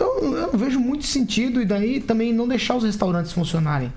Então 0.02 0.36
eu 0.36 0.52
não 0.52 0.58
vejo 0.58 0.80
muito 0.80 1.06
sentido 1.06 1.62
e 1.62 1.64
daí 1.64 2.00
também 2.00 2.32
não 2.32 2.48
deixar 2.48 2.74
os 2.74 2.82
restaurantes 2.82 3.32
funcionarem. 3.32 3.92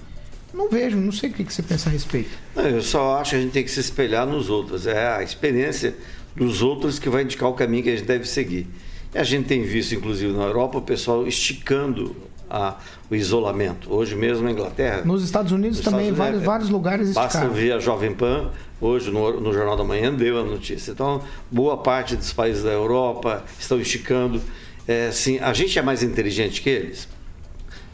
Não 0.53 0.69
vejo, 0.69 0.97
não 0.97 1.11
sei 1.11 1.31
o 1.31 1.33
que 1.33 1.43
você 1.43 1.63
pensa 1.63 1.89
a 1.89 1.91
respeito. 1.91 2.29
Eu 2.55 2.81
só 2.81 3.17
acho 3.17 3.31
que 3.31 3.35
a 3.35 3.39
gente 3.41 3.51
tem 3.51 3.63
que 3.63 3.71
se 3.71 3.79
espelhar 3.79 4.25
nos 4.25 4.49
outros. 4.49 4.87
É 4.87 5.15
a 5.15 5.23
experiência 5.23 5.95
dos 6.35 6.61
outros 6.61 6.99
que 6.99 7.09
vai 7.09 7.23
indicar 7.23 7.49
o 7.49 7.53
caminho 7.53 7.83
que 7.83 7.89
a 7.89 7.95
gente 7.95 8.05
deve 8.05 8.25
seguir. 8.25 8.67
E 9.13 9.17
a 9.17 9.23
gente 9.23 9.47
tem 9.47 9.63
visto, 9.63 9.95
inclusive 9.95 10.31
na 10.31 10.43
Europa, 10.43 10.77
o 10.77 10.81
pessoal 10.81 11.27
esticando 11.27 12.15
a, 12.49 12.75
o 13.09 13.15
isolamento. 13.15 13.93
Hoje 13.93 14.15
mesmo 14.15 14.45
na 14.45 14.51
Inglaterra. 14.51 15.01
Nos 15.03 15.23
Estados 15.23 15.51
Unidos 15.51 15.77
nos 15.77 15.85
também, 15.85 16.09
Estados 16.09 16.19
Unidos, 16.19 16.25
vários, 16.25 16.41
é, 16.41 16.45
vários 16.45 16.69
lugares 16.69 17.07
esticaram. 17.09 17.49
Basta 17.49 17.49
ver 17.49 17.73
a 17.73 17.79
Jovem 17.79 18.13
Pan, 18.13 18.51
hoje 18.79 19.11
no, 19.11 19.41
no 19.41 19.51
Jornal 19.51 19.75
da 19.75 19.83
Manhã 19.83 20.13
deu 20.13 20.39
a 20.39 20.43
notícia. 20.43 20.91
Então, 20.91 21.21
boa 21.51 21.77
parte 21.77 22.15
dos 22.15 22.31
países 22.31 22.63
da 22.63 22.71
Europa 22.71 23.43
estão 23.59 23.79
esticando 23.79 24.41
é, 24.87 25.07
assim, 25.07 25.39
a 25.39 25.53
gente 25.53 25.77
é 25.77 25.81
mais 25.81 26.03
inteligente 26.03 26.61
que 26.61 26.69
eles? 26.69 27.07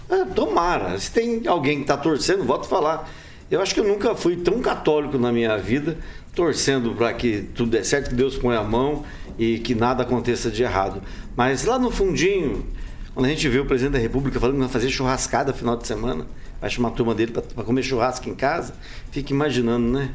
Ah, 0.10 0.26
tomara. 0.26 0.98
Se 1.00 1.12
tem 1.12 1.48
alguém 1.48 1.78
que 1.78 1.84
está 1.84 1.96
torcendo, 1.96 2.44
volto 2.44 2.66
a 2.66 2.68
falar. 2.68 3.10
Eu 3.50 3.62
acho 3.62 3.74
que 3.74 3.80
eu 3.80 3.84
nunca 3.84 4.16
fui 4.16 4.38
tão 4.38 4.62
católico 4.62 5.18
na 5.18 5.32
minha 5.32 5.58
vida, 5.58 5.98
torcendo 6.36 6.94
para 6.94 7.14
que 7.14 7.44
tudo 7.54 7.72
dê 7.72 7.84
certo, 7.84 8.10
que 8.10 8.16
Deus 8.16 8.38
põe 8.38 8.56
a 8.56 8.64
mão 8.64 9.04
e 9.38 9.60
que 9.60 9.76
nada 9.76 10.04
aconteça 10.04 10.50
de 10.50 10.64
errado. 10.64 11.02
Mas 11.36 11.66
lá 11.66 11.80
no 11.80 11.92
fundinho, 11.92 12.66
quando 13.14 13.26
a 13.26 13.30
gente 13.30 13.48
vê 13.48 13.60
o 13.60 13.66
presidente 13.66 13.94
da 13.94 14.00
República 14.00 14.40
falando 14.40 14.56
que 14.56 14.62
vai 14.62 14.70
fazer 14.70 14.90
churrascada 14.90 15.52
no 15.52 15.58
final 15.58 15.78
de 15.78 15.88
semana, 15.88 16.26
vai 16.60 16.70
chamar 16.70 16.90
a 16.90 16.92
turma 16.92 17.16
dele 17.16 17.32
para 17.32 17.64
comer 17.64 17.84
churrasco 17.84 18.30
em 18.30 18.36
casa, 18.36 18.74
fica 19.12 19.34
imaginando, 19.34 19.86
né? 19.86 20.12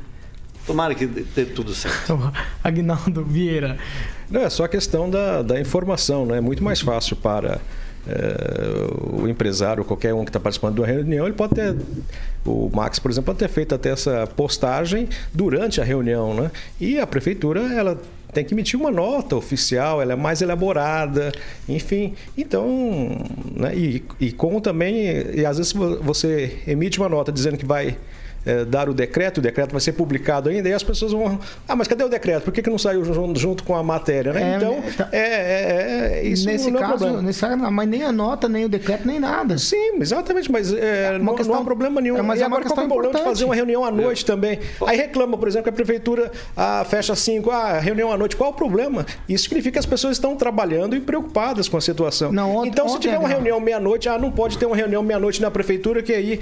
Tomara 0.66 0.94
que 0.94 1.06
dê 1.06 1.44
tudo 1.44 1.74
certo. 1.74 2.32
Agnaldo 2.62 3.24
Vieira. 3.24 3.78
Não, 4.28 4.40
é 4.40 4.50
só 4.50 4.64
a 4.64 4.68
questão 4.68 5.08
da, 5.08 5.42
da 5.42 5.60
informação, 5.60 6.26
né? 6.26 6.38
É 6.38 6.40
muito 6.40 6.62
mais 6.62 6.80
fácil 6.80 7.14
para 7.16 7.60
é, 8.08 9.20
o 9.20 9.28
empresário, 9.28 9.84
qualquer 9.84 10.14
um 10.14 10.24
que 10.24 10.30
está 10.30 10.38
participando 10.40 10.74
de 10.74 10.80
uma 10.80 10.86
reunião, 10.86 11.26
ele 11.26 11.34
pode 11.34 11.54
ter, 11.54 11.76
o 12.44 12.70
Max, 12.72 12.98
por 12.98 13.10
exemplo, 13.10 13.26
pode 13.26 13.38
ter 13.38 13.48
feito 13.48 13.74
até 13.74 13.90
essa 13.90 14.26
postagem 14.26 15.08
durante 15.32 15.80
a 15.80 15.84
reunião, 15.84 16.34
né? 16.34 16.50
E 16.80 16.98
a 17.00 17.06
prefeitura, 17.06 17.60
ela 17.72 18.00
tem 18.32 18.44
que 18.44 18.54
emitir 18.54 18.78
uma 18.78 18.90
nota 18.90 19.34
oficial, 19.34 20.00
ela 20.02 20.12
é 20.12 20.16
mais 20.16 20.42
elaborada, 20.42 21.32
enfim. 21.68 22.14
Então, 22.36 23.24
né? 23.54 23.74
e, 23.74 24.04
e 24.20 24.30
com 24.30 24.60
também, 24.60 25.06
e 25.34 25.44
às 25.44 25.56
vezes 25.56 25.72
você 25.72 26.58
emite 26.66 26.98
uma 26.98 27.08
nota 27.08 27.32
dizendo 27.32 27.56
que 27.56 27.64
vai 27.64 27.96
é, 28.46 28.64
dar 28.64 28.88
o 28.88 28.94
decreto, 28.94 29.38
o 29.38 29.40
decreto 29.42 29.72
vai 29.72 29.80
ser 29.80 29.92
publicado 29.92 30.48
ainda, 30.48 30.68
e 30.68 30.72
as 30.72 30.82
pessoas 30.82 31.12
vão. 31.12 31.38
Ah, 31.66 31.74
mas 31.74 31.88
cadê 31.88 32.04
o 32.04 32.08
decreto? 32.08 32.44
Por 32.44 32.52
que, 32.52 32.62
que 32.62 32.70
não 32.70 32.78
saiu 32.78 33.04
junto, 33.04 33.38
junto 33.38 33.64
com 33.64 33.74
a 33.74 33.82
matéria? 33.82 34.32
Né? 34.32 34.52
É, 34.52 34.56
então, 34.56 34.82
tá. 34.96 35.08
é, 35.10 35.18
é, 35.18 36.20
é, 36.20 36.26
isso 36.26 36.46
nesse 36.46 36.70
não 36.70 36.80
é 36.80 36.82
caso, 36.82 37.22
nesse 37.22 37.40
caso, 37.40 37.56
mas 37.56 37.88
nem 37.88 38.04
a 38.04 38.12
nota, 38.12 38.48
nem 38.48 38.64
o 38.64 38.68
decreto, 38.68 39.06
nem 39.06 39.18
nada. 39.18 39.58
Sim, 39.58 39.96
exatamente, 40.00 40.50
mas 40.50 40.72
é, 40.72 41.18
não, 41.18 41.34
questão, 41.34 41.56
não 41.56 41.62
há 41.62 41.64
problema 41.64 42.00
nenhum. 42.00 42.16
É, 42.16 42.22
mas 42.22 42.40
e 42.40 42.44
agora 42.44 42.64
qual 42.64 42.80
é 42.80 42.84
o 42.84 42.88
problema 42.88 43.18
de 43.18 43.24
fazer 43.24 43.44
uma 43.44 43.54
reunião 43.54 43.84
à 43.84 43.90
noite 43.90 44.24
também? 44.24 44.60
Aí 44.86 44.96
reclama, 44.96 45.36
por 45.36 45.48
exemplo, 45.48 45.64
que 45.64 45.70
a 45.70 45.72
prefeitura 45.72 46.30
ah, 46.56 46.84
fecha 46.88 47.16
5, 47.16 47.50
ah, 47.50 47.78
reunião 47.80 48.12
à 48.12 48.16
noite. 48.16 48.36
Qual 48.36 48.50
o 48.50 48.54
problema? 48.54 49.04
Isso 49.28 49.44
significa 49.44 49.72
que 49.72 49.78
as 49.78 49.86
pessoas 49.86 50.16
estão 50.16 50.36
trabalhando 50.36 50.94
e 50.94 51.00
preocupadas 51.00 51.68
com 51.68 51.76
a 51.76 51.80
situação. 51.80 52.32
Não, 52.32 52.56
ontem, 52.56 52.68
então, 52.68 52.88
se 52.88 52.98
tiver 53.00 53.18
uma 53.18 53.28
reunião 53.28 53.58
meia-noite, 53.58 54.08
ah, 54.08 54.18
não 54.18 54.30
pode 54.30 54.56
ter 54.56 54.66
uma 54.66 54.76
reunião 54.76 55.02
meia-noite 55.02 55.42
na 55.42 55.50
prefeitura 55.50 56.02
que 56.02 56.12
aí 56.12 56.40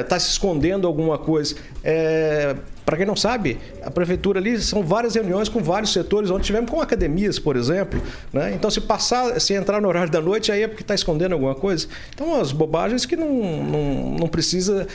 está 0.00 0.18
se 0.18 0.30
escondendo 0.30 0.86
alguma 0.86 1.16
coisa. 1.16 1.29
É, 1.38 1.50
é, 1.82 2.56
para 2.84 2.96
quem 2.96 3.06
não 3.06 3.14
sabe, 3.14 3.58
a 3.84 3.90
prefeitura 3.90 4.40
ali 4.40 4.60
são 4.60 4.82
várias 4.82 5.14
reuniões 5.14 5.48
com 5.48 5.62
vários 5.62 5.92
setores, 5.92 6.30
onde 6.30 6.44
tivemos 6.44 6.70
com 6.70 6.80
academias, 6.80 7.38
por 7.38 7.56
exemplo. 7.56 8.02
Né? 8.32 8.52
Então, 8.54 8.68
se 8.70 8.80
passar, 8.80 9.40
se 9.40 9.54
entrar 9.54 9.80
no 9.80 9.86
horário 9.86 10.10
da 10.10 10.20
noite, 10.20 10.50
aí 10.50 10.62
é 10.62 10.68
porque 10.68 10.82
está 10.82 10.94
escondendo 10.94 11.32
alguma 11.32 11.54
coisa. 11.54 11.86
Então, 12.12 12.40
as 12.40 12.50
bobagens 12.50 13.06
que 13.06 13.14
não, 13.14 13.30
não, 13.62 14.16
não 14.18 14.28
precisa. 14.28 14.88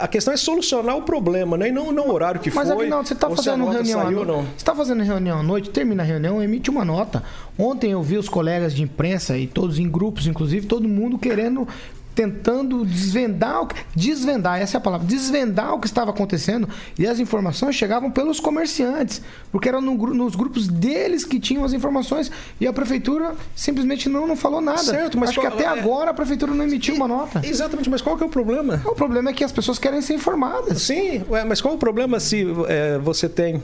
A 0.00 0.08
questão 0.08 0.34
é 0.34 0.36
solucionar 0.36 0.96
o 0.96 1.02
problema, 1.02 1.56
né? 1.56 1.68
E 1.68 1.72
não, 1.72 1.92
não 1.92 2.08
o 2.08 2.12
horário 2.12 2.40
que 2.40 2.50
Mas, 2.50 2.66
foi. 2.66 2.74
Mas, 2.74 2.82
Aguinaldo, 2.82 3.08
você 3.08 3.14
está 3.14 3.30
fazendo 3.30 3.64
reunião. 3.68 4.02
Saiu, 4.02 4.24
não. 4.24 4.42
Você 4.42 4.56
está 4.56 4.74
fazendo 4.74 5.02
reunião 5.02 5.38
à 5.38 5.42
noite, 5.42 5.70
termina 5.70 6.02
a 6.02 6.06
reunião, 6.06 6.42
emite 6.42 6.68
uma 6.68 6.84
nota. 6.84 7.22
Ontem 7.56 7.92
eu 7.92 8.02
vi 8.02 8.16
os 8.16 8.28
colegas 8.28 8.74
de 8.74 8.82
imprensa 8.82 9.38
e 9.38 9.46
todos 9.46 9.78
em 9.78 9.88
grupos, 9.88 10.26
inclusive, 10.26 10.66
todo 10.66 10.88
mundo 10.88 11.18
querendo 11.18 11.68
tentando 12.20 12.84
desvendar, 12.84 13.66
desvendar, 13.96 14.60
essa 14.60 14.76
é 14.76 14.78
a 14.78 14.80
palavra, 14.80 15.06
desvendar 15.06 15.72
o 15.72 15.80
que 15.80 15.86
estava 15.86 16.10
acontecendo 16.10 16.68
e 16.98 17.06
as 17.06 17.18
informações 17.18 17.74
chegavam 17.74 18.10
pelos 18.10 18.38
comerciantes, 18.38 19.22
porque 19.50 19.70
eram 19.70 19.80
no, 19.80 19.94
nos 19.94 20.36
grupos 20.36 20.68
deles 20.68 21.24
que 21.24 21.40
tinham 21.40 21.64
as 21.64 21.72
informações 21.72 22.30
e 22.60 22.66
a 22.66 22.74
prefeitura 22.74 23.34
simplesmente 23.56 24.06
não, 24.06 24.26
não 24.26 24.36
falou 24.36 24.60
nada. 24.60 24.82
Certo, 24.82 25.16
mas 25.16 25.30
Acho 25.30 25.40
qual, 25.40 25.50
que 25.50 25.62
até 25.62 25.64
é... 25.64 25.80
agora 25.80 26.10
a 26.10 26.14
prefeitura 26.14 26.52
não 26.52 26.62
emitiu 26.62 26.94
uma 26.94 27.08
nota. 27.08 27.40
Exatamente, 27.42 27.88
mas 27.88 28.02
qual 28.02 28.18
que 28.18 28.22
é 28.22 28.26
o 28.26 28.30
problema? 28.30 28.82
O 28.84 28.94
problema 28.94 29.30
é 29.30 29.32
que 29.32 29.42
as 29.42 29.50
pessoas 29.50 29.78
querem 29.78 30.02
ser 30.02 30.12
informadas. 30.12 30.82
Sim, 30.82 31.24
mas 31.48 31.62
qual 31.62 31.72
o 31.72 31.78
problema 31.78 32.20
se 32.20 32.46
é, 32.68 32.98
você 32.98 33.30
tem 33.30 33.62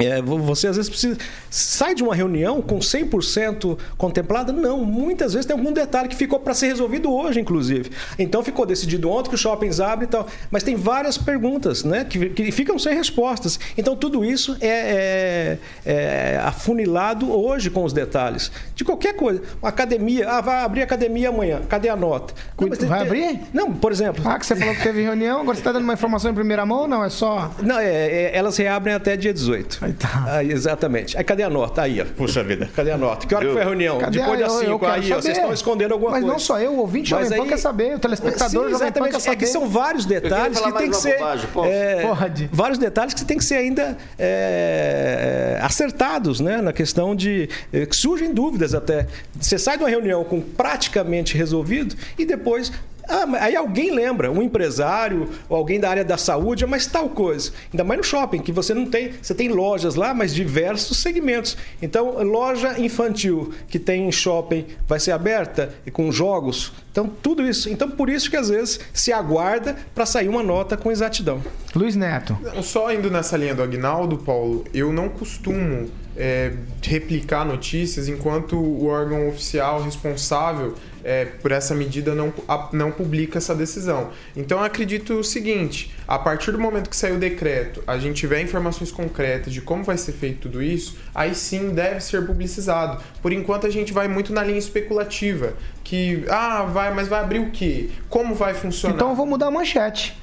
é, 0.00 0.22
você 0.22 0.68
às 0.68 0.76
vezes 0.76 0.88
precisa. 0.88 1.18
Sai 1.50 1.94
de 1.94 2.02
uma 2.02 2.14
reunião 2.14 2.62
com 2.62 2.78
100% 2.78 3.78
contemplada? 3.96 4.52
Não. 4.52 4.84
Muitas 4.84 5.34
vezes 5.34 5.46
tem 5.46 5.56
algum 5.56 5.72
detalhe 5.72 6.08
que 6.08 6.16
ficou 6.16 6.40
para 6.40 6.54
ser 6.54 6.68
resolvido 6.68 7.12
hoje, 7.12 7.40
inclusive. 7.40 7.90
Então 8.18 8.42
ficou 8.42 8.64
decidido 8.64 9.10
ontem 9.10 9.28
que 9.28 9.34
os 9.34 9.40
shoppings 9.40 9.80
abrem 9.80 10.06
e 10.06 10.10
tal. 10.10 10.26
Mas 10.50 10.62
tem 10.62 10.76
várias 10.76 11.18
perguntas 11.18 11.84
né, 11.84 12.04
que, 12.04 12.30
que 12.30 12.50
ficam 12.50 12.78
sem 12.78 12.94
respostas. 12.94 13.58
Então 13.76 13.94
tudo 13.94 14.24
isso 14.24 14.56
é, 14.60 14.68
é, 14.68 15.58
é, 15.84 16.40
afunilado 16.42 17.30
hoje 17.30 17.70
com 17.70 17.84
os 17.84 17.92
detalhes. 17.92 18.50
De 18.74 18.84
qualquer 18.84 19.14
coisa. 19.14 19.42
Uma 19.60 19.68
academia. 19.68 20.28
Ah, 20.28 20.40
vai 20.40 20.62
abrir 20.62 20.82
academia 20.82 21.28
amanhã. 21.28 21.60
Cadê 21.68 21.88
a 21.88 21.96
nota? 21.96 22.34
Não, 22.58 22.68
vai 22.68 22.76
tem, 22.78 22.90
abrir? 22.90 23.40
Não, 23.52 23.72
por 23.72 23.92
exemplo. 23.92 24.22
Ah, 24.26 24.38
que 24.38 24.46
você 24.46 24.56
falou 24.56 24.74
que 24.74 24.82
teve 24.82 25.02
reunião, 25.02 25.40
agora 25.40 25.54
você 25.54 25.60
está 25.60 25.72
dando 25.72 25.84
uma 25.84 25.94
informação 25.94 26.30
em 26.30 26.34
primeira 26.34 26.64
mão? 26.64 26.86
Não, 26.86 27.04
é 27.04 27.10
só. 27.10 27.50
Não, 27.62 27.78
é, 27.78 27.90
é 27.90 28.30
elas 28.36 28.56
reabrem 28.56 28.94
até 28.94 29.16
dia 29.16 29.32
18. 29.32 29.89
Aí 29.90 29.94
tá. 29.94 30.24
Aí, 30.26 30.52
exatamente. 30.52 31.16
Aí 31.18 31.24
cadê 31.24 31.42
a 31.42 31.50
nota? 31.50 31.82
Aí, 31.82 32.00
ó. 32.00 32.04
Puxa 32.16 32.42
vida, 32.44 32.70
cadê 32.74 32.90
a 32.92 32.98
nota? 32.98 33.26
Que 33.26 33.34
hora 33.34 33.46
que 33.46 33.52
foi 33.52 33.62
a 33.62 33.64
reunião? 33.64 33.98
Cadê 33.98 34.18
Depois 34.20 34.40
a- 34.40 34.44
das 34.44 34.52
eu- 34.54 34.60
eu 34.62 34.66
5. 34.66 34.78
quero 34.78 34.92
Aí, 34.92 35.12
ó, 35.12 35.16
vocês 35.20 35.36
estão 35.36 35.52
escondendo 35.52 35.92
alguma 35.92 36.10
Mas 36.12 36.20
coisa. 36.20 36.32
não 36.32 36.38
só 36.38 36.60
eu, 36.60 36.72
o 36.72 36.78
ouvinte 36.78 37.12
Mas 37.12 37.24
Jovem 37.28 37.42
aí- 37.42 37.48
quer 37.48 37.56
saber, 37.58 37.94
o 37.94 37.98
telespectador 37.98 38.48
Sim, 38.66 38.70
Jovem 38.70 38.70
Pan 38.70 38.84
exatamente. 38.84 39.12
quer 39.12 39.20
saber. 39.20 39.36
É 39.36 39.38
que 39.38 39.46
são 39.46 39.68
vários 39.68 40.04
detalhes 40.06 40.60
que 40.60 40.72
tem 40.72 40.90
que 40.90 40.96
ser. 40.96 41.18
bobagem, 41.18 41.48
posso? 41.52 41.68
é, 41.68 42.02
Pode. 42.02 42.50
Vários 42.52 42.78
detalhes 42.78 43.14
que 43.14 43.24
tem 43.24 43.36
que 43.38 43.44
ser 43.44 43.56
ainda 43.56 43.96
é, 44.18 45.58
acertados, 45.62 46.40
né? 46.40 46.60
Na 46.60 46.72
questão 46.72 47.14
de. 47.14 47.48
é, 47.72 47.86
que 47.86 47.96
surgem 47.96 48.32
dúvidas 48.32 48.74
até. 48.74 49.06
Você 49.40 49.58
sai 49.58 49.76
de 49.76 49.82
uma 49.84 49.90
reunião 49.90 50.22
com 50.24 50.40
praticamente 50.40 51.36
resolvido 51.36 51.94
e 52.18 52.24
depois. 52.24 52.72
Ah, 53.10 53.26
aí 53.40 53.56
alguém 53.56 53.90
lembra, 53.90 54.30
um 54.30 54.40
empresário 54.40 55.28
ou 55.48 55.56
alguém 55.56 55.80
da 55.80 55.90
área 55.90 56.04
da 56.04 56.16
saúde, 56.16 56.64
mas 56.64 56.86
tal 56.86 57.08
coisa. 57.08 57.52
Ainda 57.72 57.82
mais 57.82 57.98
no 57.98 58.04
shopping, 58.04 58.38
que 58.38 58.52
você 58.52 58.72
não 58.72 58.86
tem. 58.86 59.12
Você 59.20 59.34
tem 59.34 59.48
lojas 59.48 59.96
lá, 59.96 60.14
mas 60.14 60.34
diversos 60.34 60.98
segmentos. 60.98 61.56
Então, 61.82 62.22
loja 62.22 62.78
infantil 62.78 63.52
que 63.68 63.78
tem 63.78 64.06
em 64.06 64.12
shopping 64.12 64.66
vai 64.86 65.00
ser 65.00 65.12
aberta 65.12 65.74
e 65.84 65.90
com 65.90 66.10
jogos. 66.12 66.72
Então, 66.92 67.08
tudo 67.22 67.46
isso. 67.46 67.68
Então, 67.68 67.90
por 67.90 68.08
isso 68.08 68.30
que 68.30 68.36
às 68.36 68.48
vezes 68.48 68.80
se 68.92 69.12
aguarda 69.12 69.76
para 69.94 70.06
sair 70.06 70.28
uma 70.28 70.42
nota 70.42 70.76
com 70.76 70.90
exatidão. 70.90 71.42
Luiz 71.74 71.96
Neto. 71.96 72.38
Não, 72.42 72.62
Só 72.62 72.92
indo 72.92 73.10
nessa 73.10 73.36
linha 73.36 73.54
do 73.54 73.62
Agnaldo, 73.62 74.18
Paulo, 74.18 74.64
eu 74.72 74.92
não 74.92 75.08
costumo 75.08 75.88
é, 76.16 76.52
replicar 76.82 77.44
notícias 77.44 78.08
enquanto 78.08 78.56
o 78.56 78.86
órgão 78.86 79.28
oficial 79.28 79.82
responsável 79.82 80.74
é, 81.04 81.24
por 81.24 81.52
essa 81.52 81.74
medida 81.74 82.14
não, 82.14 82.32
a- 82.48 82.68
não 82.72 82.90
publica 82.90 83.38
essa 83.38 83.54
decisão. 83.54 84.10
Então 84.36 84.58
eu 84.58 84.64
acredito 84.64 85.14
o 85.14 85.24
seguinte: 85.24 85.94
a 86.06 86.18
partir 86.18 86.52
do 86.52 86.58
momento 86.58 86.88
que 86.90 86.96
sair 86.96 87.12
o 87.12 87.18
decreto, 87.18 87.82
a 87.86 87.98
gente 87.98 88.16
tiver 88.16 88.40
informações 88.42 88.90
concretas 88.92 89.52
de 89.52 89.60
como 89.60 89.82
vai 89.84 89.96
ser 89.96 90.12
feito 90.12 90.40
tudo 90.42 90.62
isso, 90.62 90.96
aí 91.14 91.34
sim 91.34 91.70
deve 91.70 92.00
ser 92.00 92.26
publicizado. 92.26 93.02
Por 93.22 93.32
enquanto 93.32 93.66
a 93.66 93.70
gente 93.70 93.92
vai 93.92 94.08
muito 94.08 94.32
na 94.32 94.42
linha 94.42 94.58
especulativa, 94.58 95.54
que 95.84 96.24
ah, 96.28 96.64
vai, 96.64 96.92
mas 96.94 97.08
vai 97.08 97.20
abrir 97.20 97.38
o 97.40 97.50
quê? 97.50 97.90
Como 98.08 98.34
vai 98.34 98.54
funcionar? 98.54 98.94
Então 98.94 99.10
eu 99.10 99.14
vou 99.16 99.26
mudar 99.26 99.46
a 99.46 99.50
manchete. 99.50 100.18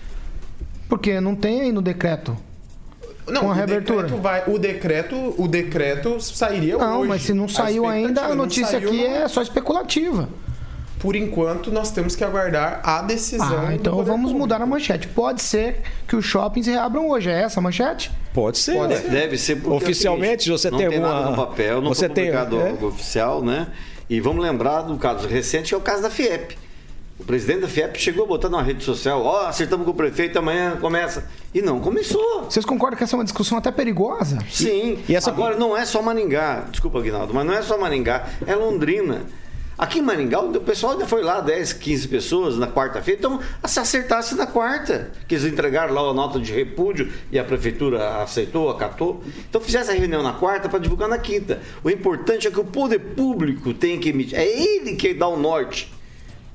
Porque 0.89 1.19
não 1.19 1.35
tem 1.35 1.61
aí 1.61 1.71
no 1.71 1.81
decreto. 1.81 2.37
Não, 3.27 3.41
com 3.41 3.47
a 3.47 3.51
o 3.51 3.53
reabertura. 3.53 4.03
decreto 4.03 4.21
vai, 4.21 4.43
o 4.47 4.57
decreto, 4.57 5.35
o 5.37 5.47
decreto 5.49 6.17
sairia 6.21 6.77
Não, 6.77 6.99
hoje. 7.01 7.09
mas 7.09 7.21
se 7.23 7.33
não 7.33 7.49
saiu 7.49 7.85
ainda, 7.85 8.21
a 8.21 8.29
não 8.29 8.35
notícia 8.37 8.77
aqui 8.77 8.85
não- 9.05 9.15
é 9.17 9.27
só 9.27 9.41
especulativa. 9.41 10.29
Por 10.99 11.15
enquanto, 11.15 11.71
nós 11.71 11.91
temos 11.91 12.15
que 12.15 12.23
aguardar 12.23 12.81
a 12.83 13.01
decisão. 13.03 13.59
Ah, 13.59 13.65
do 13.67 13.73
então 13.73 13.93
poder 13.97 14.09
vamos 14.09 14.31
público. 14.31 14.39
mudar 14.39 14.61
a 14.61 14.65
manchete. 14.65 15.07
Pode 15.07 15.41
ser 15.43 15.81
que 16.07 16.15
os 16.15 16.25
shoppings 16.25 16.65
reabram 16.67 17.07
hoje. 17.07 17.29
É 17.29 17.43
essa 17.43 17.59
a 17.59 17.63
manchete? 17.63 18.11
Pode 18.33 18.57
ser. 18.57 18.73
Pode 18.75 18.93
né? 18.95 19.01
ser. 19.01 19.09
Deve 19.11 19.37
ser 19.37 19.55
porque 19.57 19.73
é 19.73 19.77
Oficialmente, 19.77 20.49
você 20.49 20.71
não 20.71 20.77
tem 20.79 20.89
tem 20.89 20.97
alguma. 20.97 21.13
nada 21.13 21.29
no 21.31 21.35
papel, 21.35 21.81
não 21.81 21.93
você 21.93 22.09
tem, 22.09 22.29
é? 22.29 22.35
algo 22.35 22.87
oficial, 22.87 23.43
né? 23.43 23.67
E 24.09 24.19
vamos 24.19 24.43
lembrar 24.43 24.81
do 24.83 24.97
caso 24.97 25.27
recente, 25.27 25.69
que 25.69 25.75
é 25.75 25.77
o 25.77 25.81
caso 25.81 26.01
da 26.01 26.09
FIEP. 26.09 26.57
O 27.19 27.23
presidente 27.25 27.61
da 27.61 27.67
FIEP 27.67 27.99
chegou 27.99 28.25
a 28.25 28.27
botar 28.27 28.47
numa 28.47 28.61
rede 28.61 28.83
social, 28.83 29.23
ó, 29.23 29.47
acertamos 29.47 29.85
com 29.85 29.91
o 29.91 29.95
prefeito, 29.95 30.37
amanhã 30.37 30.77
começa. 30.79 31.25
E 31.53 31.61
não 31.63 31.79
começou. 31.79 32.43
Vocês 32.43 32.63
concordam 32.63 32.95
que 32.97 33.03
essa 33.03 33.15
é 33.15 33.17
uma 33.17 33.23
discussão 33.23 33.57
até 33.57 33.71
perigosa? 33.71 34.37
Sim. 34.49 34.99
e 35.09 35.15
essa- 35.15 35.29
Agora 35.31 35.57
não 35.57 35.75
é 35.75 35.83
só 35.83 36.01
Maringá, 36.01 36.65
desculpa, 36.71 36.99
Aguinaldo, 36.99 37.33
mas 37.33 37.45
não 37.45 37.53
é 37.53 37.61
só 37.63 37.77
Maringá, 37.77 38.27
é 38.45 38.55
Londrina. 38.55 39.21
Aqui 39.77 39.99
em 39.99 40.01
Maringá, 40.01 40.41
o 40.41 40.59
pessoal 40.59 40.93
ainda 40.93 41.05
foi 41.05 41.21
lá, 41.21 41.39
10, 41.39 41.73
15 41.73 42.07
pessoas 42.07 42.57
na 42.57 42.67
quarta-feira, 42.67 43.19
então 43.19 43.39
se 43.63 43.79
acertasse 43.79 44.33
na 44.33 44.47
quarta, 44.47 45.11
que 45.27 45.35
eles 45.35 45.45
entregaram 45.45 45.93
lá 45.93 46.01
a 46.01 46.13
nota 46.15 46.39
de 46.39 46.51
repúdio 46.51 47.13
e 47.31 47.37
a 47.37 47.43
prefeitura 47.43 48.23
aceitou, 48.23 48.71
acatou. 48.71 49.23
Então 49.47 49.61
fizesse 49.61 49.91
a 49.91 49.93
reunião 49.93 50.23
na 50.23 50.33
quarta 50.33 50.67
para 50.67 50.79
divulgar 50.79 51.07
na 51.07 51.19
quinta. 51.19 51.61
O 51.83 51.91
importante 51.91 52.47
é 52.47 52.51
que 52.51 52.59
o 52.59 52.65
poder 52.65 52.97
público 52.97 53.71
tem 53.71 53.99
que 53.99 54.09
emitir, 54.09 54.35
é 54.35 54.47
ele 54.47 54.95
que 54.95 55.13
dá 55.13 55.27
o 55.27 55.37
norte. 55.37 55.93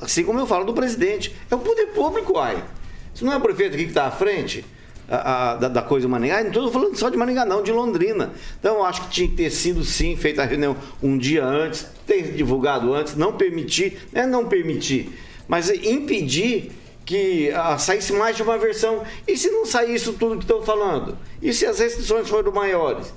Assim 0.00 0.24
como 0.24 0.40
eu 0.40 0.46
falo 0.46 0.64
do 0.64 0.74
presidente, 0.74 1.32
é 1.48 1.54
o 1.54 1.60
poder 1.60 1.86
público, 1.88 2.36
ai. 2.38 2.60
Se 3.14 3.24
não 3.24 3.32
é 3.32 3.36
o 3.36 3.40
prefeito 3.40 3.74
aqui 3.74 3.84
que 3.84 3.90
está 3.90 4.06
à 4.06 4.10
frente, 4.10 4.64
a- 5.16 5.54
da, 5.56 5.68
da 5.68 5.82
coisa 5.82 6.08
Maringá. 6.08 6.40
E 6.40 6.44
Não 6.44 6.50
estou 6.50 6.70
falando 6.70 6.96
só 6.96 7.08
de 7.08 7.16
Maringá, 7.16 7.44
não, 7.44 7.62
de 7.62 7.70
Londrina. 7.72 8.32
Então, 8.58 8.84
acho 8.84 9.02
que 9.02 9.10
tinha 9.10 9.28
que 9.28 9.34
ter 9.34 9.50
sido, 9.50 9.84
sim, 9.84 10.16
feita 10.16 10.42
a 10.42 10.44
reunião 10.44 10.76
um 11.02 11.16
dia 11.18 11.44
antes, 11.44 11.86
ter 12.06 12.32
divulgado 12.32 12.92
antes, 12.94 13.14
não 13.16 13.32
permitir, 13.32 13.98
não 14.12 14.22
é 14.22 14.26
não 14.26 14.46
permitir, 14.46 15.10
mas 15.46 15.70
impedir 15.70 16.72
que 17.04 17.50
ah, 17.54 17.76
saísse 17.78 18.12
mais 18.12 18.36
de 18.36 18.42
uma 18.42 18.56
versão. 18.58 19.02
E 19.26 19.36
se 19.36 19.50
não 19.50 19.66
sair 19.66 19.94
isso 19.94 20.12
tudo 20.12 20.36
que 20.36 20.44
estão 20.44 20.62
falando? 20.62 21.18
E 21.40 21.52
se 21.52 21.66
as 21.66 21.78
restrições 21.78 22.28
foram 22.28 22.52
maiores? 22.52 23.12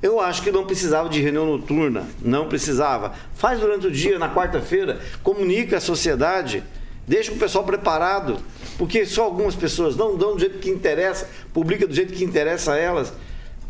Eu 0.00 0.20
acho 0.20 0.42
que 0.42 0.50
não 0.52 0.64
precisava 0.64 1.08
de 1.08 1.20
reunião 1.20 1.44
noturna, 1.44 2.06
não 2.22 2.48
precisava. 2.48 3.14
Faz 3.34 3.58
durante 3.58 3.86
o 3.88 3.90
dia, 3.90 4.16
na 4.18 4.32
quarta-feira, 4.32 5.00
comunica 5.24 5.78
a 5.78 5.80
sociedade, 5.80 6.62
deixa 7.08 7.32
o 7.32 7.36
pessoal 7.36 7.64
preparado, 7.64 8.36
porque 8.76 9.04
só 9.06 9.24
algumas 9.24 9.54
pessoas 9.56 9.96
não 9.96 10.16
dão 10.16 10.34
do 10.34 10.38
jeito 10.40 10.58
que 10.58 10.70
interessa, 10.70 11.28
publica 11.52 11.86
do 11.86 11.94
jeito 11.94 12.12
que 12.12 12.22
interessa 12.22 12.74
a 12.74 12.76
elas. 12.78 13.12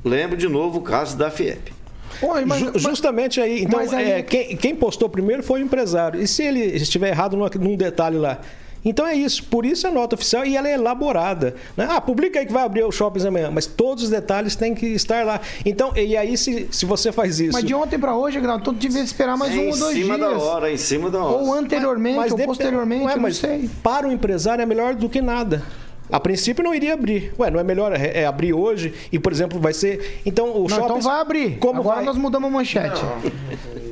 Lembro 0.04 0.36
de 0.36 0.48
novo 0.48 0.78
o 0.78 0.82
caso 0.82 1.16
da 1.16 1.30
FIEP. 1.30 1.72
Oi, 2.20 2.44
mas- 2.44 2.58
Ju- 2.60 2.72
justamente 2.78 3.40
aí. 3.40 3.62
Então, 3.62 3.78
mas 3.80 3.92
aí- 3.94 4.10
é, 4.10 4.22
quem, 4.22 4.56
quem 4.56 4.74
postou 4.74 5.08
primeiro 5.08 5.42
foi 5.42 5.60
o 5.60 5.64
empresário. 5.64 6.20
E 6.20 6.26
se 6.26 6.42
ele 6.42 6.60
estiver 6.60 7.08
errado 7.08 7.36
num 7.36 7.76
detalhe 7.76 8.16
lá? 8.18 8.40
Então 8.84 9.06
é 9.06 9.14
isso, 9.14 9.44
por 9.44 9.66
isso 9.66 9.86
é 9.86 9.90
nota 9.90 10.14
oficial 10.14 10.44
e 10.44 10.56
ela 10.56 10.68
é 10.68 10.74
elaborada. 10.74 11.54
né? 11.76 11.86
Ah, 11.90 12.00
publica 12.00 12.38
aí 12.38 12.46
que 12.46 12.52
vai 12.52 12.62
abrir 12.62 12.84
os 12.84 12.94
shoppings 12.94 13.24
amanhã, 13.26 13.50
mas 13.52 13.66
todos 13.66 14.04
os 14.04 14.10
detalhes 14.10 14.54
têm 14.56 14.74
que 14.74 14.86
estar 14.86 15.24
lá. 15.26 15.40
Então, 15.66 15.92
e 15.96 16.16
aí 16.16 16.36
se, 16.38 16.68
se 16.70 16.86
você 16.86 17.10
faz 17.12 17.40
isso. 17.40 17.52
Mas 17.52 17.64
de 17.64 17.74
ontem 17.74 17.98
pra 17.98 18.14
hoje, 18.16 18.38
Agnaldo, 18.38 18.64
todo 18.64 18.76
devia 18.78 19.02
esperar 19.02 19.36
mais 19.36 19.52
É 19.52 19.56
um 19.56 19.60
em 19.64 19.70
ou 19.72 19.76
dois 19.78 19.94
cima 19.96 20.16
dias. 20.16 20.30
da 20.30 20.38
hora, 20.38 20.70
em 20.72 20.76
cima 20.76 21.10
da 21.10 21.22
hora. 21.22 21.36
Ou 21.44 21.52
anteriormente, 21.54 22.30
ou 22.30 22.36
dep- 22.36 22.46
posteriormente, 22.46 23.04
Ué, 23.04 23.12
eu 23.12 23.16
não 23.16 23.22
mas 23.22 23.36
sei. 23.36 23.68
Para 23.82 24.08
o 24.08 24.12
empresário 24.12 24.62
é 24.62 24.66
melhor 24.66 24.94
do 24.94 25.08
que 25.08 25.20
nada. 25.20 25.62
A 26.10 26.18
princípio 26.18 26.64
não 26.64 26.74
iria 26.74 26.94
abrir. 26.94 27.34
Ué, 27.38 27.50
não 27.50 27.60
é 27.60 27.62
melhor 27.64 27.92
é, 27.92 28.20
é 28.22 28.26
abrir 28.26 28.54
hoje 28.54 28.94
e, 29.12 29.18
por 29.18 29.30
exemplo, 29.30 29.60
vai 29.60 29.74
ser. 29.74 30.20
Então 30.24 30.50
o 30.56 30.60
Não, 30.62 30.68
shopping. 30.68 30.84
então 30.84 31.00
vai 31.02 31.20
abrir. 31.20 31.58
Como 31.58 31.80
Agora 31.80 31.96
vai? 31.96 32.04
nós 32.06 32.16
mudamos 32.16 32.48
a 32.48 32.50
manchete. 32.52 33.00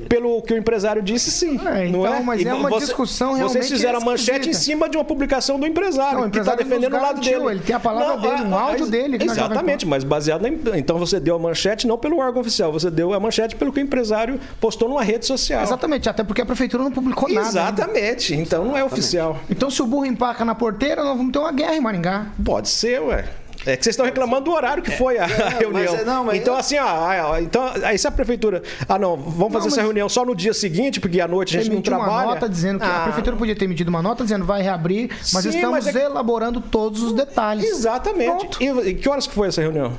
Pelo 0.09 0.40
que 0.42 0.55
o 0.55 0.57
empresário 0.57 1.03
disse, 1.03 1.31
sim. 1.31 1.59
É, 1.66 1.88
não 1.88 2.01
então, 2.01 2.14
é? 2.14 2.21
mas 2.21 2.40
E 2.42 2.49
é 2.49 2.55
uma 2.55 2.69
você- 2.71 2.87
discussão 2.87 3.31
Vocês 3.33 3.38
realmente 3.53 3.69
fizeram 3.73 3.99
a 3.99 4.05
manchete 4.05 4.49
em 4.49 4.53
cima 4.53 4.88
de 4.88 4.97
uma 4.97 5.05
publicação 5.05 5.59
do 5.59 5.66
empresário, 5.66 6.21
Não, 6.21 6.29
o 6.29 6.31
que 6.31 6.38
está 6.38 6.53
empresário 6.53 6.64
defendendo 6.64 6.99
o 6.99 7.03
lado 7.03 7.21
dele. 7.21 7.45
ele 7.51 7.61
tem 7.61 7.75
a 7.77 7.81
palavra 7.81 8.16
dele, 8.16 8.42
um 8.49 8.55
áudio 8.57 8.87
dele 8.87 9.16
aqui 9.16 9.25
na 9.27 9.35
Jovem 9.35 9.51
Exatamente, 9.53 9.87
mas 9.87 10.05
baseado 10.05 10.42
na. 10.42 10.79
Então 10.79 10.99
você 10.99 11.19
deu 11.19 11.37
a 11.37 11.38
manchete 11.38 11.87
não 11.87 11.99
pelo 11.99 12.19
órgão 12.19 12.40
oficial, 12.40 12.73
você 12.73 12.90
deu 12.90 13.12
a 13.12 13.21
manchete 13.21 13.57
pelo 13.57 13.73
que 13.73 13.81
o 13.81 13.83
empresário 13.83 14.38
postou 14.61 14.88
numa 14.88 15.03
rede 15.03 15.27
social. 15.27 15.62
Exatamente, 15.62 16.09
até 16.09 16.23
porque 16.25 16.40
a 16.42 16.47
prefeitura 16.47 16.83
não 16.83 16.90
publicou 16.92 17.29
nada. 17.29 17.40
ainda. 17.47 17.61
Exatamente, 17.61 18.35
então 18.35 18.64
não 18.64 18.77
é 18.77 18.85
oficial. 18.85 19.38
Então 19.51 19.71
se 19.71 19.83
o 19.83 19.87
burro 19.87 20.07
empaca 20.07 20.45
na 20.45 20.55
porteira, 20.55 21.03
nós 21.03 21.16
vamos 21.16 21.33
ter 21.33 21.38
uma 21.38 21.53
guerra 21.53 21.75
em 21.77 21.81
Maringá. 21.81 22.27
Pode 22.45 22.69
ser, 22.69 23.01
ué. 23.03 23.25
É 23.66 23.76
que 23.76 23.83
vocês 23.83 23.94
estão 23.94 24.07
reclamando 24.07 24.44
do 24.44 24.52
horário 24.52 24.83
que 24.83 24.90
foi 24.92 25.18
a 25.18 25.26
reunião. 25.26 25.92
mas 25.92 26.00
é- 26.00 26.05
não, 26.05 26.24
mas- 26.24 26.37
então, 26.40 26.57
assim, 26.57 26.76
ó, 26.79 27.38
então, 27.38 27.68
aí 27.83 27.98
se 27.98 28.07
a 28.07 28.11
prefeitura. 28.12 28.62
Ah, 28.88 28.98
não, 28.98 29.16
vamos 29.16 29.52
fazer 29.52 29.68
essa 29.68 29.76
mas- 29.79 29.85
reunião 29.87 30.09
só 30.09 30.24
no 30.24 30.35
dia 30.37 30.55
seguinte, 30.55 31.00
porque 31.00 31.20
à 31.20 31.26
noite 31.26 31.57
a 31.59 31.62
gente 31.62 31.74
não 31.74 31.83
trabalha. 31.83 32.11
uma 32.12 32.24
nota 32.35 32.48
dizendo 32.48 32.79
que 32.79 32.85
a 32.87 32.98
Ah, 33.00 33.05
prefeitura 33.05 33.37
podia 33.37 33.57
ter 33.57 33.64
emitido 33.64 33.90
uma 33.90 34.00
nota 34.02 34.22
dizendo 34.22 34.44
vai 34.44 34.62
reabrir, 34.62 35.11
mas 35.33 35.42
Sim, 35.42 35.48
estamos 35.50 35.85
mas 35.85 35.94
é 35.96 36.05
elaborando 36.05 36.61
todos 36.61 37.02
os 37.02 37.12
detalhes. 37.12 37.64
Exatamente. 37.64 38.62
E, 38.62 38.66
e 38.90 38.94
que 38.94 39.09
horas 39.09 39.26
que 39.26 39.35
foi 39.35 39.48
essa 39.48 39.61
reunião? 39.61 39.92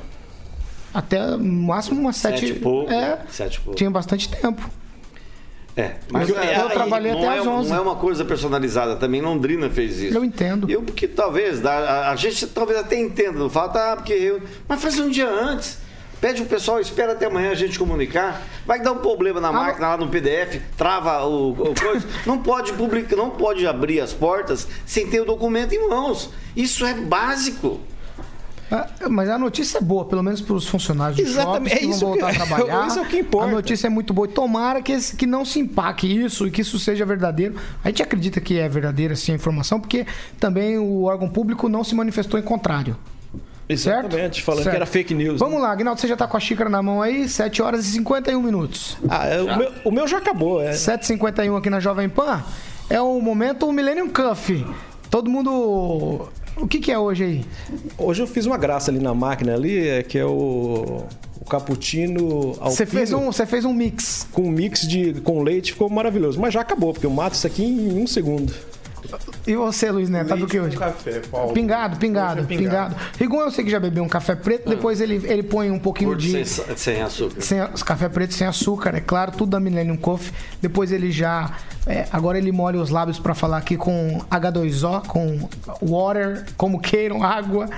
Até 0.94 1.20
no 1.36 1.38
máximo 1.66 2.00
umas 2.00 2.16
sete. 2.16 2.40
Sete 2.40 2.52
e 2.52 2.60
pouco, 2.60 2.90
É, 2.90 3.18
sete 3.28 3.56
e 3.56 3.60
pouco. 3.60 3.76
tinha 3.76 3.90
bastante 3.90 4.28
tempo. 4.30 4.62
É, 5.78 5.92
mas 6.10 6.28
Eu- 6.28 6.36
é, 6.36 6.60
eu 6.60 6.70
trabalhei 6.70 7.12
até 7.12 7.24
é, 7.24 7.38
às 7.38 7.46
11. 7.46 7.70
Não 7.70 7.76
é 7.76 7.80
uma 7.80 7.94
coisa 7.94 8.24
personalizada 8.24 8.96
também, 8.96 9.20
Londrina 9.22 9.70
fez 9.70 10.00
isso. 10.00 10.16
Eu 10.18 10.24
entendo. 10.24 10.68
Eu, 10.68 10.82
porque 10.82 11.06
talvez, 11.06 11.64
a, 11.64 12.10
a 12.10 12.16
gente 12.16 12.48
talvez 12.48 12.80
até 12.80 12.98
entenda, 12.98 13.38
não 13.38 13.48
fala, 13.48 13.68
tá, 13.68 13.94
porque 13.96 14.12
eu. 14.12 14.42
Mas 14.66 14.82
faz 14.82 14.98
um 14.98 15.08
dia 15.08 15.28
antes. 15.28 15.78
Pede 16.20 16.42
o 16.42 16.46
pessoal, 16.46 16.80
espera 16.80 17.12
até 17.12 17.26
amanhã 17.26 17.52
a 17.52 17.54
gente 17.54 17.78
comunicar. 17.78 18.42
Vai 18.66 18.82
dar 18.82 18.90
um 18.90 18.96
problema 18.98 19.40
na 19.40 19.52
máquina 19.52 19.90
lá 19.90 19.96
no 19.96 20.08
PDF, 20.08 20.60
trava 20.76 21.24
o, 21.24 21.50
o 21.52 21.74
coisa. 21.80 22.04
Não 22.26 22.38
pode 22.42 22.72
publicar, 22.72 23.14
não 23.14 23.30
pode 23.30 23.64
abrir 23.64 24.00
as 24.00 24.12
portas 24.12 24.66
sem 24.84 25.06
ter 25.06 25.20
o 25.20 25.24
documento 25.24 25.74
em 25.76 25.88
mãos. 25.88 26.30
Isso 26.56 26.84
é 26.84 26.92
básico. 26.92 27.78
Ah, 28.70 28.86
Mas 29.08 29.28
a 29.30 29.38
notícia 29.38 29.78
é 29.78 29.80
boa, 29.80 30.04
pelo 30.04 30.22
menos 30.22 30.40
para 30.40 30.54
os 30.54 30.66
funcionários 30.68 31.16
do 31.18 31.22
Exatamente, 31.26 31.70
shopping 31.70 31.74
é 31.74 31.78
que 31.78 31.84
vão 31.86 31.90
isso 31.94 32.06
voltar 32.06 32.30
que- 32.34 32.42
a 32.42 32.46
trabalhar. 32.46 32.86
isso 32.88 32.98
é 32.98 33.02
o 33.02 33.06
que 33.06 33.18
importa. 33.18 33.48
A 33.48 33.50
notícia 33.52 33.86
é 33.86 33.90
muito 33.90 34.12
boa. 34.12 34.28
E 34.28 34.30
tomara 34.32 34.82
que, 34.82 34.92
esse- 34.92 35.16
que 35.16 35.26
não 35.26 35.44
se 35.44 35.58
empaque 35.58 36.06
isso 36.06 36.46
e 36.46 36.50
que 36.50 36.60
isso 36.60 36.78
seja 36.78 37.04
verdadeiro. 37.06 37.54
A 37.82 37.88
gente 37.88 38.02
acredita 38.02 38.40
que 38.40 38.58
é 38.58 38.68
verdadeira 38.68 39.16
sim 39.16 39.32
a 39.32 39.34
informação, 39.36 39.80
porque 39.80 40.06
também 40.38 40.76
o 40.78 41.04
órgão 41.04 41.28
público 41.28 41.68
não 41.68 41.82
se 41.82 41.94
manifestou 41.94 42.38
em 42.38 42.42
contrário. 42.42 42.96
Certo? 43.76 44.06
Exatamente, 44.06 44.42
falando 44.42 44.62
Certo. 44.62 44.70
que 44.72 44.76
era 44.76 44.86
fake 44.86 45.14
news. 45.14 45.38
Vamos 45.40 45.60
lá, 45.60 45.72
Agnaldo, 45.72 46.00
você 46.00 46.08
já 46.08 46.14
está 46.14 46.26
com 46.26 46.36
a 46.38 46.40
xícara 46.40 46.70
na 46.70 46.82
mão 46.82 47.02
aí? 47.02 47.28
7 47.28 47.60
horas 47.60 47.86
e 47.86 47.92
51 47.92 48.40
minutos. 48.42 48.96
Ah, 49.08 49.26
é, 49.26 49.42
o, 49.42 49.56
meu, 49.58 49.72
o 49.84 49.90
meu 49.90 50.08
já 50.08 50.16
acabou, 50.16 50.62
é. 50.62 50.70
7h51 50.72 51.54
aqui 51.58 51.68
na 51.68 51.78
Jovem 51.78 52.08
Pan. 52.08 52.42
É 52.88 52.98
o 52.98 53.20
momento 53.20 53.70
Millennium 53.70 54.08
Cuff. 54.08 54.64
Todo 55.10 55.28
mundo. 55.30 56.28
O 56.60 56.66
que, 56.66 56.78
que 56.80 56.90
é 56.90 56.98
hoje 56.98 57.24
aí? 57.24 57.44
Hoje 57.96 58.22
eu 58.22 58.26
fiz 58.26 58.44
uma 58.44 58.56
graça 58.56 58.90
ali 58.90 58.98
na 58.98 59.14
máquina 59.14 59.54
ali, 59.54 59.88
é, 59.88 60.02
que 60.02 60.18
é 60.18 60.24
o, 60.24 61.04
o 61.40 61.44
cappuccino 61.48 62.52
Você 62.54 62.84
fez, 62.84 63.12
um, 63.12 63.26
você 63.26 63.46
fez 63.46 63.64
um 63.64 63.72
mix. 63.72 64.26
Com 64.32 64.42
um 64.42 64.50
mix 64.50 64.86
de, 64.86 65.14
com 65.20 65.42
leite, 65.42 65.72
ficou 65.72 65.88
maravilhoso. 65.88 66.40
Mas 66.40 66.52
já 66.54 66.60
acabou, 66.60 66.92
porque 66.92 67.06
eu 67.06 67.10
mato 67.10 67.34
isso 67.34 67.46
aqui 67.46 67.64
em 67.64 68.02
um 68.02 68.06
segundo. 68.06 68.52
E 69.46 69.54
você, 69.56 69.90
Luiz 69.90 70.08
Neto, 70.10 70.28
tá 70.28 70.36
do 70.36 70.46
que 70.46 70.58
hoje? 70.60 70.76
café, 70.76 71.20
Paulo. 71.30 71.52
Pingado, 71.52 71.96
pingado, 71.96 72.42
Hoje 72.42 72.54
é 72.54 72.58
pingado. 72.58 72.96
Rigon, 73.18 73.40
eu 73.42 73.50
sei 73.50 73.64
que 73.64 73.70
já 73.70 73.80
bebeu 73.80 74.04
um 74.04 74.08
café 74.08 74.34
preto, 74.34 74.68
depois 74.68 75.00
ele, 75.00 75.20
ele 75.24 75.42
põe 75.42 75.70
um 75.70 75.78
pouquinho 75.78 76.14
de. 76.14 76.44
sem, 76.44 76.76
sem 76.76 77.02
açúcar. 77.02 77.40
Sem, 77.40 77.60
a- 77.60 77.68
café 77.68 78.08
preto 78.08 78.34
sem 78.34 78.46
açúcar, 78.46 78.94
é 78.94 79.00
claro, 79.00 79.32
tudo 79.32 79.50
da 79.50 79.60
Millennium 79.60 79.96
Coffee. 79.96 80.32
Depois 80.60 80.92
ele 80.92 81.10
já. 81.10 81.52
é, 81.86 82.06
agora 82.12 82.36
ele 82.38 82.52
molha 82.52 82.78
os 82.80 82.90
lábios 82.90 83.18
pra 83.18 83.34
falar 83.34 83.56
aqui 83.58 83.76
com 83.76 84.20
H2O, 84.30 85.06
com 85.06 85.48
water, 85.82 86.44
como 86.56 86.78
queiram, 86.80 87.22
água, 87.22 87.68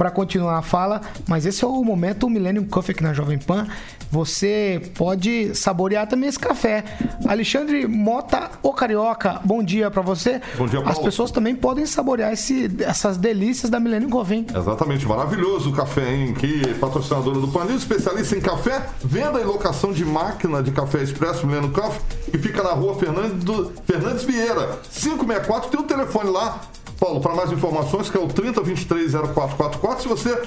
pra 0.00 0.10
continuar 0.10 0.56
a 0.56 0.62
fala. 0.62 1.02
Mas 1.28 1.44
esse 1.44 1.62
é 1.62 1.66
o 1.68 1.84
momento 1.84 2.26
Millennium 2.30 2.64
Coffee 2.64 2.94
aqui 2.94 3.02
na 3.02 3.12
Jovem 3.12 3.36
Pan. 3.36 3.66
Você 4.10 4.80
pode 4.96 5.54
saborear 5.54 6.06
também 6.08 6.26
esse 6.30 6.38
café. 6.38 6.82
Alexandre 7.28 7.86
Mota, 7.86 8.50
o 8.62 8.72
Carioca, 8.72 9.40
bom 9.44 9.62
dia 9.62 9.90
pra 9.90 10.00
você. 10.00 10.40
Bom 10.56 10.66
dia, 10.66 10.78
As 10.80 10.84
Paulo. 10.86 11.02
pessoas 11.04 11.30
também 11.30 11.54
podem 11.54 11.84
saborear 11.84 12.32
esse, 12.32 12.70
essas 12.80 13.18
delícias 13.18 13.70
da 13.70 13.78
Millennium 13.78 14.08
Coffee, 14.08 14.38
hein? 14.38 14.46
Exatamente, 14.56 15.06
maravilhoso 15.06 15.68
o 15.68 15.72
café, 15.74 16.14
hein? 16.14 16.32
Que 16.32 16.66
patrocinadora 16.74 17.38
do 17.38 17.48
Panil, 17.48 17.76
especialista 17.76 18.34
em 18.34 18.40
café, 18.40 18.86
venda 19.04 19.38
e 19.38 19.44
locação 19.44 19.92
de 19.92 20.04
máquina 20.04 20.62
de 20.62 20.70
café 20.72 21.02
expresso 21.02 21.46
Mileno 21.46 21.70
Coffee, 21.70 22.00
que 22.32 22.38
fica 22.38 22.62
na 22.62 22.70
rua 22.70 22.94
Fernandes, 22.98 23.44
do- 23.44 23.70
Fernandes 23.84 24.24
Vieira, 24.24 24.78
564, 24.92 25.70
tem 25.70 25.78
o 25.78 25.82
telefone 25.84 26.30
lá, 26.30 26.58
Paulo, 27.00 27.18
para 27.18 27.34
mais 27.34 27.50
informações, 27.50 28.10
que 28.10 28.16
é 28.18 28.20
o 28.20 28.28
30230444. 28.28 30.00
Se 30.00 30.08
você 30.08 30.42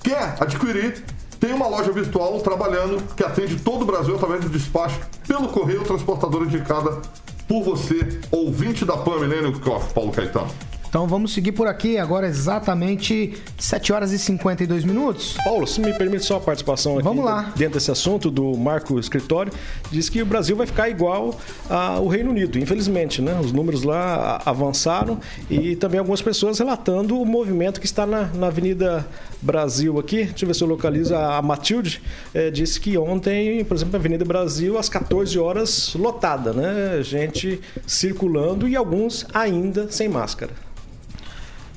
quer 0.00 0.36
adquirir, 0.38 1.04
tem 1.40 1.52
uma 1.52 1.66
loja 1.66 1.90
virtual 1.90 2.40
trabalhando 2.40 3.02
que 3.16 3.24
atende 3.24 3.56
todo 3.56 3.82
o 3.82 3.84
Brasil 3.84 4.14
através 4.14 4.42
de 4.42 4.48
despacho 4.48 5.00
pelo 5.26 5.48
correio 5.48 5.82
transportadora 5.82 6.44
indicada 6.44 7.02
por 7.48 7.64
você, 7.64 8.20
ouvinte 8.30 8.84
da 8.84 8.96
Pan 8.96 9.18
Millennium 9.18 9.58
Coffee, 9.58 9.92
Paulo 9.92 10.12
Caetano. 10.12 10.67
Então 10.88 11.06
vamos 11.06 11.34
seguir 11.34 11.52
por 11.52 11.66
aqui, 11.66 11.98
agora 11.98 12.26
exatamente 12.26 13.34
7 13.58 13.92
horas 13.92 14.10
e 14.12 14.18
52 14.18 14.84
minutos. 14.84 15.36
Paulo, 15.44 15.66
se 15.66 15.82
me 15.82 15.92
permite 15.92 16.24
só 16.24 16.36
a 16.36 16.40
participação 16.40 16.94
aqui 16.94 17.04
Vamos 17.04 17.24
lá. 17.24 17.52
dentro 17.54 17.74
desse 17.74 17.90
assunto 17.90 18.30
do 18.30 18.56
Marco 18.56 18.98
Escritório, 18.98 19.52
diz 19.90 20.08
que 20.08 20.22
o 20.22 20.26
Brasil 20.26 20.56
vai 20.56 20.66
ficar 20.66 20.88
igual 20.88 21.38
ao 21.68 22.08
Reino 22.08 22.30
Unido, 22.30 22.58
infelizmente, 22.58 23.20
né? 23.20 23.38
Os 23.38 23.52
números 23.52 23.82
lá 23.82 24.40
avançaram 24.46 25.20
e 25.50 25.76
também 25.76 25.98
algumas 25.98 26.22
pessoas 26.22 26.58
relatando 26.58 27.20
o 27.20 27.26
movimento 27.26 27.80
que 27.80 27.86
está 27.86 28.06
na, 28.06 28.22
na 28.34 28.46
Avenida 28.46 29.06
Brasil 29.42 29.98
aqui. 29.98 30.24
Deixa 30.24 30.44
eu 30.44 30.46
ver 30.46 30.54
se 30.54 30.64
eu 30.64 30.68
localizo. 30.68 31.14
A 31.14 31.42
Matilde 31.42 32.00
eh, 32.32 32.50
disse 32.50 32.80
que 32.80 32.96
ontem, 32.96 33.62
por 33.62 33.74
exemplo, 33.74 33.94
a 33.96 33.98
Avenida 33.98 34.24
Brasil, 34.24 34.78
às 34.78 34.88
14 34.88 35.38
horas, 35.38 35.94
lotada, 35.94 36.54
né? 36.54 37.02
Gente 37.02 37.60
circulando 37.86 38.66
e 38.66 38.74
alguns 38.74 39.26
ainda 39.34 39.90
sem 39.90 40.08
máscara. 40.08 40.67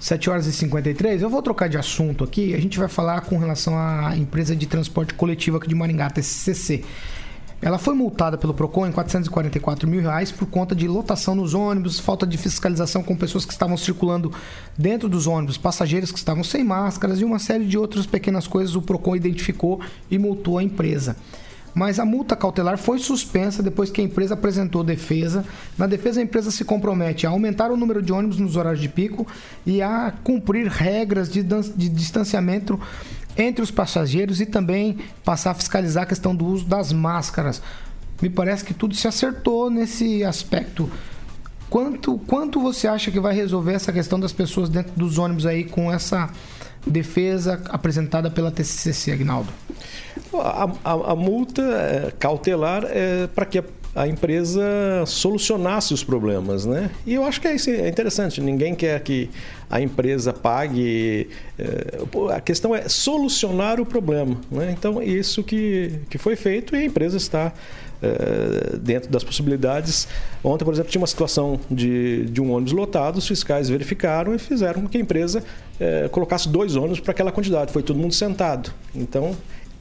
7 0.01 0.31
horas 0.31 0.47
e 0.47 0.51
53. 0.51 1.21
Eu 1.21 1.29
vou 1.29 1.43
trocar 1.43 1.69
de 1.69 1.77
assunto 1.77 2.23
aqui. 2.23 2.55
A 2.55 2.59
gente 2.59 2.79
vai 2.79 2.87
falar 2.87 3.21
com 3.21 3.37
relação 3.37 3.77
à 3.77 4.17
empresa 4.17 4.55
de 4.55 4.65
transporte 4.65 5.13
coletivo 5.13 5.57
aqui 5.57 5.67
de 5.67 5.75
Maringá, 5.75 6.09
TCC. 6.09 6.83
Ela 7.61 7.77
foi 7.77 7.93
multada 7.93 8.35
pelo 8.35 8.55
Procon 8.55 8.87
em 8.87 8.91
444 8.91 9.87
mil 9.87 10.01
reais 10.01 10.31
por 10.31 10.47
conta 10.47 10.73
de 10.73 10.87
lotação 10.87 11.35
nos 11.35 11.53
ônibus, 11.53 11.99
falta 11.99 12.25
de 12.25 12.35
fiscalização 12.35 13.03
com 13.03 13.15
pessoas 13.15 13.45
que 13.45 13.53
estavam 13.53 13.77
circulando 13.77 14.33
dentro 14.75 15.07
dos 15.07 15.27
ônibus, 15.27 15.59
passageiros 15.59 16.11
que 16.11 16.17
estavam 16.17 16.43
sem 16.43 16.63
máscaras 16.63 17.21
e 17.21 17.23
uma 17.23 17.37
série 17.37 17.65
de 17.65 17.77
outras 17.77 18.07
pequenas 18.07 18.47
coisas 18.47 18.75
o 18.75 18.81
Procon 18.81 19.15
identificou 19.15 19.79
e 20.09 20.17
multou 20.17 20.57
a 20.57 20.63
empresa. 20.63 21.15
Mas 21.73 21.99
a 21.99 22.05
multa 22.05 22.35
cautelar 22.35 22.77
foi 22.77 22.99
suspensa 22.99 23.63
depois 23.63 23.89
que 23.89 24.01
a 24.01 24.03
empresa 24.03 24.33
apresentou 24.33 24.83
defesa. 24.83 25.45
Na 25.77 25.87
defesa, 25.87 26.19
a 26.19 26.23
empresa 26.23 26.51
se 26.51 26.65
compromete 26.65 27.25
a 27.25 27.29
aumentar 27.29 27.71
o 27.71 27.77
número 27.77 28.01
de 28.01 28.11
ônibus 28.11 28.37
nos 28.37 28.55
horários 28.55 28.81
de 28.81 28.89
pico 28.89 29.25
e 29.65 29.81
a 29.81 30.13
cumprir 30.23 30.67
regras 30.67 31.29
de, 31.29 31.41
de 31.41 31.89
distanciamento 31.89 32.79
entre 33.37 33.63
os 33.63 33.71
passageiros 33.71 34.41
e 34.41 34.45
também 34.45 34.97
passar 35.23 35.51
a 35.51 35.53
fiscalizar 35.53 36.03
a 36.03 36.05
questão 36.05 36.35
do 36.35 36.45
uso 36.45 36.65
das 36.65 36.91
máscaras. 36.91 37.61
Me 38.21 38.29
parece 38.29 38.63
que 38.63 38.73
tudo 38.73 38.93
se 38.93 39.07
acertou 39.07 39.69
nesse 39.69 40.23
aspecto. 40.23 40.89
Quanto, 41.69 42.17
quanto 42.27 42.59
você 42.59 42.87
acha 42.87 43.09
que 43.09 43.19
vai 43.19 43.33
resolver 43.33 43.73
essa 43.73 43.93
questão 43.93 44.19
das 44.19 44.33
pessoas 44.33 44.69
dentro 44.69 44.91
dos 44.95 45.17
ônibus 45.17 45.45
aí 45.45 45.63
com 45.63 45.91
essa 45.91 46.29
defesa 46.85 47.61
apresentada 47.69 48.29
pela 48.29 48.51
TCC, 48.51 49.13
Agnaldo? 49.13 49.51
A, 50.33 50.69
a- 50.83 51.11
a 51.11 51.15
multa 51.15 51.61
é, 51.61 52.11
cautelar 52.19 52.85
é 52.89 53.27
para 53.27 53.45
que 53.45 53.59
a, 53.59 53.63
a 53.93 54.07
empresa 54.07 54.61
solucionasse 55.05 55.93
os 55.93 56.03
problemas, 56.03 56.65
né? 56.65 56.89
E 57.05 57.13
eu 57.13 57.23
acho 57.25 57.41
que 57.41 57.47
é, 57.47 57.55
isso 57.55 57.69
é 57.69 57.89
interessante. 57.89 58.39
Ninguém 58.39 58.73
quer 58.73 58.99
que 59.01 59.29
a 59.69 59.81
empresa 59.81 60.31
pague. 60.31 61.27
é, 61.59 62.33
a 62.35 62.39
questão 62.41 62.73
é 62.75 62.87
solucionar 62.87 63.79
o 63.79 63.85
problema, 63.85 64.37
né? 64.49 64.73
Então 64.77 65.01
isso 65.03 65.43
que, 65.43 65.99
que 66.09 66.17
foi 66.17 66.35
feito 66.35 66.75
e 66.75 66.79
a 66.79 66.85
empresa 66.85 67.17
está 67.17 67.51
é, 68.01 68.77
dentro 68.77 69.09
das 69.11 69.23
possibilidades. 69.23 70.07
Ontem, 70.43 70.63
por 70.63 70.73
exemplo, 70.73 70.89
tinha 70.89 71.01
uma 71.01 71.07
situação 71.07 71.59
de, 71.69 72.25
de 72.25 72.41
um 72.41 72.51
ônibus 72.53 72.71
lotado, 72.73 73.17
os 73.17 73.27
fiscais 73.27 73.67
verificaram 73.69 74.33
e 74.33 74.39
fizeram 74.39 74.81
com 74.83 74.87
que 74.87 74.97
a 74.97 75.01
empresa 75.01 75.43
é, 75.79 76.07
colocasse 76.09 76.47
dois 76.47 76.75
ônibus 76.77 76.99
para 77.01 77.11
aquela 77.11 77.31
quantidade. 77.31 77.71
Foi 77.73 77.83
todo 77.83 77.97
mundo 77.99 78.13
sentado. 78.13 78.71
Então 78.95 79.35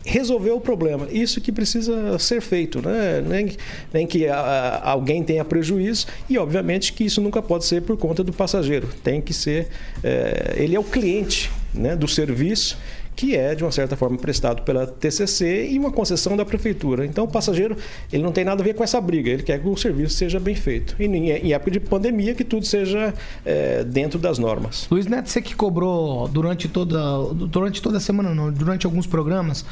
resolveu 0.04 0.56
o 0.56 0.60
problema. 0.60 1.06
Isso 1.10 1.40
que 1.40 1.52
precisa 1.52 2.18
ser 2.18 2.40
feito, 2.40 2.80
né? 2.80 3.22
nem, 3.26 3.52
nem 3.92 4.06
que 4.06 4.26
a- 4.26 4.80
alguém 4.84 5.22
tenha 5.22 5.44
prejuízo 5.44 6.06
e, 6.28 6.38
obviamente, 6.38 6.92
que 6.92 7.04
isso 7.04 7.20
nunca 7.20 7.42
pode 7.42 7.64
ser 7.66 7.82
por 7.82 7.96
conta 7.96 8.24
do 8.24 8.32
passageiro. 8.32 8.88
Tem 9.04 9.20
que 9.20 9.32
ser. 9.34 9.68
eh, 10.02 10.54
ele 10.56 10.74
é 10.74 10.80
o 10.80 10.84
cliente 10.84 11.50
né, 11.74 11.94
do 11.94 12.08
serviço 12.08 12.76
que 13.14 13.36
é 13.36 13.54
de 13.54 13.62
uma 13.62 13.72
certa 13.72 13.96
forma 13.96 14.16
prestado 14.16 14.62
pela 14.62 14.86
TCC 14.86 15.68
e 15.70 15.78
uma 15.78 15.90
concessão 15.90 16.36
da 16.36 16.44
prefeitura. 16.44 17.04
Então 17.04 17.24
o 17.24 17.28
passageiro 17.28 17.76
ele 18.12 18.22
não 18.22 18.32
tem 18.32 18.44
nada 18.44 18.62
a 18.62 18.64
ver 18.64 18.74
com 18.74 18.82
essa 18.82 19.00
briga, 19.00 19.30
ele 19.30 19.42
quer 19.42 19.60
que 19.60 19.68
o 19.68 19.76
serviço 19.76 20.14
seja 20.14 20.40
bem 20.40 20.54
feito. 20.54 20.96
E 20.98 21.04
em 21.04 21.30
em 21.30 21.52
época 21.52 21.70
de 21.70 21.80
pandemia 21.80 22.34
que 22.34 22.44
tudo 22.44 22.64
seja 22.64 23.14
eh, 23.44 23.84
dentro 23.84 24.18
das 24.18 24.38
normas. 24.38 24.86
Luiz 24.90 25.06
Neto, 25.06 25.28
você 25.28 25.42
que 25.42 25.54
cobrou 25.54 26.28
durante 26.28 26.68
toda, 26.68 26.98
durante 27.34 27.82
toda 27.82 27.98
a 27.98 28.00
semana, 28.00 28.34
não, 28.34 28.50
durante 28.52 28.86
alguns 28.86 29.06
programas, 29.06 29.64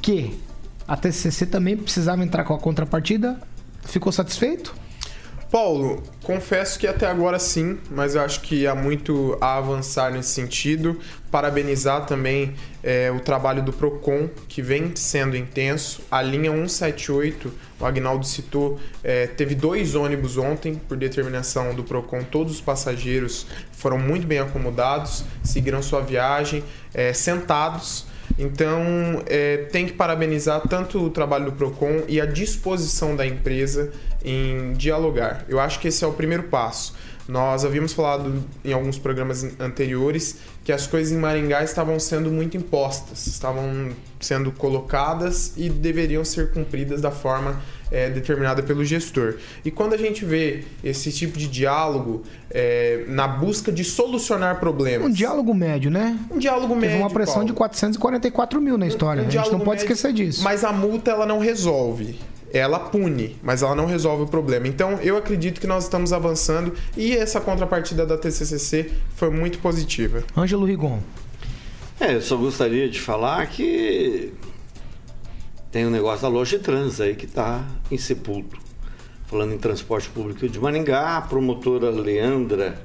que 0.00 0.38
a 0.86 0.96
TCC 0.96 1.46
também 1.46 1.76
precisava 1.76 2.22
entrar 2.22 2.44
com 2.44 2.54
a 2.54 2.58
contrapartida, 2.58 3.40
ficou 3.84 4.12
satisfeito? 4.12 4.74
Paulo, 5.50 6.00
confesso 6.22 6.78
que 6.78 6.86
até 6.86 7.08
agora 7.08 7.36
sim, 7.40 7.76
mas 7.90 8.14
eu 8.14 8.22
acho 8.22 8.40
que 8.40 8.68
há 8.68 8.74
muito 8.74 9.36
a 9.40 9.56
avançar 9.56 10.12
nesse 10.12 10.28
sentido. 10.28 11.00
Parabenizar 11.28 12.06
também 12.06 12.54
é, 12.84 13.10
o 13.10 13.18
trabalho 13.18 13.60
do 13.60 13.72
PROCON, 13.72 14.28
que 14.48 14.62
vem 14.62 14.94
sendo 14.94 15.36
intenso. 15.36 16.02
A 16.08 16.22
linha 16.22 16.52
178, 16.52 17.52
o 17.80 17.84
Agnaldo 17.84 18.24
citou, 18.24 18.78
é, 19.02 19.26
teve 19.26 19.56
dois 19.56 19.96
ônibus 19.96 20.36
ontem, 20.38 20.76
por 20.76 20.96
determinação 20.96 21.74
do 21.74 21.82
PROCON. 21.82 22.22
Todos 22.22 22.54
os 22.54 22.60
passageiros 22.60 23.44
foram 23.72 23.98
muito 23.98 24.28
bem 24.28 24.38
acomodados, 24.38 25.24
seguiram 25.42 25.82
sua 25.82 26.00
viagem 26.00 26.62
é, 26.94 27.12
sentados. 27.12 28.06
Então, 28.38 29.22
é, 29.26 29.68
tem 29.70 29.86
que 29.86 29.92
parabenizar 29.92 30.62
tanto 30.68 31.04
o 31.04 31.10
trabalho 31.10 31.46
do 31.46 31.52
PROCON 31.52 32.02
e 32.08 32.20
a 32.20 32.26
disposição 32.26 33.14
da 33.14 33.26
empresa 33.26 33.92
em 34.24 34.72
dialogar. 34.74 35.44
Eu 35.48 35.60
acho 35.60 35.80
que 35.80 35.88
esse 35.88 36.04
é 36.04 36.06
o 36.06 36.12
primeiro 36.12 36.44
passo. 36.44 36.94
Nós 37.30 37.64
havíamos 37.64 37.92
falado 37.92 38.44
em 38.64 38.72
alguns 38.72 38.98
programas 38.98 39.44
anteriores 39.60 40.38
que 40.64 40.72
as 40.72 40.88
coisas 40.88 41.12
em 41.12 41.16
Maringá 41.16 41.62
estavam 41.62 41.98
sendo 42.00 42.28
muito 42.28 42.56
impostas, 42.56 43.28
estavam 43.28 43.90
sendo 44.18 44.50
colocadas 44.50 45.52
e 45.56 45.70
deveriam 45.70 46.24
ser 46.24 46.50
cumpridas 46.50 47.00
da 47.00 47.12
forma 47.12 47.62
é, 47.88 48.10
determinada 48.10 48.64
pelo 48.64 48.84
gestor. 48.84 49.36
E 49.64 49.70
quando 49.70 49.94
a 49.94 49.96
gente 49.96 50.24
vê 50.24 50.64
esse 50.82 51.12
tipo 51.12 51.38
de 51.38 51.46
diálogo 51.46 52.24
é, 52.50 53.04
na 53.06 53.28
busca 53.28 53.70
de 53.70 53.84
solucionar 53.84 54.58
problemas. 54.58 55.06
Um 55.06 55.12
diálogo 55.12 55.54
médio, 55.54 55.88
né? 55.88 56.18
Um 56.32 56.38
diálogo 56.38 56.74
Teve 56.74 56.86
médio. 56.88 56.98
uma 56.98 57.10
pressão 57.10 57.34
Paulo. 57.34 57.46
de 57.46 57.52
444 57.52 58.60
mil 58.60 58.76
na 58.76 58.88
história. 58.88 59.22
Um 59.22 59.26
a 59.28 59.30
gente 59.30 59.52
não 59.52 59.60
pode 59.60 59.82
médio, 59.82 59.84
esquecer 59.84 60.12
disso. 60.12 60.42
Mas 60.42 60.64
a 60.64 60.72
multa 60.72 61.12
ela 61.12 61.26
não 61.26 61.38
resolve. 61.38 62.18
Ela 62.52 62.78
pune, 62.80 63.36
mas 63.42 63.62
ela 63.62 63.74
não 63.74 63.86
resolve 63.86 64.24
o 64.24 64.26
problema. 64.26 64.66
Então 64.66 64.92
eu 65.02 65.16
acredito 65.16 65.60
que 65.60 65.66
nós 65.66 65.84
estamos 65.84 66.12
avançando 66.12 66.74
e 66.96 67.16
essa 67.16 67.40
contrapartida 67.40 68.04
da 68.04 68.18
TCCC 68.18 68.90
foi 69.14 69.30
muito 69.30 69.58
positiva. 69.60 70.24
Ângelo 70.36 70.64
Rigon. 70.66 70.98
É, 72.00 72.14
eu 72.14 72.22
só 72.22 72.36
gostaria 72.36 72.88
de 72.88 73.00
falar 73.00 73.46
que 73.46 74.32
tem 75.70 75.86
um 75.86 75.90
negócio 75.90 76.22
da 76.22 76.28
loja 76.28 76.58
de 76.58 76.64
trans 76.64 77.00
aí 77.00 77.14
que 77.14 77.26
está 77.26 77.64
em 77.90 77.98
sepulto. 77.98 78.58
Falando 79.26 79.54
em 79.54 79.58
transporte 79.58 80.08
público 80.08 80.48
de 80.48 80.58
Maringá, 80.58 81.18
a 81.18 81.20
promotora 81.20 81.88
Leandra 81.90 82.76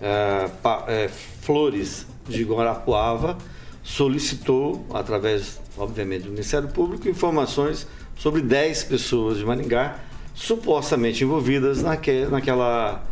eh, 0.00 0.50
Pa- 0.60 0.84
eh, 0.88 1.08
Flores 1.42 2.06
de 2.28 2.42
Guarapuava 2.42 3.38
solicitou, 3.84 4.84
através, 4.92 5.60
obviamente, 5.78 6.22
do 6.24 6.30
Ministério 6.30 6.68
Público, 6.70 7.08
informações 7.08 7.86
sobre 8.16 8.40
10 8.40 8.84
pessoas 8.84 9.38
de 9.38 9.44
Maringá 9.44 10.00
supostamente 10.34 11.24
envolvidas 11.24 11.82
naque, 11.82 12.26
naquela 12.26 13.02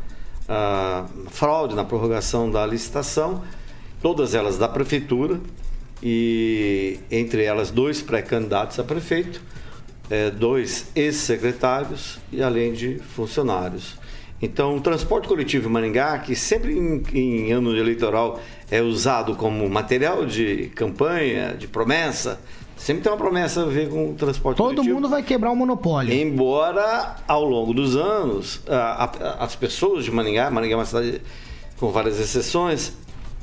ah, 0.48 1.06
fraude 1.28 1.74
na 1.74 1.84
prorrogação 1.84 2.50
da 2.50 2.66
licitação, 2.66 3.42
todas 4.02 4.34
elas 4.34 4.58
da 4.58 4.68
prefeitura, 4.68 5.40
e 6.02 6.98
entre 7.10 7.44
elas 7.44 7.70
dois 7.70 8.02
pré-candidatos 8.02 8.78
a 8.78 8.84
prefeito, 8.84 9.40
eh, 10.10 10.30
dois 10.30 10.86
ex-secretários 10.94 12.18
e 12.30 12.42
além 12.42 12.74
de 12.74 12.98
funcionários. 12.98 13.96
Então, 14.42 14.76
o 14.76 14.80
transporte 14.82 15.26
coletivo 15.26 15.68
em 15.68 15.72
Maringá, 15.72 16.18
que 16.18 16.36
sempre 16.36 16.76
em, 16.76 17.02
em 17.14 17.52
ano 17.52 17.74
eleitoral 17.74 18.38
é 18.70 18.82
usado 18.82 19.34
como 19.36 19.66
material 19.70 20.26
de 20.26 20.70
campanha, 20.74 21.54
de 21.54 21.66
promessa, 21.66 22.38
sempre 22.76 23.02
tem 23.02 23.12
uma 23.12 23.18
promessa 23.18 23.62
a 23.62 23.66
ver 23.66 23.88
com 23.88 24.10
o 24.10 24.14
transporte 24.14 24.56
Todo 24.56 24.74
coletivo. 24.76 24.94
mundo 24.94 25.08
vai 25.08 25.22
quebrar 25.22 25.50
o 25.50 25.56
monopólio. 25.56 26.12
Embora, 26.12 27.16
ao 27.26 27.44
longo 27.44 27.72
dos 27.72 27.96
anos, 27.96 28.60
a- 28.68 29.04
a- 29.04 29.44
as 29.44 29.54
pessoas 29.56 30.04
de 30.04 30.10
Maringá, 30.10 30.50
Maringá 30.50 30.74
é 30.74 30.76
uma 30.78 30.84
cidade 30.84 31.20
com 31.78 31.90
várias 31.90 32.18
exceções, 32.20 32.92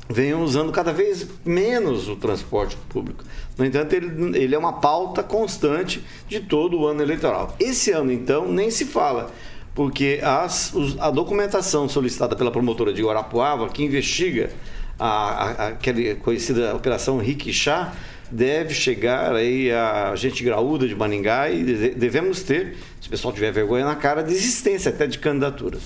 venham 0.08 0.42
usando 0.42 0.70
cada 0.72 0.92
vez 0.92 1.26
menos 1.44 2.08
o 2.08 2.16
transporte 2.16 2.76
público. 2.88 3.24
No 3.56 3.64
entanto, 3.64 3.92
ele, 3.94 4.38
ele 4.38 4.54
é 4.54 4.58
uma 4.58 4.74
pauta 4.74 5.22
constante 5.22 6.02
de 6.28 6.40
todo 6.40 6.78
o 6.78 6.86
ano 6.86 7.02
eleitoral. 7.02 7.54
Esse 7.58 7.90
ano, 7.92 8.12
então, 8.12 8.46
nem 8.50 8.70
se 8.70 8.84
fala, 8.84 9.30
porque 9.74 10.20
as- 10.22 10.72
os- 10.74 10.98
a 11.00 11.10
documentação 11.10 11.88
solicitada 11.88 12.36
pela 12.36 12.50
promotora 12.50 12.92
de 12.92 13.02
Guarapuava, 13.02 13.68
que 13.68 13.82
investiga 13.82 14.50
a, 14.98 15.08
a, 15.08 15.66
aquela 15.68 16.14
conhecida 16.16 16.74
Operação 16.76 17.18
Riquixá, 17.18 17.92
deve 18.32 18.72
chegar 18.74 19.34
aí 19.34 19.70
a 19.70 20.14
gente 20.16 20.42
graúda 20.42 20.88
de 20.88 20.94
Maningá 20.94 21.50
e 21.50 21.62
de- 21.64 21.90
devemos 21.90 22.42
ter, 22.42 22.76
se 23.00 23.06
o 23.08 23.10
pessoal 23.10 23.32
tiver 23.34 23.52
vergonha 23.52 23.84
na 23.84 23.94
cara, 23.94 24.22
desistência 24.22 24.90
até 24.90 25.06
de 25.06 25.18
candidaturas. 25.18 25.82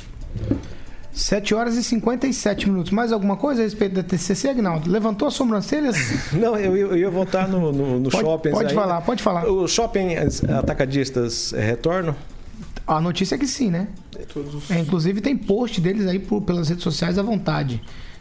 7 1.13 1.55
horas 1.55 1.77
e 1.77 1.83
57 1.83 2.69
minutos. 2.69 2.93
Mais 2.93 3.11
alguma 3.11 3.37
coisa 3.39 3.63
a 3.63 3.65
respeito 3.65 3.95
da 3.95 4.03
TCC, 4.03 4.51
Agnaldo? 4.51 4.91
Levantou 4.91 5.27
as 5.27 5.33
sobrancelhas? 5.35 5.97
Não, 6.35 6.57
eu, 6.59 6.77
ia- 6.77 6.83
eu 6.85 6.97
ia 6.97 7.11
voltar 7.11 7.49
no, 7.49 7.73
no, 7.73 8.01
no 8.01 8.11
Pode- 8.11 8.23
shopping. 8.25 8.51
pode 8.51 8.75
falar, 8.75 9.01
pode 9.01 9.23
falar. 9.23 9.49
Os 9.51 9.71
shopping 9.73 10.09
atacadistas 10.59 11.55
eh, 11.55 11.65
retornam? 11.65 12.15
A 12.87 13.01
notícia 13.01 13.35
é 13.35 13.39
que 13.39 13.47
sim, 13.47 13.71
né? 13.71 13.89
É, 14.71 14.79
inclusive 14.79 15.21
tem 15.23 15.35
post 15.37 15.81
deles 15.81 16.07
aí 16.07 16.19
por- 16.19 16.43
pelas 16.43 16.69
redes 16.69 16.85
sociais 16.85 17.19
à 17.19 17.23
vontade, 17.23 17.81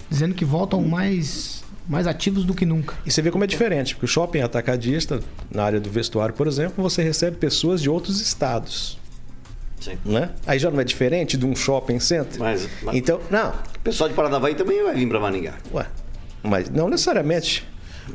dizendo 0.10 0.34
que 0.34 0.46
voltam 0.46 0.82
mais, 0.82 1.65
mais 1.88 2.08
ativos 2.08 2.44
do 2.46 2.54
que 2.54 2.66
nunca. 2.66 2.96
E 3.06 3.12
você 3.12 3.22
vê 3.22 3.32
como 3.32 3.44
é 3.44 3.48
diferente, 3.48 3.96
porque 3.96 4.06
o 4.06 4.08
shopping 4.08 4.42
atacadista, 4.42 5.20
na 5.52 5.64
área 5.64 5.80
do 5.80 5.90
vestuário, 5.90 6.34
por 6.34 6.48
exemplo, 6.48 6.82
você 6.84 7.04
recebe 7.04 7.38
pessoas 7.38 7.82
de 7.82 7.90
outros 7.90 8.20
estados. 8.20 8.98
Sim. 9.80 9.98
Né? 10.04 10.32
Aí 10.48 10.58
já 10.58 10.72
não 10.72 10.80
é 10.80 10.84
diferente 10.84 11.38
de 11.38 11.46
um 11.46 11.56
shopping 11.56 12.00
center? 12.00 12.40
Mas, 12.40 12.68
mas 12.82 12.96
Então, 12.96 13.20
não. 13.30 13.50
o 13.50 13.80
pessoal 13.84 14.10
de 14.10 14.16
Paranavaí 14.16 14.56
também 14.56 14.84
vai 14.84 14.96
vir 14.96 15.08
para 15.08 15.20
Maningá. 15.20 15.54
Ué, 15.74 15.86
mas 16.42 16.70
não 16.70 16.90
necessariamente. 16.90 17.68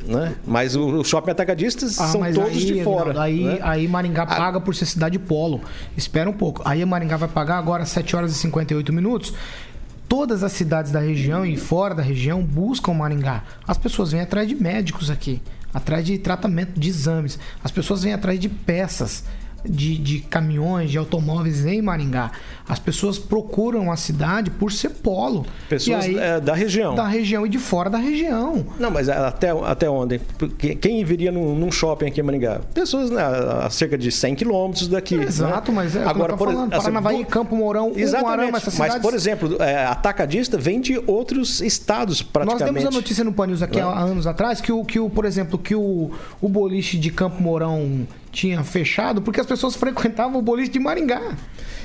Né? 0.05 0.35
Mas 0.45 0.75
o, 0.75 0.99
o 0.99 1.03
shopping 1.03 1.31
atacadistas 1.31 1.99
Ah, 1.99 2.07
são 2.07 2.21
todos 2.33 2.57
aí, 2.57 2.65
de 2.65 2.83
fora. 2.83 3.21
Aí, 3.21 3.43
né? 3.43 3.59
aí 3.61 3.87
Maringá 3.89 4.25
paga 4.25 4.59
por 4.61 4.73
ser 4.73 4.85
cidade 4.85 5.19
polo. 5.19 5.61
Espera 5.97 6.29
um 6.29 6.33
pouco. 6.33 6.61
Aí 6.65 6.81
a 6.81 6.85
Maringá 6.85 7.17
vai 7.17 7.27
pagar 7.27 7.57
agora 7.57 7.85
7 7.85 8.15
horas 8.15 8.31
e 8.31 8.35
58 8.35 8.93
minutos. 8.93 9.33
Todas 10.11 10.43
as 10.43 10.51
cidades 10.51 10.91
da 10.91 10.99
região 10.99 11.45
e 11.45 11.55
fora 11.55 11.95
da 11.95 12.03
região 12.03 12.43
buscam 12.43 12.93
Maringá. 12.93 13.45
As 13.65 13.77
pessoas 13.77 14.11
vêm 14.11 14.19
atrás 14.19 14.45
de 14.45 14.53
médicos 14.53 15.09
aqui, 15.09 15.41
atrás 15.73 16.05
de 16.05 16.17
tratamento, 16.17 16.77
de 16.77 16.89
exames. 16.89 17.39
As 17.63 17.71
pessoas 17.71 18.03
vêm 18.03 18.11
atrás 18.11 18.37
de 18.37 18.49
peças. 18.49 19.23
De, 19.63 19.97
de 19.97 20.19
caminhões, 20.21 20.89
de 20.89 20.97
automóveis 20.97 21.65
em 21.65 21.81
Maringá. 21.81 22.31
As 22.67 22.79
pessoas 22.79 23.19
procuram 23.19 23.91
a 23.91 23.95
cidade 23.95 24.49
por 24.49 24.71
ser 24.71 24.89
polo. 24.89 25.45
Pessoas 25.69 26.05
aí, 26.05 26.17
eh, 26.17 26.39
da 26.39 26.53
região. 26.55 26.95
da 26.95 27.07
região 27.07 27.45
e 27.45 27.49
de 27.49 27.57
fora 27.59 27.89
da 27.89 27.97
região. 27.97 28.65
Não, 28.79 28.89
mas 28.89 29.07
até, 29.09 29.49
até 29.49 29.89
onde? 29.89 30.19
Quem 30.79 31.03
viria 31.03 31.31
num, 31.31 31.53
num 31.55 31.71
shopping 31.71 32.07
aqui 32.07 32.19
em 32.21 32.23
Maringá? 32.23 32.61
Pessoas 32.73 33.09
né, 33.11 33.21
a 33.21 33.69
cerca 33.69 33.97
de 33.97 34.11
100 34.11 34.35
quilômetros 34.35 34.87
daqui. 34.87 35.15
Exato, 35.15 35.71
né? 35.71 35.75
mas 35.77 35.95
é 35.95 36.03
Agora, 36.05 36.35
por 36.35 36.47
falando, 36.51 36.73
assim, 36.73 36.81
Paranavaí, 36.83 37.23
do- 37.23 37.29
Campo 37.29 37.55
Mourão, 37.55 37.91
Exatamente. 37.95 38.51
Mas, 38.79 38.95
por 38.99 39.13
exemplo, 39.13 39.61
é, 39.61 39.85
atacadista 39.85 40.57
vem 40.57 40.81
de 40.81 41.01
outros 41.05 41.61
estados, 41.61 42.21
Nós 42.21 42.29
praticamente. 42.31 42.73
demos 42.79 42.85
a 42.85 42.91
notícia 42.91 43.23
no 43.23 43.31
Pan 43.33 43.47
News 43.47 43.61
aqui 43.61 43.77
Né? 43.77 43.83
há 43.83 43.99
anos 43.99 44.25
atrás 44.25 44.59
que, 44.61 44.71
o, 44.71 44.83
que 44.83 44.99
o, 44.99 45.09
por 45.09 45.25
exemplo, 45.25 45.57
que 45.59 45.75
o, 45.75 46.11
o 46.41 46.49
boliche 46.49 46.97
de 46.97 47.11
Campo 47.11 47.41
Mourão 47.41 48.07
tinha 48.31 48.63
fechado 48.63 49.21
porque 49.21 49.39
as 49.41 49.45
pessoas 49.47 49.75
frequentavam 49.75 50.39
o 50.39 50.41
boliche 50.41 50.69
de 50.71 50.79
Maringá. 50.79 51.35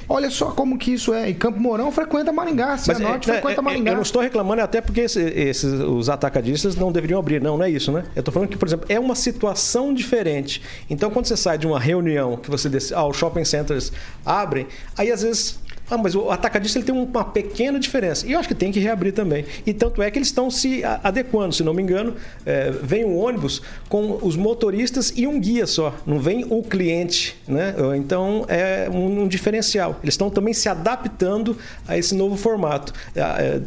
Olha 0.08 0.30
só 0.30 0.52
como 0.52 0.78
que 0.78 0.92
isso 0.92 1.12
é. 1.12 1.28
E 1.30 1.34
Campo 1.34 1.58
Mourão 1.58 1.90
frequenta 1.90 2.32
Maringá, 2.32 2.78
Cianorte 2.78 3.28
é, 3.28 3.32
frequenta 3.34 3.60
é, 3.60 3.64
Maringá. 3.64 3.90
Eu 3.90 3.96
não 3.96 4.02
estou 4.02 4.22
reclamando 4.22 4.62
até 4.62 4.80
porque 4.80 5.00
esse- 5.00 5.20
esses, 5.20 5.64
os 5.64 6.08
atacadistas 6.08 6.76
não 6.76 6.92
deveriam 6.92 7.18
abrir. 7.18 7.42
Não, 7.42 7.56
não 7.58 7.64
é 7.64 7.70
isso, 7.70 7.90
né? 7.90 8.04
Eu 8.14 8.20
estou 8.20 8.32
falando 8.32 8.48
que, 8.48 8.56
por 8.56 8.68
exemplo, 8.68 8.86
é 8.88 9.00
uma 9.00 9.16
situação 9.16 9.92
diferente. 9.92 10.62
Então, 10.88 11.10
quando 11.10 11.26
você 11.26 11.36
sai 11.36 11.58
de 11.58 11.66
uma 11.66 11.80
reunião 11.80 12.36
que 12.36 12.48
você 12.48 12.68
decide, 12.68 12.94
ah, 12.94 13.04
os 13.04 13.16
shopping 13.16 13.44
centers 13.44 13.92
abrem, 14.24 14.68
aí 14.96 15.10
às 15.10 15.22
vezes. 15.22 15.58
Ah, 15.90 15.96
mas 15.96 16.14
o 16.14 16.30
atacadista 16.30 16.78
ele 16.78 16.86
tem 16.86 16.94
uma 16.94 17.24
pequena 17.24 17.78
diferença. 17.78 18.26
E 18.26 18.32
eu 18.32 18.38
acho 18.38 18.48
que 18.48 18.54
tem 18.54 18.72
que 18.72 18.80
reabrir 18.80 19.12
também. 19.12 19.44
E 19.64 19.72
tanto 19.72 20.02
é 20.02 20.10
que 20.10 20.18
eles 20.18 20.28
estão 20.28 20.50
se 20.50 20.82
adequando. 20.84 21.54
Se 21.54 21.62
não 21.62 21.72
me 21.72 21.82
engano, 21.82 22.14
é, 22.44 22.70
vem 22.70 23.04
um 23.04 23.16
ônibus 23.16 23.62
com 23.88 24.18
os 24.22 24.36
motoristas 24.36 25.12
e 25.16 25.26
um 25.26 25.38
guia 25.38 25.66
só. 25.66 25.94
Não 26.04 26.18
vem 26.18 26.44
o 26.48 26.62
cliente, 26.62 27.36
né? 27.46 27.74
Então 27.96 28.44
é 28.48 28.88
um, 28.90 29.22
um 29.22 29.28
diferencial. 29.28 29.98
Eles 30.02 30.14
estão 30.14 30.28
também 30.28 30.52
se 30.52 30.68
adaptando 30.68 31.56
a 31.86 31.96
esse 31.96 32.14
novo 32.14 32.36
formato. 32.36 32.92
É, 33.14 33.20
é, 33.20 33.62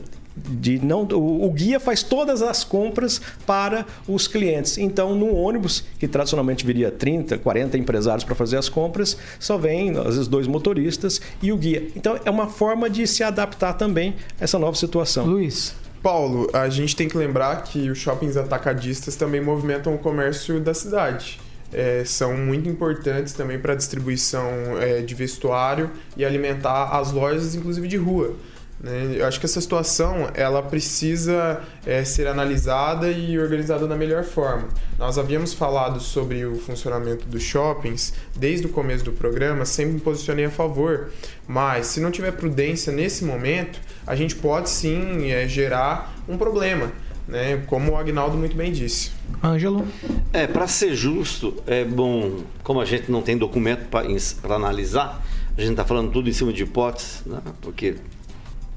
de 0.47 0.83
não 0.83 1.03
o, 1.03 1.45
o 1.45 1.51
guia 1.51 1.79
faz 1.79 2.03
todas 2.03 2.41
as 2.41 2.63
compras 2.63 3.21
para 3.45 3.85
os 4.07 4.27
clientes. 4.27 4.77
Então, 4.77 5.15
no 5.15 5.33
ônibus, 5.35 5.83
que 5.99 6.07
tradicionalmente 6.07 6.65
viria 6.65 6.91
30, 6.91 7.37
40 7.37 7.77
empresários 7.77 8.23
para 8.23 8.35
fazer 8.35 8.57
as 8.57 8.69
compras, 8.69 9.17
só 9.39 9.57
vem 9.57 9.97
às 9.97 10.15
vezes 10.15 10.27
dois 10.27 10.47
motoristas 10.47 11.21
e 11.41 11.51
o 11.51 11.57
guia. 11.57 11.87
Então, 11.95 12.19
é 12.23 12.29
uma 12.29 12.47
forma 12.47 12.89
de 12.89 13.05
se 13.07 13.23
adaptar 13.23 13.73
também 13.73 14.15
a 14.39 14.43
essa 14.43 14.57
nova 14.57 14.75
situação. 14.75 15.25
Luiz. 15.25 15.75
Paulo, 16.01 16.49
a 16.53 16.69
gente 16.69 16.95
tem 16.95 17.09
que 17.09 17.17
lembrar 17.17 17.63
que 17.63 17.89
os 17.89 17.97
shoppings 17.97 18.37
atacadistas 18.37 19.15
também 19.15 19.41
movimentam 19.41 19.93
o 19.93 19.97
comércio 19.97 20.59
da 20.59 20.73
cidade. 20.73 21.39
É, 21.71 22.03
são 22.05 22.35
muito 22.35 22.67
importantes 22.67 23.33
também 23.33 23.59
para 23.59 23.73
a 23.73 23.75
distribuição 23.75 24.47
é, 24.79 25.01
de 25.01 25.13
vestuário 25.13 25.91
e 26.17 26.25
alimentar 26.25 26.97
as 26.97 27.11
lojas, 27.11 27.53
inclusive 27.53 27.87
de 27.87 27.97
rua. 27.97 28.35
Né? 28.81 29.15
Eu 29.15 29.25
acho 29.25 29.39
que 29.39 29.45
essa 29.45 29.59
situação 29.59 30.29
ela 30.33 30.61
precisa 30.63 31.61
é, 31.85 32.03
ser 32.03 32.27
analisada 32.27 33.11
e 33.11 33.37
organizada 33.37 33.85
da 33.85 33.95
melhor 33.95 34.23
forma. 34.23 34.69
Nós 34.97 35.17
havíamos 35.17 35.53
falado 35.53 35.99
sobre 35.99 36.45
o 36.45 36.55
funcionamento 36.55 37.25
dos 37.27 37.43
shoppings 37.43 38.13
desde 38.35 38.67
o 38.67 38.69
começo 38.69 39.03
do 39.03 39.11
programa, 39.11 39.65
sempre 39.65 39.93
me 39.95 39.99
posicionei 39.99 40.45
a 40.45 40.49
favor, 40.49 41.09
mas 41.47 41.87
se 41.87 41.99
não 41.99 42.09
tiver 42.09 42.31
prudência 42.31 42.93
nesse 42.93 43.25
momento, 43.25 43.79
a 44.07 44.15
gente 44.15 44.35
pode 44.35 44.69
sim 44.69 45.29
é, 45.29 45.47
gerar 45.47 46.15
um 46.27 46.37
problema, 46.37 46.91
né? 47.27 47.61
como 47.67 47.91
o 47.91 47.97
Agnaldo 47.97 48.37
muito 48.37 48.55
bem 48.55 48.71
disse. 48.71 49.11
Ângelo. 49.43 49.85
É, 50.31 50.47
para 50.47 50.67
ser 50.67 50.95
justo, 50.95 51.61
é 51.67 51.83
bom, 51.83 52.43
como 52.63 52.79
a 52.79 52.85
gente 52.85 53.11
não 53.11 53.21
tem 53.21 53.37
documento 53.37 53.87
para 53.89 54.55
analisar, 54.55 55.21
a 55.57 55.61
gente 55.61 55.71
está 55.71 55.83
falando 55.83 56.11
tudo 56.11 56.29
em 56.29 56.33
cima 56.33 56.53
de 56.53 56.63
hipóteses, 56.63 57.23
né? 57.25 57.41
porque 57.61 57.95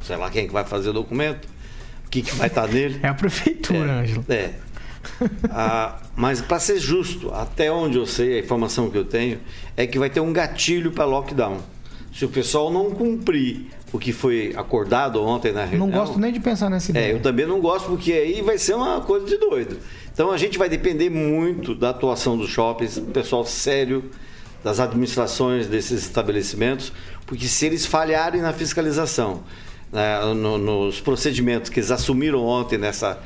sei 0.05 0.17
lá 0.17 0.31
quem 0.31 0.47
que 0.47 0.53
vai 0.53 0.65
fazer 0.65 0.91
o 0.91 0.93
documento, 0.93 1.47
o 2.07 2.11
que, 2.11 2.23
que 2.23 2.35
vai 2.35 2.47
estar 2.49 2.67
nele. 2.69 3.01
É 3.03 3.09
a 3.09 3.15
prefeitura, 3.15 4.01
Ângelo. 4.01 4.25
É. 4.29 4.51
Ah, 5.51 5.99
mas 6.15 6.41
para 6.41 6.59
ser 6.61 6.79
justo, 6.79 7.33
até 7.35 7.71
onde 7.73 7.99
eu 7.99 8.07
sei, 8.07 8.37
a 8.37 8.41
informação 8.41 8.91
que 8.91 8.97
eu 8.99 9.05
tenho, 9.05 9.41
é 9.77 9.87
que 9.87 9.99
vai 9.99 10.09
ter 10.11 10.21
um 10.21 10.33
gatilho 10.33 10.93
para 10.93 11.05
lockdown. 11.05 11.59
Se 12.15 12.25
o 12.25 12.29
pessoal 12.29 12.71
não 12.71 12.91
cumprir 12.91 13.67
o 13.93 13.99
que 13.99 14.13
foi 14.13 14.53
acordado 14.57 15.23
ontem 15.23 15.53
na 15.53 15.65
reunião. 15.65 15.87
Não 15.87 15.93
gosto 15.99 16.19
nem 16.19 16.33
de 16.33 16.41
pensar 16.41 16.69
nessa 16.71 16.91
É, 16.91 16.93
ideia. 16.93 17.13
eu 17.13 17.21
também 17.21 17.47
não 17.47 17.61
gosto, 17.61 17.89
porque 17.89 18.13
aí 18.13 18.41
vai 18.43 18.59
ser 18.59 18.75
uma 18.75 19.01
coisa 19.01 19.27
de 19.27 19.37
doido. 19.39 19.79
Então 20.13 20.31
a 20.31 20.37
gente 20.37 20.59
vai 20.59 20.69
depender 20.69 21.11
muito 21.11 21.75
da 21.75 21.91
atuação 21.91 22.37
dos 22.37 22.51
shoppings, 22.51 22.97
do 22.97 23.11
pessoal 23.13 23.45
sério, 23.45 24.05
das 24.63 24.79
administrações 24.79 25.67
desses 25.67 26.03
estabelecimentos, 26.03 26.93
porque 27.27 27.47
se 27.47 27.67
eles 27.67 27.85
falharem 27.87 28.41
na 28.43 28.53
fiscalização, 28.53 29.43
né, 29.93 30.21
no- 30.35 30.59
nos 30.59 31.01
procedimentos 31.01 31.69
que 31.71 31.79
eles 31.81 31.91
assumiram 31.91 32.45
ontem 32.45 32.79
nessa 32.79 33.21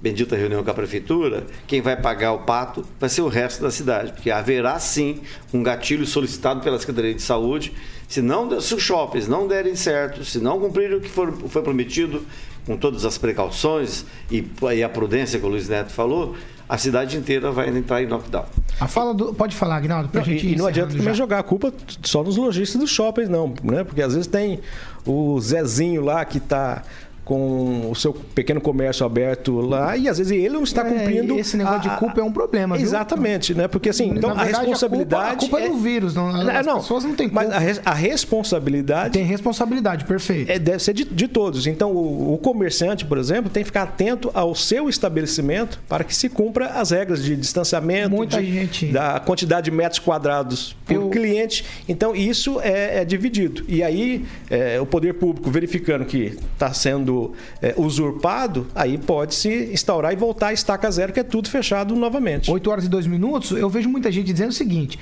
bendita 0.00 0.34
reunião 0.34 0.64
com 0.64 0.70
a 0.70 0.74
prefeitura, 0.74 1.46
quem 1.66 1.80
vai 1.80 1.94
pagar 1.96 2.32
o 2.32 2.40
pato 2.40 2.84
vai 2.98 3.08
ser 3.08 3.22
o 3.22 3.28
resto 3.28 3.62
da 3.62 3.70
cidade, 3.70 4.12
porque 4.12 4.30
haverá 4.32 4.78
sim 4.80 5.20
um 5.54 5.62
gatilho 5.62 6.04
solicitado 6.04 6.60
pela 6.60 6.76
Secretaria 6.78 7.14
de 7.14 7.22
Saúde. 7.22 7.72
Se, 8.08 8.20
não, 8.20 8.60
se 8.60 8.74
os 8.74 8.82
shoppings 8.82 9.28
não 9.28 9.46
derem 9.46 9.76
certo, 9.76 10.24
se 10.24 10.38
não 10.40 10.58
cumprirem 10.58 10.96
o 10.96 11.00
que 11.00 11.08
for, 11.08 11.32
foi 11.48 11.62
prometido, 11.62 12.26
com 12.66 12.76
todas 12.76 13.04
as 13.04 13.16
precauções 13.18 14.04
e, 14.30 14.44
e 14.76 14.82
a 14.82 14.88
prudência 14.88 15.38
que 15.38 15.46
o 15.46 15.48
Luiz 15.48 15.68
Neto 15.68 15.92
falou, 15.92 16.34
a 16.72 16.78
cidade 16.78 17.18
inteira 17.18 17.50
vai 17.52 17.68
entrar 17.68 18.02
em 18.02 18.06
lockdown. 18.06 18.46
A 18.80 18.88
fala 18.88 19.12
do... 19.12 19.34
Pode 19.34 19.54
falar, 19.54 19.76
Agnaldo, 19.76 20.08
pra 20.08 20.20
Não, 20.20 20.24
gente 20.24 20.46
e, 20.46 20.52
e 20.54 20.56
não 20.56 20.66
adianta 20.66 20.88
também 20.92 21.04
já. 21.04 21.12
jogar 21.12 21.38
a 21.40 21.42
culpa 21.42 21.70
só 22.02 22.22
nos 22.22 22.38
lojistas 22.38 22.80
dos 22.80 22.88
shoppings, 22.88 23.28
não, 23.28 23.52
né? 23.62 23.84
Porque 23.84 24.00
às 24.00 24.14
vezes 24.14 24.26
tem 24.26 24.58
o 25.04 25.38
Zezinho 25.38 26.02
lá 26.02 26.24
que 26.24 26.38
está 26.38 26.82
com 27.24 27.88
o 27.90 27.94
seu 27.94 28.12
pequeno 28.12 28.60
comércio 28.60 29.06
aberto 29.06 29.60
lá 29.60 29.96
e 29.96 30.08
às 30.08 30.18
vezes 30.18 30.32
ele 30.32 30.48
não 30.50 30.64
está 30.64 30.82
É, 30.86 30.90
cumprindo. 30.90 31.38
esse 31.38 31.56
negócio 31.56 31.80
de 31.88 31.96
culpa 31.96 32.20
é 32.20 32.24
um 32.24 32.32
problema, 32.32 32.76
viu? 32.76 32.84
Exatamente, 32.84 33.54
né? 33.54 33.68
Porque 33.68 33.88
assim, 33.90 34.10
então 34.10 34.30
a 34.30 34.34
verdade, 34.34 34.54
a 34.56 34.58
responsabilidade. 34.60 35.36
culpa- 35.38 35.56
a 35.56 35.60
culpa 35.60 35.60
é 35.60 35.68
do 35.68 35.76
vírus, 35.78 36.14
não- 36.14 36.28
as 36.28 36.66
pessoas 36.66 37.04
não 37.04 37.14
têm 37.14 37.28
Mas 37.32 37.44
culpa. 37.44 37.56
a, 37.56 37.60
res- 37.60 37.80
a 37.84 37.94
responsabilidade. 37.94 39.12
Tem 39.12 39.24
responsabilidade, 39.24 40.04
perfeito. 40.04 40.50
É, 40.50 40.58
deve 40.58 40.82
ser 40.82 40.92
de, 40.94 41.04
de 41.04 41.28
todos. 41.28 41.66
Então, 41.66 41.92
o, 41.92 42.34
o 42.34 42.38
comerciante, 42.38 43.04
por 43.04 43.18
exemplo, 43.18 43.50
tem 43.50 43.62
que 43.62 43.66
ficar 43.68 43.82
atento 43.84 44.30
ao 44.34 44.54
seu 44.54 44.88
estabelecimento 44.88 45.80
para 45.88 46.02
que 46.04 46.14
se 46.14 46.28
cumpra 46.28 46.66
as 46.70 46.90
regras 46.90 47.22
de 47.22 47.36
distanciamento, 47.36 48.10
Muita 48.10 48.40
de- 48.42 48.52
gente- 48.52 48.86
da 48.86 49.20
quantidade 49.20 49.70
de 49.70 49.76
metros 49.76 49.98
quadrados 50.00 50.76
por 50.84 50.94
Eu- 50.94 51.08
cliente. 51.08 51.64
Então, 51.88 52.14
isso 52.16 52.60
é, 52.60 53.00
é 53.00 53.04
dividido. 53.04 53.64
E 53.68 53.82
aí, 53.82 54.24
é, 54.50 54.80
o 54.80 54.86
poder 54.86 55.14
público 55.14 55.50
verificando 55.50 56.04
que 56.04 56.36
está 56.54 56.72
sendo 56.72 57.11
é, 57.60 57.74
usurpado, 57.76 58.66
aí 58.74 58.98
pode 58.98 59.34
se 59.34 59.70
instaurar 59.72 60.12
e 60.12 60.16
voltar 60.16 60.48
a 60.48 60.52
estaca 60.52 60.90
zero, 60.90 61.12
que 61.12 61.20
é 61.20 61.24
tudo 61.24 61.48
fechado 61.48 61.94
novamente. 61.94 62.50
8 62.50 62.70
horas 62.70 62.84
e 62.84 62.88
2 62.88 63.06
minutos, 63.06 63.50
eu 63.52 63.68
vejo 63.68 63.88
muita 63.88 64.10
gente 64.10 64.32
dizendo 64.32 64.50
o 64.50 64.54
seguinte. 64.54 64.98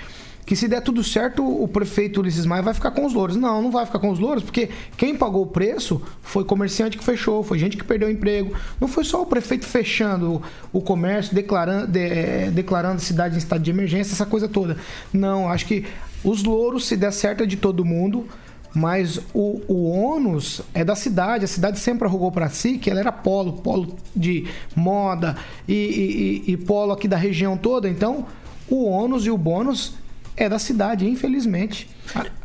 Que 0.47 0.57
se 0.57 0.67
der 0.67 0.81
tudo 0.81 1.05
certo, 1.05 1.45
o 1.47 1.69
prefeito 1.69 2.19
Ulisses 2.21 2.45
Maia 2.45 2.63
vai 2.63 2.75
ficar 2.75 2.91
com 2.91 3.05
os 3.07 3.13
louros. 3.13 3.37
Não, 3.37 3.63
não 3.63 3.71
vai 3.71 3.87
ficar 3.87 4.01
com 4.01 4.11
os 4.11 4.19
louros, 4.19 4.43
porque 4.43 4.69
quem 4.97 5.15
pagou 5.15 5.43
o 5.43 5.47
preço 5.47 6.03
foi 6.23 6.43
comerciante 6.45 6.99
que 6.99 7.05
fechou, 7.05 7.45
foi 7.45 7.57
gente 7.59 7.77
que 7.77 7.85
perdeu 7.85 8.09
o 8.09 8.11
emprego. 8.11 8.53
Não 8.81 8.89
foi 8.89 9.05
só 9.05 9.23
o 9.23 9.27
prefeito 9.27 9.65
fechando 9.67 10.43
o 10.73 10.81
comércio, 10.81 11.35
declarando, 11.35 11.87
de- 11.93 12.01
eh, 12.01 12.51
declarando 12.53 12.97
a 12.97 12.99
cidade 13.01 13.37
em 13.37 13.39
estado 13.39 13.63
de 13.63 13.71
emergência, 13.71 14.13
essa 14.13 14.27
coisa 14.27 14.49
toda. 14.49 14.77
Não, 15.13 15.49
acho 15.49 15.67
que 15.67 15.85
os 16.25 16.43
louros, 16.43 16.87
se 16.89 16.97
der 16.97 17.13
certo, 17.13 17.45
é 17.45 17.47
de 17.47 17.57
todo 17.57 17.85
mundo. 17.85 18.27
Mas 18.75 19.19
o, 19.35 19.61
o 19.67 19.91
ônus 19.91 20.63
é 20.73 20.85
da 20.85 20.95
cidade. 20.95 21.45
A 21.45 21.49
cidade 21.49 21.79
sempre 21.79 22.07
arrogou 22.07 22.31
para 22.31 22.49
si 22.49 22.79
que 22.79 22.89
ela 22.91 23.01
era 23.01 23.11
polo, 23.13 23.55
polo 23.55 23.97
de 24.15 24.47
moda 24.77 25.37
e, 25.67 25.73
e- 25.75 26.51
e- 26.51 26.53
e 26.53 26.57
polo 26.57 26.93
aqui 26.93 27.09
da 27.09 27.17
região 27.17 27.57
toda. 27.57 27.89
Então, 27.89 28.27
o 28.69 28.85
ônus 28.89 29.27
e 29.27 29.31
o 29.31 29.37
bônus 29.39 29.95
é 30.43 30.49
da 30.49 30.59
cidade, 30.59 31.07
infelizmente. 31.07 31.89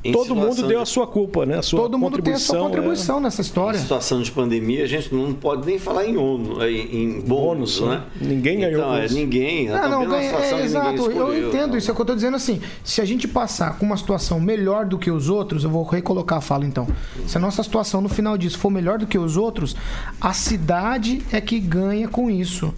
Em 0.03 0.11
Todo 0.11 0.35
mundo 0.35 0.49
situação 0.51 0.67
deu 0.67 0.77
de- 0.77 0.83
a 0.83 0.85
sua 0.85 1.07
culpa, 1.07 1.45
né? 1.45 1.57
A 1.57 1.61
sua 1.63 1.79
Todo 1.81 1.97
mundo 1.97 2.21
tem 2.21 2.33
a 2.33 2.37
sua 2.37 2.59
contribuição, 2.59 2.63
contribuição 2.69 3.19
nessa 3.19 3.41
Em 3.41 3.45
história. 3.45 3.79
situação 3.79 4.21
de 4.21 4.31
pandemia, 4.31 4.83
a 4.83 4.87
gente 4.87 5.11
não 5.15 5.33
pode 5.33 5.65
nem 5.65 5.79
falar 5.79 6.05
em 6.05 6.15
ONU, 6.17 6.63
em, 6.67 6.95
em 7.03 7.19
bônus, 7.21 7.79
Bônus, 7.79 7.81
né? 7.81 8.03
né? 8.21 8.27
Ninguém 8.29 8.59
ganhou 8.59 8.81
então, 8.81 8.93
é, 8.93 8.97
bônus. 8.97 9.11
ninguém. 9.13 9.69
nós 9.69 9.83
Ah, 9.83 9.87
não, 9.89 10.01
uma 10.03 10.09
ganha, 10.17 10.29
é, 10.31 10.51
ninguém 10.51 10.65
exato. 10.65 10.87
Eu 10.89 11.07
escolheu, 11.09 11.47
entendo 11.49 11.71
não. 11.71 11.77
isso. 11.77 11.89
É 11.89 11.93
o 11.93 11.95
que 11.95 12.01
eu 12.01 12.05
tô 12.05 12.13
dizendo 12.15 12.35
assim. 12.37 12.61
Se 12.83 13.01
a 13.01 13.05
gente 13.05 13.27
passar 13.27 13.79
com 13.79 13.85
uma 13.87 13.97
situação 13.97 14.39
melhor 14.39 14.85
do 14.85 14.99
que 14.99 15.09
os 15.09 15.27
outros, 15.29 15.63
eu 15.63 15.69
vou 15.71 15.83
recolocar 15.83 16.37
a 16.37 16.41
fala 16.41 16.65
então. 16.65 16.87
Se 17.25 17.37
a 17.37 17.39
nossa 17.39 17.63
situação 17.63 18.01
no 18.01 18.09
final 18.09 18.37
disso 18.37 18.59
for 18.59 18.69
melhor 18.69 18.99
do 18.99 19.07
que 19.07 19.17
os 19.17 19.35
outros, 19.37 19.75
a 20.21 20.33
cidade 20.33 21.23
é 21.31 21.41
que 21.41 21.59
ganha 21.59 22.07
com 22.07 22.29
isso. 22.29 22.71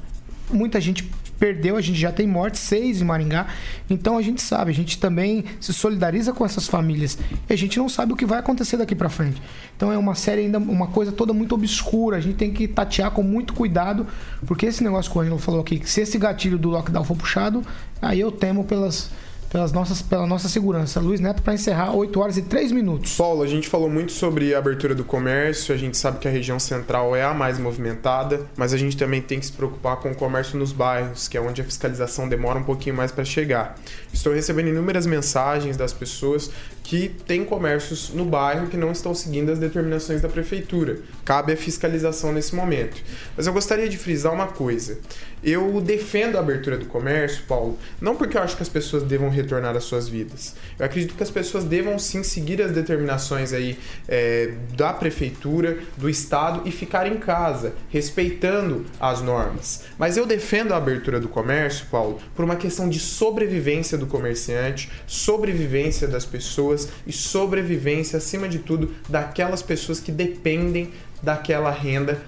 Muita 0.50 0.80
gente 0.80 1.10
perdeu, 1.40 1.78
a 1.78 1.82
gente 1.82 2.00
já 2.00 2.12
tem 2.12 2.28
morte, 2.28 2.58
seis 2.58 3.02
em 3.02 3.06
Maringá. 3.06 3.48
Então 3.90 4.18
a 4.18 4.22
gente 4.22 4.42
sabe, 4.42 4.72
a 4.72 4.74
gente 4.74 5.00
também 5.00 5.46
se 5.60 5.74
solidariza 5.74 6.34
com 6.34 6.46
essas 6.46 6.68
famílias. 6.68 7.18
E 7.50 7.54
a 7.54 7.56
gente 7.56 7.78
não 7.78 7.88
sabe 7.88 8.14
o 8.14 8.16
que 8.16 8.26
vai 8.26 8.40
acontecer 8.40 8.78
daqui 8.78 8.96
pra 8.96 9.10
frente. 9.10 9.42
Então 9.76 9.92
é 9.92 9.98
uma 9.98 10.16
série 10.16 10.42
ainda, 10.42 10.58
uma 10.58 10.88
coisa 10.88 11.12
toda 11.12 11.34
muito 11.34 11.54
obscura. 11.56 12.18
A 12.18 12.20
gente 12.20 12.36
tem 12.36 12.52
que 12.52 12.68
tatear 12.68 13.12
com 13.12 13.24
muito 13.24 13.54
cuidado, 13.54 14.08
porque 14.46 14.66
esse 14.66 14.84
negócio 14.84 15.12
que 15.12 15.18
o 15.18 15.22
Ângelo 15.22 15.40
falou 15.40 15.62
aqui, 15.62 15.80
que 15.80 15.90
se 15.90 16.02
esse 16.02 16.18
gatilho 16.18 16.58
do 16.58 16.70
lockdown 16.70 17.04
for 17.04 17.16
puxado, 17.16 17.64
aí 18.02 18.20
eu 18.20 18.32
temo 18.32 18.64
pelas, 18.64 19.10
pelas 19.50 19.72
nossas, 19.72 20.02
pela 20.02 20.28
nossa 20.28 20.48
segurança. 20.50 21.00
Luiz 21.00 21.20
Neto, 21.20 21.42
para 21.42 21.54
encerrar, 21.54 21.94
8 21.94 22.20
horas 22.20 22.38
e 22.38 22.42
3 22.42 22.72
minutos. 22.72 23.16
Paulo, 23.16 23.44
a 23.44 23.48
gente 23.48 23.68
falou 23.68 23.90
muito 23.90 24.12
sobre 24.12 24.54
a 24.54 24.58
abertura 24.58 24.94
do 24.94 25.04
comércio, 25.04 25.74
a 25.74 25.78
gente 25.78 25.98
sabe 25.98 26.20
que 26.20 26.28
a 26.28 26.32
região 26.32 26.60
central 26.60 27.16
é 27.16 27.24
a 27.24 27.34
mais 27.34 27.58
movimentada, 27.58 28.46
mas 28.56 28.74
a 28.74 28.78
gente 28.78 28.98
também 28.98 29.22
tem 29.22 29.40
que 29.40 29.46
se 29.46 29.52
preocupar 29.52 29.98
com 29.98 30.12
o 30.12 30.16
comércio 30.16 30.58
nos 30.58 30.72
bairros, 30.72 31.28
que 31.28 31.38
é 31.38 31.42
onde 31.42 31.62
a 31.62 31.64
fiscalização 31.64 32.28
demora 32.28 32.60
um 32.60 32.64
pouquinho 32.64 32.96
mais 32.96 33.12
para 33.12 33.24
chegar. 33.24 33.76
Estou 34.12 34.34
recebendo 34.34 34.70
inúmeras 34.70 35.06
mensagens 35.06 35.78
das 35.78 35.94
pessoas 35.94 36.52
que 36.84 37.10
têm 37.10 37.44
comércios 37.44 38.12
no 38.14 38.24
bairro 38.24 38.68
que 38.68 38.78
não 38.78 38.94
estão 38.94 39.14
seguindo 39.14 39.52
as 39.52 39.60
determinações 39.60 40.22
da 40.22 40.30
prefeitura. 40.30 41.00
Cabe 41.26 41.52
a 41.52 41.58
fiscalização 41.58 42.32
nesse 42.32 42.56
momento. 42.56 42.96
Mas 43.36 43.46
eu 43.46 43.52
gostaria 43.52 43.90
de 43.90 43.98
frisar 43.98 44.34
uma 44.34 44.48
coisa. 44.48 44.98
Eu 45.44 45.80
defendo 45.82 46.36
a 46.36 46.40
abertura 46.40 46.78
do 46.78 46.86
comércio, 46.86 47.44
Paulo, 47.48 47.78
não 48.02 48.16
porque 48.16 48.38
eu 48.38 48.42
acho 48.42 48.56
que 48.56 48.64
as 48.64 48.70
pessoas 48.70 49.04
devam 49.04 49.30
retornar 49.30 49.76
às 49.76 49.84
suas 49.84 50.10
vidas. 50.10 50.56
Eu 50.80 50.86
acredito 50.86 51.16
que 51.16 51.22
as 51.22 51.30
pessoas 51.30 51.64
devam 51.64 52.00
sim 52.00 52.24
seguir 52.24 52.62
as 52.62 52.72
determinações 52.72 53.54
aí 53.54 53.78
é, 54.08 54.54
da 54.76 54.92
prefeitura, 54.92 55.78
do 55.96 56.10
estado 56.10 56.68
e 56.68 56.72
ficar 56.72 57.08
em 57.08 57.18
casa, 57.18 57.74
respeitando 57.90 58.86
as 59.00 59.22
normas. 59.22 59.84
Mas 59.98 60.18
eu 60.18 60.26
defendo 60.26 60.74
a 60.74 60.78
abertura 60.78 61.20
do 61.20 61.30
comércio, 61.30 61.86
Paulo, 61.92 62.20
por 62.36 62.44
uma 62.44 62.56
questão 62.56 62.90
de 62.90 63.00
sobrevivência 63.00 63.98
do 63.98 64.08
comerciante, 64.08 64.92
sobrevivência 65.06 66.08
das 66.08 66.26
pessoas 66.26 66.90
e 67.06 67.14
sobrevivência, 67.14 68.18
acima 68.18 68.50
de 68.50 68.60
tudo, 68.60 68.94
daquelas 69.08 69.62
pessoas 69.62 70.00
que 70.00 70.12
dependem 70.12 70.92
daquela 71.22 71.72
renda 71.72 72.20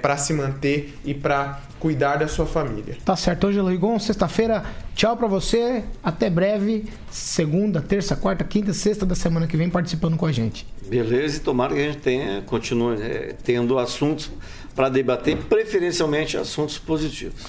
para 0.00 0.16
se 0.16 0.32
manter 0.32 0.94
e 1.04 1.12
para 1.14 1.60
cuidar 1.78 2.16
da 2.16 2.28
sua 2.28 2.46
família. 2.46 2.96
Tá 3.04 3.16
certo, 3.16 3.46
Ângelo 3.46 3.68
Rigon, 3.68 3.98
sexta-feira, 3.98 4.64
tchau 4.94 5.16
pra 5.16 5.26
você. 5.26 5.84
Até 6.02 6.28
breve, 6.28 6.86
segunda, 7.10 7.80
terça, 7.80 8.16
quarta, 8.16 8.44
quinta, 8.44 8.72
sexta 8.72 9.06
da 9.06 9.14
semana 9.14 9.46
que 9.46 9.56
vem 9.56 9.70
participando 9.70 10.16
com 10.16 10.26
a 10.26 10.32
gente. 10.32 10.66
Beleza, 10.86 11.36
e 11.36 11.40
tomara 11.40 11.74
que 11.74 11.80
a 11.80 11.84
gente 11.84 11.98
tenha, 11.98 12.42
continue 12.42 13.00
eh, 13.00 13.34
tendo 13.44 13.78
assuntos 13.78 14.30
para 14.74 14.88
debater, 14.88 15.36
preferencialmente 15.36 16.36
assuntos 16.36 16.78
positivos. 16.78 17.42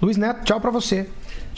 Luiz 0.00 0.16
Neto, 0.16 0.44
tchau 0.44 0.60
pra 0.60 0.70
você. 0.70 1.06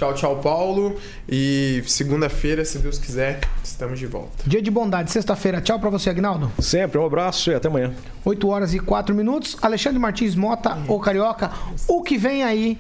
Tchau, 0.05 0.13
tchau, 0.13 0.37
Paulo. 0.37 0.97
E 1.27 1.83
segunda-feira, 1.87 2.63
se 2.63 2.79
Deus 2.79 2.99
quiser, 2.99 3.41
estamos 3.63 3.99
de 3.99 4.07
volta. 4.07 4.45
Dia 4.47 4.61
de 4.61 4.71
bondade, 4.71 5.11
sexta-feira, 5.11 5.63
tchau 5.63 5.79
pra 5.81 5.89
você, 5.89 6.11
Agnaldo. 6.11 6.53
Sempre, 6.59 6.99
um 6.99 7.07
abraço 7.07 7.51
e 7.51 7.55
até 7.55 7.69
amanhã. 7.69 7.95
8 8.23 8.47
horas 8.47 8.75
e 8.75 8.79
4 8.79 9.15
minutos. 9.15 9.57
Alexandre 9.63 9.99
Martins 9.99 10.35
Mota, 10.35 10.77
o 10.89 11.01
Carioca. 11.01 11.51
O 11.89 12.03
que 12.03 12.19
vem 12.19 12.45
aí 12.45 12.79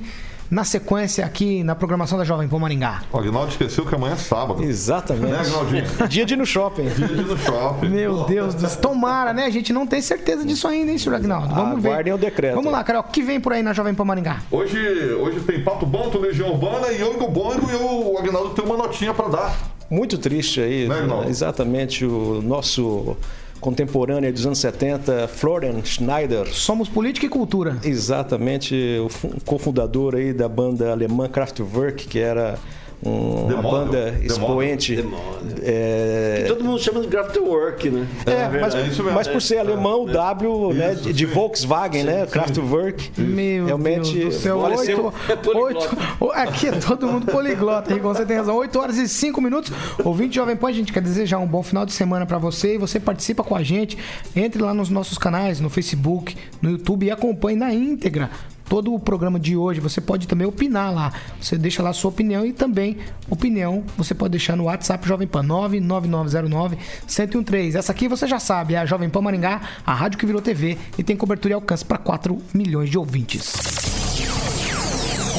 na 0.50 0.62
sequência 0.64 1.24
aqui 1.24 1.64
na 1.64 1.74
programação 1.74 2.18
da 2.18 2.24
Jovem 2.24 2.46
Pan 2.48 2.58
Maringá? 2.58 3.02
O 3.12 3.18
Agnaldo 3.18 3.50
esqueceu 3.50 3.84
que 3.84 3.94
amanhã 3.94 4.14
é 4.14 4.16
sábado. 4.16 4.62
Exatamente. 4.62 5.32
Né, 5.32 5.38
Agnaldinho? 5.40 5.84
Dia 6.08 6.24
de 6.26 6.34
ir 6.34 6.36
no 6.36 6.46
shopping. 6.46 6.84
Dia 6.88 7.06
de 7.08 7.14
ir 7.14 7.26
no 7.26 7.36
shopping. 7.38 7.88
Meu 7.88 8.24
Deus 8.24 8.54
do 8.54 8.68
céu. 8.68 8.80
Tomara, 8.80 9.32
né? 9.32 9.46
A 9.46 9.50
gente 9.50 9.72
não 9.72 9.86
tem 9.86 10.00
certeza 10.00 10.44
disso 10.44 10.68
ainda, 10.68 10.92
hein, 10.92 10.98
senhor 10.98 11.16
Agnaldo? 11.16 11.54
Vamos 11.54 11.82
ver. 11.82 11.88
Aguardem 11.90 12.12
o 12.12 12.18
decreto. 12.18 12.54
Vamos 12.54 12.70
lá, 12.72 12.84
Carioca. 12.84 13.08
O 13.08 13.12
que 13.12 13.22
vem 13.22 13.40
por 13.40 13.52
aí 13.52 13.62
na 13.62 13.72
Jovem 13.72 13.94
Pan 13.94 14.04
Maringá? 14.04 14.42
Hoje, 14.50 14.78
hoje 15.14 15.40
tem 15.40 15.62
Pato 15.62 15.86
Bonto, 15.86 16.18
Legião 16.18 16.50
Urbana 16.50 16.92
e 16.92 17.02
Oigo 17.02 17.26
Bongo 17.28 17.70
e 17.70 17.74
o 17.74 18.18
Agnaldo 18.18 18.50
tem 18.50 18.64
uma 18.64 18.76
notinha 18.76 19.12
pra 19.14 19.28
dar. 19.28 19.56
Muito 19.90 20.16
triste 20.18 20.60
aí, 20.60 20.88
Né, 20.88 20.96
exatamente 21.28 22.04
o 22.04 22.40
nosso 22.42 23.16
contemporâneo 23.64 24.30
dos 24.30 24.44
anos 24.44 24.58
70, 24.58 25.26
Florian 25.26 25.82
Schneider. 25.82 26.46
Somos 26.52 26.86
política 26.86 27.24
e 27.24 27.30
cultura. 27.30 27.78
Exatamente, 27.82 28.74
o 29.02 29.08
fu- 29.08 29.30
cofundador 29.46 30.14
aí 30.16 30.34
da 30.34 30.46
banda 30.46 30.92
alemã 30.92 31.30
Kraftwerk, 31.30 32.06
que 32.06 32.18
era 32.18 32.58
um- 33.02 33.46
uma 33.46 33.62
banda 33.62 34.14
expoente. 34.22 34.96
Demóvel. 34.96 35.34
É, 35.62 36.42
E 36.44 36.48
todo 36.48 36.62
mundo 36.64 36.78
chama 36.78 37.00
de 37.00 37.08
Kraftwerk, 37.08 37.88
né? 37.90 38.06
é, 38.26 38.60
mas, 38.60 38.74
é 38.74 38.82
isso 38.82 39.02
mesmo. 39.02 39.12
mas 39.16 39.26
por 39.28 39.40
ser 39.40 39.58
alemão, 39.58 40.04
o 40.04 40.06
W 40.12 40.72
né, 40.74 40.94
de, 40.94 41.12
de 41.12 41.26
Volkswagen, 41.26 42.02
né? 42.04 42.26
Kraftwerk. 42.26 43.10
Meu 43.20 43.66
realmente 43.66 44.12
Deus 44.18 44.34
do 44.34 44.40
céu. 44.40 44.60
faleceu. 44.60 45.04
Oito, 45.06 45.14
É 45.32 45.36
poliglota. 45.36 45.96
oito, 46.20 46.32
aqui 46.34 46.68
é 46.68 46.72
todo 46.72 47.06
mundo 47.06 47.26
poliglota, 47.30 47.92
Rigon, 47.94 48.12
você 48.14 48.24
tem 48.26 48.36
razão. 48.36 48.56
8 48.56 48.78
horas 48.78 48.96
e 48.98 49.08
5 49.08 49.40
minutos. 49.40 49.72
Ouvinte 50.04 50.34
Jovem 50.36 50.56
Pan, 50.56 50.68
a 50.68 50.72
gente 50.72 50.92
quer 50.92 51.00
desejar 51.02 51.38
um 51.38 51.46
bom 51.46 51.62
final 51.62 51.84
de 51.86 51.92
semana 51.92 52.26
pra 52.26 52.38
você 52.38 52.74
e 52.74 52.78
você 52.78 53.00
participa 53.00 53.42
com 53.42 53.54
a 53.56 53.62
gente. 53.62 53.96
Entre 54.36 54.62
lá 54.62 54.72
nos 54.74 54.90
nossos 54.90 55.16
canais, 55.18 55.60
no 55.60 55.70
Facebook, 55.70 56.36
no 56.60 56.70
YouTube 56.70 57.06
e 57.06 57.10
acompanhe 57.10 57.56
na 57.58 57.72
íntegra 57.72 58.30
todo 58.68 58.92
o 58.94 58.98
programa 58.98 59.38
de 59.38 59.56
hoje. 59.56 59.78
Você 59.80 60.00
pode 60.00 60.26
também 60.28 60.46
opinar 60.46 60.92
lá. 60.92 61.12
Você 61.40 61.56
deixa 61.56 61.82
lá 61.82 61.90
a 61.90 61.92
sua 61.92 62.08
opinião 62.10 62.44
e 62.46 62.52
também 62.52 62.98
opinião 63.28 63.84
você 63.96 64.14
pode 64.14 64.32
deixar 64.32 64.56
no 64.56 64.64
WhatsApp 64.64 65.06
Jovem 65.06 65.28
Pan 65.28 65.44
99909-1013. 65.44 67.76
Essa 67.76 67.92
aqui 67.92 68.08
você 68.08 68.26
já 68.26 68.38
sabe, 68.38 68.74
é 68.74 68.78
a 68.78 68.86
Jovem 68.86 69.08
Pan 69.08 69.22
Maringá, 69.22 69.60
a 69.86 69.94
rádio 69.94 70.18
que 70.18 70.26
virou 70.26 70.42
TV 70.42 70.76
e 70.98 71.02
tem 71.02 71.16
cobertura 71.16 71.52
e 71.52 71.54
alcance 71.54 71.84
para 71.84 71.98
4 71.98 72.36
milhões 72.52 72.90
de 72.90 72.98
ouvintes. 72.98 73.54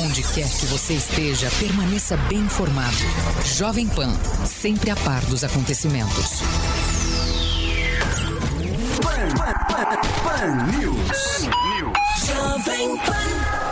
Onde 0.04 0.24
quer 0.34 0.48
que 0.48 0.66
você 0.68 0.94
esteja, 0.94 1.50
permaneça 1.60 2.16
bem 2.30 2.40
informado. 2.40 2.96
Jovem 3.44 3.88
Pan, 3.88 4.14
sempre 4.46 4.90
a 4.90 4.96
par 4.96 5.20
dos 5.26 5.44
acontecimentos. 5.44 6.42
Pan 10.24 10.56
News. 10.78 11.05
Jovem 12.66 12.98
Pan. 12.98 13.65